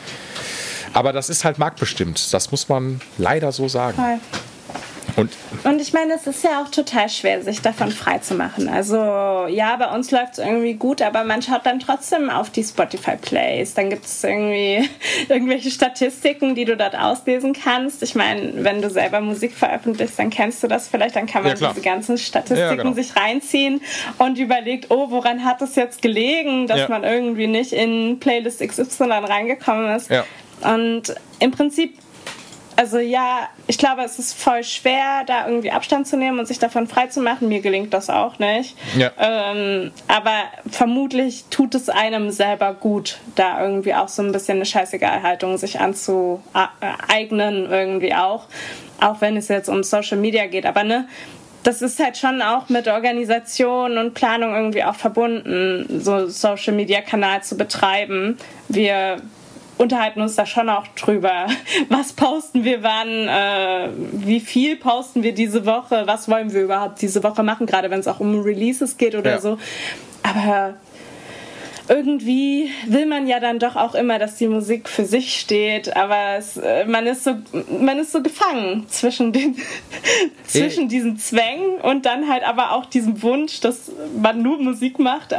[0.92, 2.32] aber das ist halt marktbestimmt.
[2.32, 3.96] Das muss man leider so sagen.
[3.96, 4.18] Voll.
[5.16, 5.30] Und,
[5.64, 8.68] und ich meine, es ist ja auch total schwer, sich davon freizumachen.
[8.68, 12.62] Also ja, bei uns läuft es irgendwie gut, aber man schaut dann trotzdem auf die
[12.62, 13.74] Spotify-Plays.
[13.74, 14.88] Dann gibt es irgendwie
[15.28, 18.02] irgendwelche Statistiken, die du dort auslesen kannst.
[18.02, 21.16] Ich meine, wenn du selber Musik veröffentlichst, dann kennst du das vielleicht.
[21.16, 22.92] Dann kann man ja, diese ganzen Statistiken ja, genau.
[22.94, 23.80] sich reinziehen
[24.18, 26.88] und überlegt, oh, woran hat es jetzt gelegen, dass ja.
[26.88, 30.10] man irgendwie nicht in Playlist XY reingekommen ist.
[30.62, 31.94] Und im Prinzip
[32.76, 36.58] also ja, ich glaube, es ist voll schwer, da irgendwie Abstand zu nehmen und sich
[36.58, 37.48] davon freizumachen.
[37.48, 38.76] Mir gelingt das auch nicht.
[38.96, 39.10] Ja.
[39.18, 44.66] Ähm, aber vermutlich tut es einem selber gut, da irgendwie auch so ein bisschen eine
[44.66, 48.46] Scheißegalhaltung sich anzueignen, irgendwie auch.
[49.00, 50.66] Auch wenn es jetzt um Social Media geht.
[50.66, 51.06] Aber ne,
[51.62, 57.02] das ist halt schon auch mit Organisation und Planung irgendwie auch verbunden, so Social Media
[57.02, 58.38] Kanal zu betreiben.
[58.68, 59.20] Wir
[59.80, 61.46] unterhalten uns da schon auch drüber.
[61.88, 63.28] Was posten wir wann?
[63.28, 66.02] Äh, wie viel posten wir diese Woche?
[66.04, 67.66] Was wollen wir überhaupt diese Woche machen?
[67.66, 69.40] Gerade wenn es auch um Releases geht oder ja.
[69.40, 69.58] so.
[70.22, 70.74] Aber
[71.88, 76.36] irgendwie will man ja dann doch auch immer, dass die Musik für sich steht, aber
[76.36, 77.36] es, äh, man, ist so,
[77.80, 79.56] man ist so gefangen zwischen, den,
[80.46, 85.34] zwischen diesen Zwängen und dann halt aber auch diesem Wunsch, dass man nur Musik macht.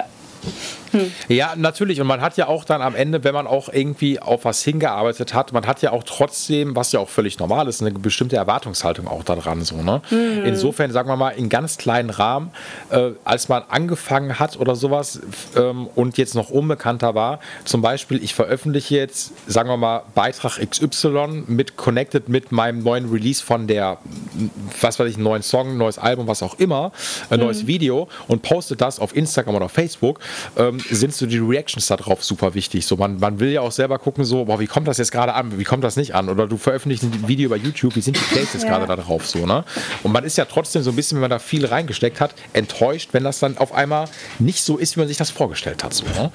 [0.91, 1.11] Hm.
[1.27, 2.01] Ja, natürlich.
[2.01, 5.33] Und man hat ja auch dann am Ende, wenn man auch irgendwie auf was hingearbeitet
[5.33, 9.07] hat, man hat ja auch trotzdem, was ja auch völlig normal ist, eine bestimmte Erwartungshaltung
[9.07, 9.63] auch daran.
[9.63, 10.01] So, ne?
[10.09, 10.45] Hm.
[10.45, 12.51] Insofern, sagen wir mal, in ganz kleinen Rahmen,
[12.89, 15.21] äh, als man angefangen hat oder sowas
[15.55, 20.59] ähm, und jetzt noch unbekannter war, zum Beispiel, ich veröffentliche jetzt, sagen wir mal, Beitrag
[20.59, 23.97] XY mit connected mit meinem neuen Release von der,
[24.81, 26.91] was weiß ich, neuen Song, neues Album, was auch immer,
[27.29, 27.45] ein hm.
[27.45, 30.19] neues Video und poste das auf Instagram oder auf Facebook.
[30.57, 32.85] Ähm, sind so die Reactions darauf super wichtig.
[32.85, 35.33] So, man, man will ja auch selber gucken, so, boah, wie kommt das jetzt gerade
[35.33, 36.29] an, wie kommt das nicht an?
[36.29, 38.69] Oder du veröffentlichst ein Video über YouTube, wie sind die Plays jetzt ja.
[38.69, 39.27] gerade da drauf?
[39.27, 39.63] So, ne?
[40.03, 43.09] Und man ist ja trotzdem so ein bisschen, wenn man da viel reingesteckt hat, enttäuscht,
[43.13, 44.07] wenn das dann auf einmal
[44.39, 45.93] nicht so ist, wie man sich das vorgestellt hat.
[45.93, 46.31] So, ne?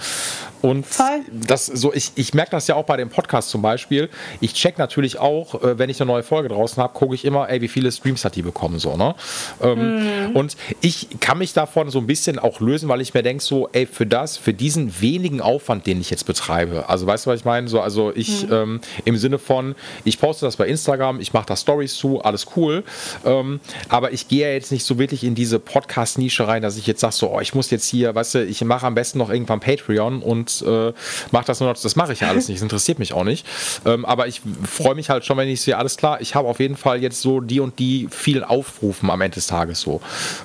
[0.62, 1.20] Und Voll.
[1.32, 4.08] das so, ich, ich merke das ja auch bei dem Podcast zum Beispiel.
[4.40, 7.48] Ich check natürlich auch, äh, wenn ich eine neue Folge draußen habe, gucke ich immer,
[7.48, 9.14] ey, wie viele Streams hat die bekommen, so, ne?
[9.62, 10.36] Ähm, mm.
[10.36, 13.68] Und ich kann mich davon so ein bisschen auch lösen, weil ich mir denke, so,
[13.72, 17.40] ey, für das, für diesen wenigen Aufwand, den ich jetzt betreibe, also weißt du, was
[17.40, 17.68] ich meine?
[17.68, 18.52] So, also ich mm.
[18.52, 19.74] ähm, im Sinne von,
[20.04, 22.84] ich poste das bei Instagram, ich mache da Stories zu, alles cool.
[23.24, 26.86] Ähm, aber ich gehe ja jetzt nicht so wirklich in diese Podcast-Nische rein, dass ich
[26.86, 29.30] jetzt sage, so, oh, ich muss jetzt hier, weißt du, ich mache am besten noch
[29.30, 30.92] irgendwann Patreon und äh,
[31.30, 33.46] mache das nur noch, das mache ich ja alles nicht, das interessiert mich auch nicht.
[33.84, 36.60] Ähm, aber ich freue mich halt schon, wenn ich sehe, alles klar, ich habe auf
[36.60, 40.00] jeden Fall jetzt so die und die vielen Aufrufen am Ende des Tages so.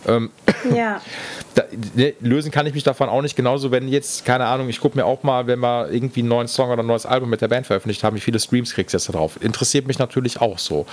[0.07, 0.29] Ähm,
[0.75, 1.01] ja.
[1.55, 1.63] Da,
[1.95, 3.35] ne, lösen kann ich mich davon auch nicht.
[3.35, 6.47] Genauso, wenn jetzt, keine Ahnung, ich gucke mir auch mal, wenn wir irgendwie einen neuen
[6.47, 8.97] Song oder ein neues Album mit der Band veröffentlicht haben, wie viele Streams kriegst du
[8.97, 9.37] jetzt da drauf.
[9.41, 10.85] Interessiert mich natürlich auch so.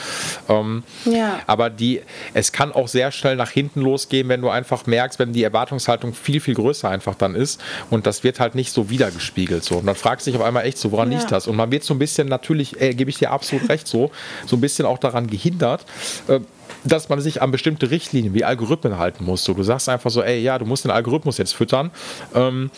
[0.48, 1.40] Ähm, ja.
[1.46, 2.02] Aber die,
[2.34, 6.14] es kann auch sehr schnell nach hinten losgehen, wenn du einfach merkst, wenn die Erwartungshaltung
[6.14, 7.60] viel, viel größer einfach dann ist
[7.90, 9.64] und das wird halt nicht so wieder wiedergespiegelt.
[9.64, 9.76] So.
[9.76, 11.18] Und dann fragt sich auf einmal echt so, woran ja.
[11.18, 11.46] liegt das?
[11.46, 14.10] Und man wird so ein bisschen, natürlich, äh, gebe ich dir absolut recht, so,
[14.46, 15.84] so ein bisschen auch daran gehindert,
[16.28, 16.40] äh,
[16.84, 19.44] dass man sich an bestimmte Richtlinien wie Algorithmen halten muss.
[19.44, 21.90] So, du sagst einfach so, ey, ja, du musst den Algorithmus jetzt füttern.
[22.34, 22.70] Ähm,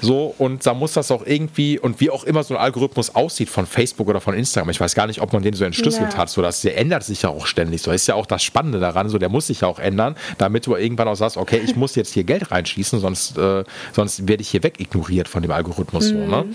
[0.00, 3.48] so, und da muss das auch irgendwie, und wie auch immer so ein Algorithmus aussieht
[3.48, 6.18] von Facebook oder von Instagram, ich weiß gar nicht, ob man den so entschlüsselt ja.
[6.18, 7.82] hat, so dass der ändert sich ja auch ständig.
[7.82, 10.66] So ist ja auch das Spannende daran, so der muss sich ja auch ändern, damit
[10.66, 14.42] du irgendwann auch sagst, okay, ich muss jetzt hier Geld reinschießen, sonst, äh, sonst werde
[14.42, 16.10] ich hier wegignoriert von dem Algorithmus.
[16.10, 16.24] Mhm.
[16.24, 16.44] So, ne?
[16.44, 16.54] Mhm.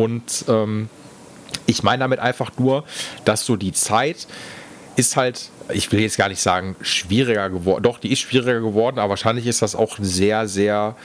[0.00, 0.88] Und ähm,
[1.66, 2.84] ich meine damit einfach nur,
[3.24, 4.26] dass so die Zeit
[4.96, 7.82] ist halt ich will jetzt gar nicht sagen, schwieriger geworden.
[7.82, 10.96] Doch, die ist schwieriger geworden, aber wahrscheinlich ist das auch sehr, sehr,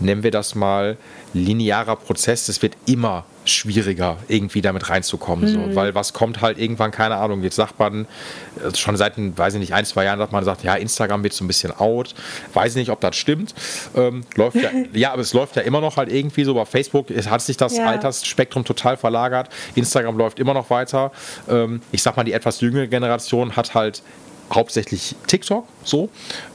[0.00, 0.96] nennen wir das mal,
[1.34, 2.48] linearer Prozess.
[2.48, 5.50] Es wird immer schwieriger, irgendwie damit reinzukommen.
[5.50, 5.70] Mhm.
[5.70, 5.76] So.
[5.76, 8.06] Weil was kommt halt irgendwann, keine Ahnung, jetzt sagt man,
[8.64, 11.32] äh, schon seit, weiß ich nicht, ein, zwei Jahren, dass man sagt, ja, Instagram wird
[11.32, 12.14] so ein bisschen out.
[12.54, 13.54] Weiß nicht, ob das stimmt.
[13.96, 16.54] Ähm, läuft ja, ja, aber es läuft ja immer noch halt irgendwie so.
[16.54, 17.86] Bei Facebook hat sich das ja.
[17.86, 19.48] Altersspektrum total verlagert.
[19.74, 21.12] Instagram läuft immer noch weiter.
[21.48, 24.02] Ähm, ich sag mal, die etwas jüngere Generation hat halt
[24.52, 26.08] hauptsächlich TikTok so.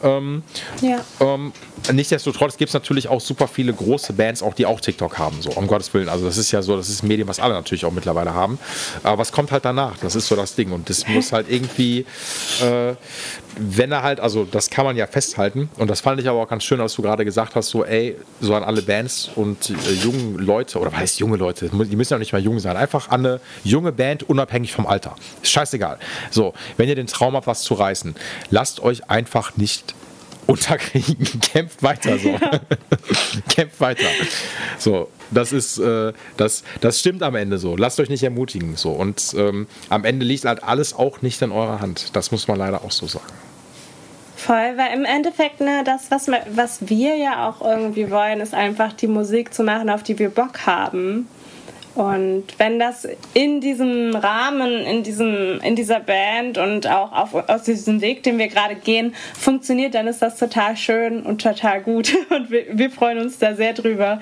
[0.03, 0.43] Ähm,
[0.81, 1.03] ja.
[1.19, 1.51] ähm,
[1.91, 5.51] nichtsdestotrotz gibt es natürlich auch super viele große Bands, auch die auch TikTok haben, so
[5.51, 6.09] um Gottes Willen.
[6.09, 8.59] Also das ist ja so, das ist ein Medium, was alle natürlich auch mittlerweile haben.
[9.01, 9.97] Aber was kommt halt danach?
[9.97, 10.71] Das ist so das Ding.
[10.71, 12.05] Und das muss halt irgendwie,
[12.61, 12.93] äh,
[13.57, 15.69] wenn er halt, also das kann man ja festhalten.
[15.77, 18.15] Und das fand ich aber auch ganz schön, als du gerade gesagt hast, so ey,
[18.39, 21.69] so an alle Bands und äh, jungen Leute, oder was heißt junge Leute?
[21.69, 22.77] Die müssen ja nicht mal jung sein.
[22.77, 25.15] Einfach an eine junge Band, unabhängig vom Alter.
[25.41, 25.97] Ist scheißegal.
[26.29, 28.15] So, wenn ihr den Traum habt, was zu reißen,
[28.49, 29.93] lasst euch einfach nicht
[30.47, 31.39] unterkriegen.
[31.53, 32.29] Kämpft weiter so.
[32.29, 32.51] Ja.
[33.49, 34.07] Kämpft weiter.
[34.77, 37.75] So, das ist, äh, das, das stimmt am Ende so.
[37.75, 38.75] Lasst euch nicht ermutigen.
[38.75, 38.91] So.
[38.91, 42.15] Und ähm, am Ende liegt halt alles auch nicht in eurer Hand.
[42.15, 43.33] Das muss man leider auch so sagen.
[44.35, 48.91] Voll, weil im Endeffekt, ne, das, was, was wir ja auch irgendwie wollen, ist einfach
[48.91, 51.29] die Musik zu machen, auf die wir Bock haben.
[51.95, 57.63] Und wenn das in diesem Rahmen, in, diesem, in dieser Band und auch auf, aus
[57.63, 62.13] diesem Weg, den wir gerade gehen, funktioniert, dann ist das total schön und total gut.
[62.29, 64.19] Und wir, wir freuen uns da sehr drüber.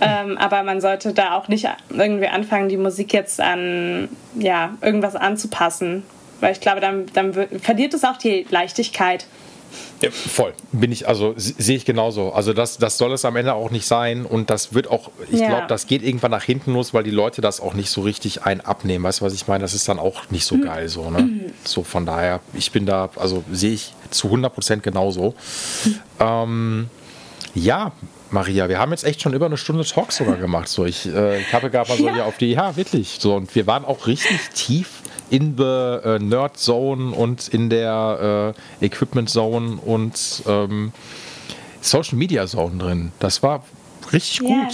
[0.00, 5.14] ähm, aber man sollte da auch nicht irgendwie anfangen, die Musik jetzt an ja, irgendwas
[5.14, 6.02] anzupassen.
[6.40, 9.26] Weil ich glaube, dann, dann verliert es auch die Leichtigkeit.
[10.02, 10.52] Ja, voll.
[10.72, 12.32] Bin ich, also sehe ich genauso.
[12.32, 14.26] Also das, das soll es am Ende auch nicht sein.
[14.26, 15.48] Und das wird auch, ich ja.
[15.48, 18.42] glaube, das geht irgendwann nach hinten los, weil die Leute das auch nicht so richtig
[18.42, 19.04] ein abnehmen.
[19.04, 19.62] Weißt du, was ich meine?
[19.62, 20.64] Das ist dann auch nicht so mhm.
[20.64, 21.22] geil so, ne?
[21.22, 21.40] Mhm.
[21.64, 25.34] So von daher, ich bin da, also sehe ich zu 100 Prozent genauso.
[25.84, 26.00] Mhm.
[26.20, 26.90] Ähm,
[27.54, 27.92] ja,
[28.30, 30.68] Maria, wir haben jetzt echt schon über eine Stunde Talk sogar gemacht.
[30.68, 32.14] So, ich, äh, ich habe gerade mal so ja.
[32.14, 33.18] hier auf die, ja, wirklich.
[33.20, 35.01] So, und wir waren auch richtig tief
[35.32, 40.92] in the äh, Nerd Zone und in der äh, Equipment Zone und ähm,
[41.80, 43.12] Social Media Zone drin.
[43.18, 43.64] Das war
[44.12, 44.50] richtig gut.
[44.50, 44.68] Yeah.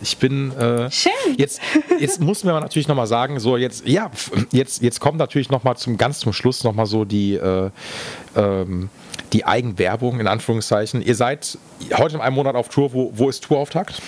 [0.00, 1.10] Ich bin äh, Schön.
[1.36, 1.60] jetzt
[1.98, 4.10] jetzt muss man natürlich noch mal sagen, so jetzt ja
[4.52, 7.70] jetzt jetzt kommt natürlich noch mal zum ganz zum Schluss noch mal so die äh,
[8.36, 8.90] ähm,
[9.32, 11.02] die Eigenwerbung in Anführungszeichen.
[11.02, 11.58] Ihr seid
[11.96, 12.92] heute in einem Monat auf Tour.
[12.92, 14.00] Wo, wo ist Tourauftakt?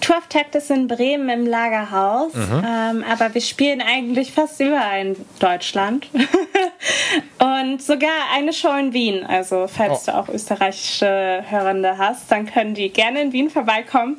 [0.00, 2.64] Tourauftakt ist in Bremen im Lagerhaus, mhm.
[2.64, 6.08] ähm, aber wir spielen eigentlich fast überall in Deutschland.
[7.38, 9.24] und sogar eine Show in Wien.
[9.24, 10.12] Also, falls oh.
[10.12, 14.18] du auch österreichische Hörende hast, dann können die gerne in Wien vorbeikommen.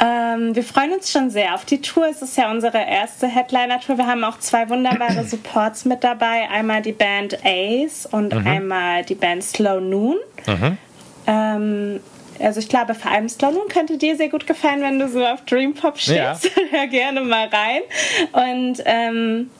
[0.00, 2.06] Ähm, wir freuen uns schon sehr auf die Tour.
[2.08, 3.98] Es ist ja unsere erste Headliner-Tour.
[3.98, 6.48] Wir haben auch zwei wunderbare Supports mit dabei.
[6.50, 8.46] Einmal die Band Ace und mhm.
[8.46, 10.16] einmal die Band Slow Noon.
[10.46, 10.78] Mhm.
[11.26, 12.00] Ähm,
[12.40, 15.44] also ich glaube, vor allem Stallone könnte dir sehr gut gefallen, wenn du so auf
[15.44, 16.16] Dream Pop stehst.
[16.16, 16.38] Ja.
[16.70, 17.82] Hör gerne mal rein.
[18.32, 19.50] Und ähm,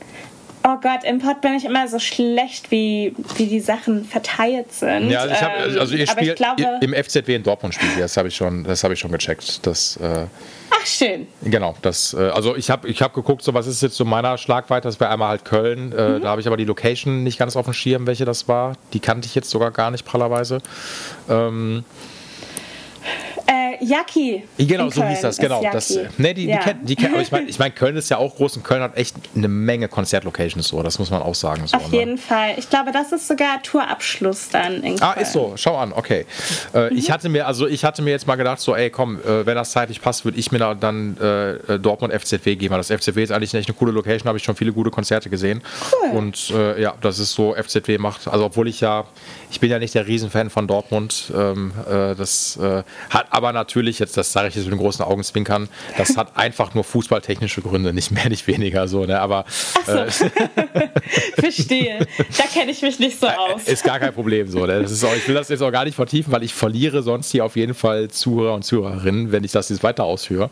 [0.67, 5.11] oh Gott, im Pod bin ich immer so schlecht, wie, wie die Sachen verteilt sind.
[5.11, 6.41] Ja, also ich, hab, ähm, also ihr spielt
[6.81, 9.67] im FZW in Dortmund spielt das habe ich schon, das habe ich schon gecheckt.
[9.67, 10.27] Das, äh,
[10.71, 11.27] Ach schön.
[11.43, 14.37] Genau, das, äh, also ich habe ich hab geguckt, so was ist jetzt so meiner
[14.39, 15.93] Schlagweite, das wäre einmal halt Köln.
[15.93, 16.23] Äh, mhm.
[16.23, 18.75] Da habe ich aber die Location nicht ganz auf dem Schirm, welche das war.
[18.93, 20.59] Die kannte ich jetzt sogar gar nicht prallerweise.
[21.29, 21.85] Ähm,
[23.81, 24.45] äh, Yaki.
[24.59, 25.63] Genau, so hieß das, genau.
[25.73, 26.59] Das, nee, die, ja.
[26.59, 28.65] die, kennt, die kennt, aber ich meine, ich mein, Köln ist ja auch groß und
[28.65, 31.67] Köln hat echt eine Menge Konzertlocations, so, das muss man auch sagen.
[31.67, 31.99] So, Auf ne?
[31.99, 32.55] jeden Fall.
[32.57, 35.03] Ich glaube, das ist sogar Tourabschluss dann in Köln.
[35.03, 36.27] Ah, ist so, schau an, okay.
[36.75, 36.97] Äh, mhm.
[36.97, 39.57] Ich hatte mir, also ich hatte mir jetzt mal gedacht, so, ey, komm, äh, wenn
[39.57, 43.23] das zeitlich passt, würde ich mir da dann äh, Dortmund FZW geben, weil das FZW
[43.23, 45.63] ist eigentlich echt eine coole Location, habe ich schon viele gute Konzerte gesehen.
[45.93, 46.19] Cool.
[46.19, 49.05] Und äh, ja, das ist so, FZW macht, also obwohl ich ja,
[49.57, 52.59] ich bin ja nicht der Riesenfan von Dortmund, ähm, äh, das
[53.09, 56.75] hat aber natürlich jetzt, das sage ich jetzt mit den großen Augenzwinkern, das hat einfach
[56.75, 59.19] nur fußballtechnische Gründe, nicht mehr, nicht weniger so, ne?
[59.19, 59.47] Aber
[59.87, 59.93] so.
[59.93, 60.11] äh,
[61.41, 62.07] verstehe.
[62.37, 63.67] Da kenne ich mich nicht so aus.
[63.67, 64.67] Ist gar kein Problem so.
[64.67, 64.83] Ne?
[64.83, 67.31] Das ist auch, ich will das jetzt auch gar nicht vertiefen, weil ich verliere sonst
[67.31, 70.51] hier auf jeden Fall Zuhörer und Zuhörerinnen, wenn ich das jetzt weiter ausführe.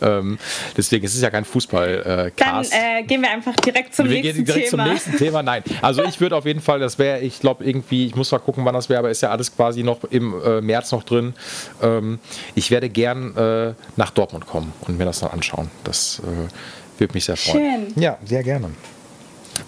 [0.00, 0.38] Ähm,
[0.74, 2.32] deswegen ist es ja kein Fußball.
[2.34, 4.84] Äh, Dann äh, gehen wir einfach direkt zum wir nächsten direkt Thema.
[4.84, 5.42] Zum nächsten Thema.
[5.42, 8.44] Nein, also ich würde auf jeden Fall, das wäre, ich glaube irgendwie, ich muss mal
[8.44, 11.34] gucken, wann das wäre, aber ist ja alles quasi noch im äh, März noch drin.
[11.82, 12.18] Ähm,
[12.54, 15.70] ich werde gern äh, nach Dortmund kommen und mir das dann anschauen.
[15.84, 17.92] Das äh, würde mich sehr freuen.
[17.92, 18.02] Schön.
[18.02, 18.70] Ja, sehr gerne.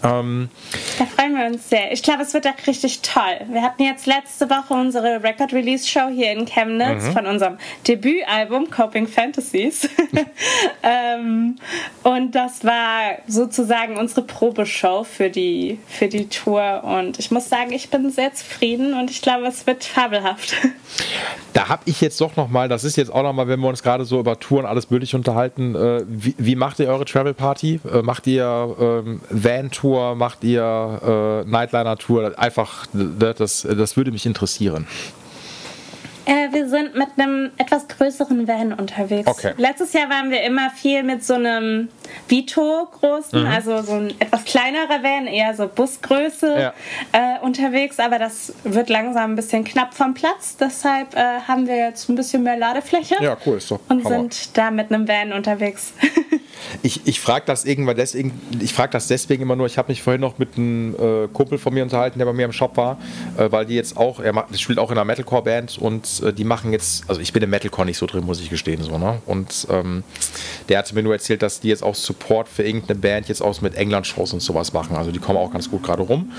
[0.02, 0.48] Ähm,
[0.98, 1.92] da freuen wir uns sehr.
[1.92, 3.40] Ich glaube, es wird auch richtig toll.
[3.50, 7.12] Wir hatten jetzt letzte Woche unsere Record Release Show hier in Chemnitz mhm.
[7.12, 9.88] von unserem Debütalbum Coping Fantasies.
[10.82, 11.56] ähm,
[12.02, 16.82] und das war sozusagen unsere Probeshow für die, für die Tour.
[16.84, 20.54] Und ich muss sagen, ich bin sehr zufrieden und ich glaube, es wird fabelhaft.
[21.52, 24.04] Da habe ich jetzt doch nochmal, das ist jetzt auch nochmal, wenn wir uns gerade
[24.04, 27.80] so über Touren alles möglich unterhalten, äh, wie, wie, macht ihr eure Travel Party?
[27.92, 30.14] Äh, macht ihr ähm, Van Tour?
[30.14, 32.38] Macht ihr äh, Nightliner Tour?
[32.38, 34.86] Einfach, das, das würde mich interessieren.
[36.26, 39.26] Äh, wir sind mit einem etwas größeren Van unterwegs.
[39.26, 39.54] Okay.
[39.56, 41.88] Letztes Jahr waren wir immer viel mit so einem
[42.28, 43.48] Vito großen, mhm.
[43.48, 46.74] also so ein etwas kleinerer Van, eher so Busgröße ja.
[47.12, 50.56] äh, unterwegs, aber das wird langsam ein bisschen knapp vom Platz.
[50.56, 53.16] Deshalb äh, haben wir jetzt ein bisschen mehr Ladefläche.
[53.20, 53.80] Ja, cool, ist doch.
[53.88, 54.16] Und Hammer.
[54.16, 55.94] sind da mit einem Van unterwegs.
[56.82, 60.02] ich ich frage das irgendwann deswegen, ich frage das deswegen immer nur, ich habe mich
[60.02, 62.98] vorhin noch mit einem äh, Kumpel von mir unterhalten, der bei mir im Shop war,
[63.36, 66.44] äh, weil die jetzt auch, er macht, spielt auch in einer Metalcore-Band und äh, die
[66.44, 69.20] machen jetzt, also ich bin im Metalcore nicht so drin, muss ich gestehen, so, ne?
[69.26, 70.04] Und ähm,
[70.68, 73.60] der hatte mir nur erzählt, dass die jetzt auch Support für irgendeine Band jetzt aus
[73.60, 74.96] mit England-Shows und sowas machen.
[74.96, 76.32] Also die kommen auch ganz gut gerade rum.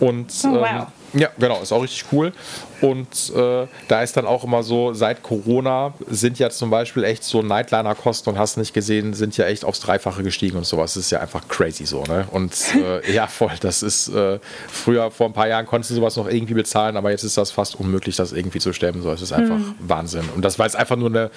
[0.00, 0.66] Und oh, wow.
[0.68, 2.32] ähm, Ja, genau, ist auch richtig cool.
[2.80, 7.24] Und äh, da ist dann auch immer so, seit Corona sind ja zum Beispiel echt
[7.24, 10.94] so Nightliner-Kosten und hast nicht gesehen, sind ja echt aufs Dreifache gestiegen und sowas.
[10.94, 12.26] Das ist ja einfach crazy so, ne?
[12.30, 14.38] Und äh, ja, voll, das ist äh,
[14.68, 17.50] früher, vor ein paar Jahren konntest du sowas noch irgendwie bezahlen, aber jetzt ist das
[17.50, 19.02] fast unmöglich, das irgendwie zu stemmen.
[19.02, 19.74] So, es ist einfach mhm.
[19.78, 20.28] Wahnsinn.
[20.34, 21.30] Und das war jetzt einfach nur eine,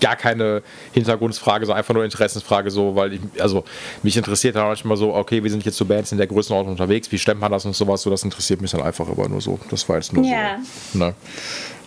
[0.00, 0.62] gar keine
[0.92, 3.64] Hintergrundfrage, sondern einfach nur Interessensfrage, so, weil ich, also
[4.02, 6.72] mich interessiert dann manchmal so, okay, wir sind jetzt zu so Bands in der Größenordnung
[6.72, 9.40] unterwegs, wie stemmt man das und sowas, so, das interessiert mich dann einfach aber nur
[9.40, 9.58] so.
[9.70, 10.58] Das war jetzt nur ja.
[10.92, 10.98] so.
[10.98, 11.14] Ne?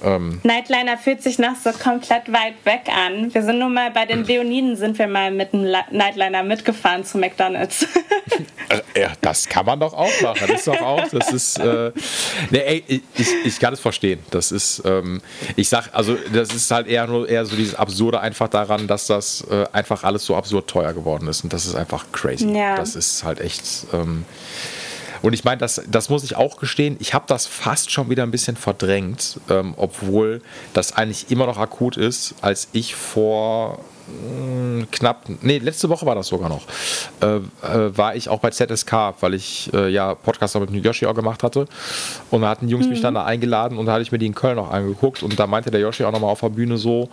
[0.03, 0.39] Ähm.
[0.43, 3.34] Nightliner fühlt sich noch so komplett weit weg an.
[3.34, 7.18] Wir sind nur mal bei den Leoniden, sind wir mal mit einem Nightliner mitgefahren zu
[7.18, 7.85] McDonalds.
[8.69, 10.47] Äh, ja, das kann man doch auch machen.
[10.47, 11.91] Das ist doch auch, das ist, äh,
[12.49, 14.19] nee, ey, ich, ich kann es verstehen.
[14.31, 15.22] Das ist, ähm,
[15.56, 19.07] ich sag, also das ist halt eher nur eher so dieses Absurde einfach daran, dass
[19.07, 22.49] das äh, einfach alles so absurd teuer geworden ist und das ist einfach crazy.
[22.53, 22.76] Ja.
[22.76, 23.64] Das ist halt echt.
[23.91, 24.26] Ähm,
[25.21, 28.23] und ich meine, das, das muss ich auch gestehen, ich habe das fast schon wieder
[28.23, 30.41] ein bisschen verdrängt, ähm, obwohl
[30.73, 33.79] das eigentlich immer noch akut ist, als ich vor
[34.91, 36.61] knapp, nee, letzte Woche war das sogar noch,
[37.22, 41.15] äh, äh, war ich auch bei ZSK, weil ich äh, ja Podcaster mit Yoshi auch
[41.15, 41.68] gemacht hatte.
[42.30, 42.91] Und da hatten die Jungs mhm.
[42.91, 45.40] mich dann da eingeladen und da hatte ich mir die in Köln noch angeguckt und
[45.40, 47.10] da meinte der Yoshi auch nochmal auf der Bühne so,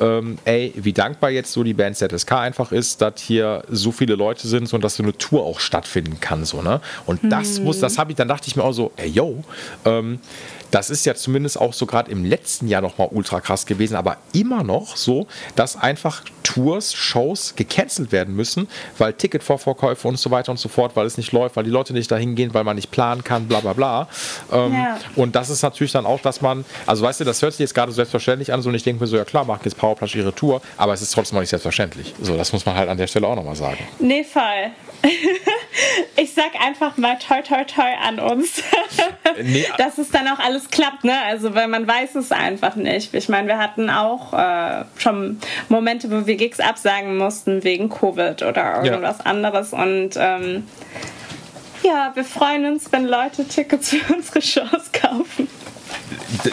[0.00, 4.14] ähm, ey, wie dankbar jetzt so die Band ZSK einfach ist, dass hier so viele
[4.14, 6.80] Leute sind und dass so eine Tour auch stattfinden kann, so, ne?
[7.06, 7.64] Und das mhm.
[7.66, 9.44] muss, das habe ich, dann dachte ich mir auch so, ey, yo,
[9.84, 10.20] ähm,
[10.72, 14.16] das ist ja zumindest auch so gerade im letzten Jahr nochmal ultra krass gewesen, aber
[14.32, 18.66] immer noch so, dass einfach Tours, Shows gecancelt werden müssen,
[18.98, 21.92] weil Ticketvorverkäufe und so weiter und so fort, weil es nicht läuft, weil die Leute
[21.92, 24.08] nicht dahin gehen, weil man nicht planen kann, bla bla bla.
[24.50, 24.98] Ähm, ja.
[25.14, 27.74] Und das ist natürlich dann auch, dass man, also weißt du, das hört sich jetzt
[27.74, 30.14] gerade so selbstverständlich an, so und ich denke mir so, ja klar, machen jetzt Powerplush
[30.14, 32.14] ihre Tour, aber es ist trotzdem noch nicht selbstverständlich.
[32.20, 33.78] So, das muss man halt an der Stelle auch nochmal sagen.
[33.98, 34.72] Nee, voll.
[36.16, 38.62] ich sag einfach mal toi toi toi an uns.
[39.42, 41.14] nee, dass es dann auch alles klappt, ne?
[41.26, 43.14] Also weil man weiß es einfach nicht.
[43.14, 48.42] Ich meine, wir hatten auch äh, schon Momente, wo wir Gigs absagen mussten wegen Covid
[48.42, 49.26] oder irgendwas ja.
[49.26, 50.66] anderes und ähm,
[51.82, 55.48] ja, wir freuen uns, wenn Leute Tickets für unsere Shows kaufen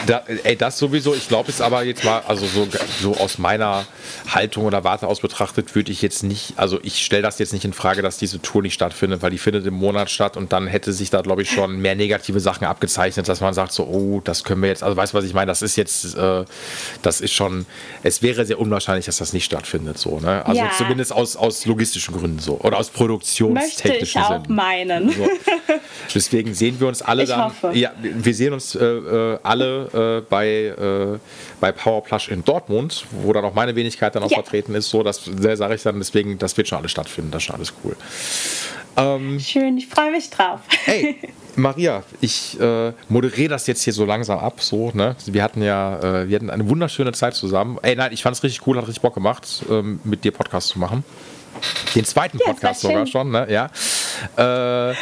[0.06, 1.14] da, ey, das sowieso.
[1.14, 2.68] Ich glaube es aber jetzt mal, also so,
[3.00, 3.86] so aus meiner
[4.28, 7.64] Haltung oder Warte aus betrachtet, würde ich jetzt nicht, also ich stelle das jetzt nicht
[7.64, 10.66] in Frage, dass diese Tour nicht stattfindet, weil die findet im Monat statt und dann
[10.66, 14.20] hätte sich da, glaube ich, schon mehr negative Sachen abgezeichnet, dass man sagt so, oh,
[14.22, 15.46] das können wir jetzt, also weißt du, was ich meine?
[15.46, 16.44] Das ist jetzt, äh,
[17.02, 17.66] das ist schon,
[18.02, 20.44] es wäre sehr unwahrscheinlich, dass das nicht stattfindet, so, ne?
[20.44, 20.70] Also ja.
[20.76, 24.54] zumindest aus, aus logistischen Gründen so oder aus produktionstechnischen Möchte ich auch Sinn.
[24.54, 25.10] meinen.
[25.10, 25.28] So.
[26.14, 27.70] Deswegen sehen wir uns alle ich dann, hoffe.
[27.74, 29.38] ja, wir sehen uns äh, äh
[29.70, 31.18] äh, bei, äh,
[31.60, 34.36] bei Powerplush in Dortmund, wo dann auch meine Wenigkeit dann auch ja.
[34.36, 34.90] vertreten ist.
[34.90, 37.72] So, das sage ich dann, deswegen, das wird schon alles stattfinden, das ist schon alles
[37.84, 37.96] cool.
[38.96, 40.60] Ähm, Schön, ich freue mich drauf.
[40.84, 41.16] Hey,
[41.56, 44.60] Maria, ich äh, moderiere das jetzt hier so langsam ab.
[44.60, 45.16] So, ne?
[45.26, 47.78] Wir hatten ja, äh, wir hatten eine wunderschöne Zeit zusammen.
[47.82, 50.68] Ey, nein, ich fand es richtig cool, hat richtig Bock gemacht, ähm, mit dir Podcast
[50.68, 51.04] zu machen.
[51.94, 53.46] Den zweiten ja, Podcast sogar schon, ne?
[53.50, 54.90] Ja.
[54.90, 54.94] Äh,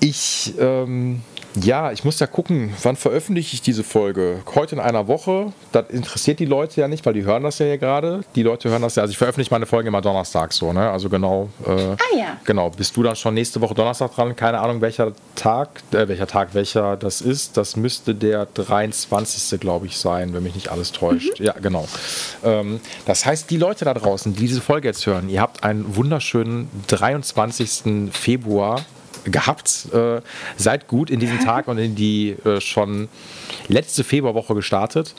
[0.00, 1.22] ich ähm,
[1.54, 4.40] ja, ich muss ja gucken, wann veröffentliche ich diese Folge?
[4.54, 5.52] Heute in einer Woche.
[5.72, 8.20] Das interessiert die Leute ja nicht, weil die hören das ja hier gerade.
[8.34, 9.02] Die Leute hören das ja.
[9.02, 10.90] Also ich veröffentliche meine Folge immer donnerstags so, ne?
[10.90, 11.48] Also genau.
[11.66, 12.36] Äh, ah ja.
[12.44, 12.70] Genau.
[12.70, 14.36] Bist du dann schon nächste Woche Donnerstag dran?
[14.36, 17.56] Keine Ahnung, welcher Tag, äh, welcher Tag, welcher das ist.
[17.56, 19.58] Das müsste der 23.
[19.58, 21.40] glaube ich sein, wenn mich nicht alles täuscht.
[21.40, 21.46] Mhm.
[21.46, 21.88] Ja, genau.
[22.44, 25.96] Ähm, das heißt, die Leute da draußen, die diese Folge jetzt hören, ihr habt einen
[25.96, 28.12] wunderschönen 23.
[28.12, 28.84] Februar
[29.30, 29.88] gehabt.
[29.92, 30.20] Äh,
[30.56, 33.08] seid gut in diesen Tag und in die äh, schon
[33.68, 35.14] letzte Februarwoche gestartet.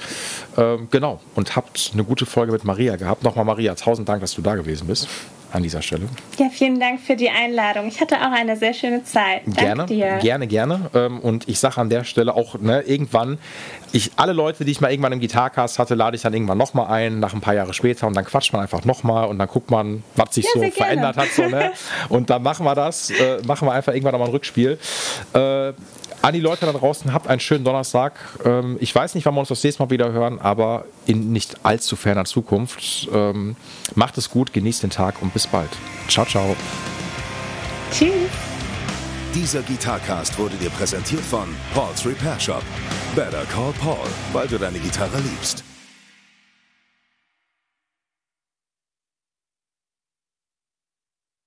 [0.58, 3.24] Ähm, genau, und habt eine gute Folge mit Maria gehabt.
[3.24, 5.08] Nochmal Maria, tausend Dank, dass du da gewesen bist
[5.52, 6.08] an dieser Stelle.
[6.38, 7.88] Ja, vielen Dank für die Einladung.
[7.88, 9.42] Ich hatte auch eine sehr schöne Zeit.
[9.46, 10.18] Danke gerne, dir.
[10.18, 10.90] gerne, gerne.
[10.94, 13.40] Ähm, und ich sage an der Stelle auch, ne, irgendwann,
[13.92, 16.88] ich, alle Leute, die ich mal irgendwann im Gitarcast hatte, lade ich dann irgendwann nochmal
[16.88, 19.72] ein, nach ein paar Jahre später und dann quatscht man einfach nochmal und dann guckt
[19.72, 21.30] man, was sich ja, so verändert hat.
[21.30, 21.72] So, ne?
[22.10, 24.78] Und dann machen wir das, äh, machen wir einfach irgendwann nochmal ein Rückspiel.
[25.34, 25.74] Äh,
[26.22, 28.14] an die Leute da draußen, habt einen schönen Donnerstag.
[28.44, 31.58] Ähm, ich weiß nicht, wann wir uns das nächste Mal wieder hören, aber in nicht
[31.64, 33.08] allzu ferner Zukunft.
[33.14, 33.56] Ähm,
[33.96, 35.70] macht es gut, genießt den Tag und bis bald.
[36.08, 36.56] Ciao, ciao.
[37.92, 38.49] Tschüss.
[39.36, 42.64] Dieser Gitarcast wurde dir präsentiert von Paul's Repair Shop.
[43.16, 45.69] Better call Paul, weil du deine Gitarre liebst.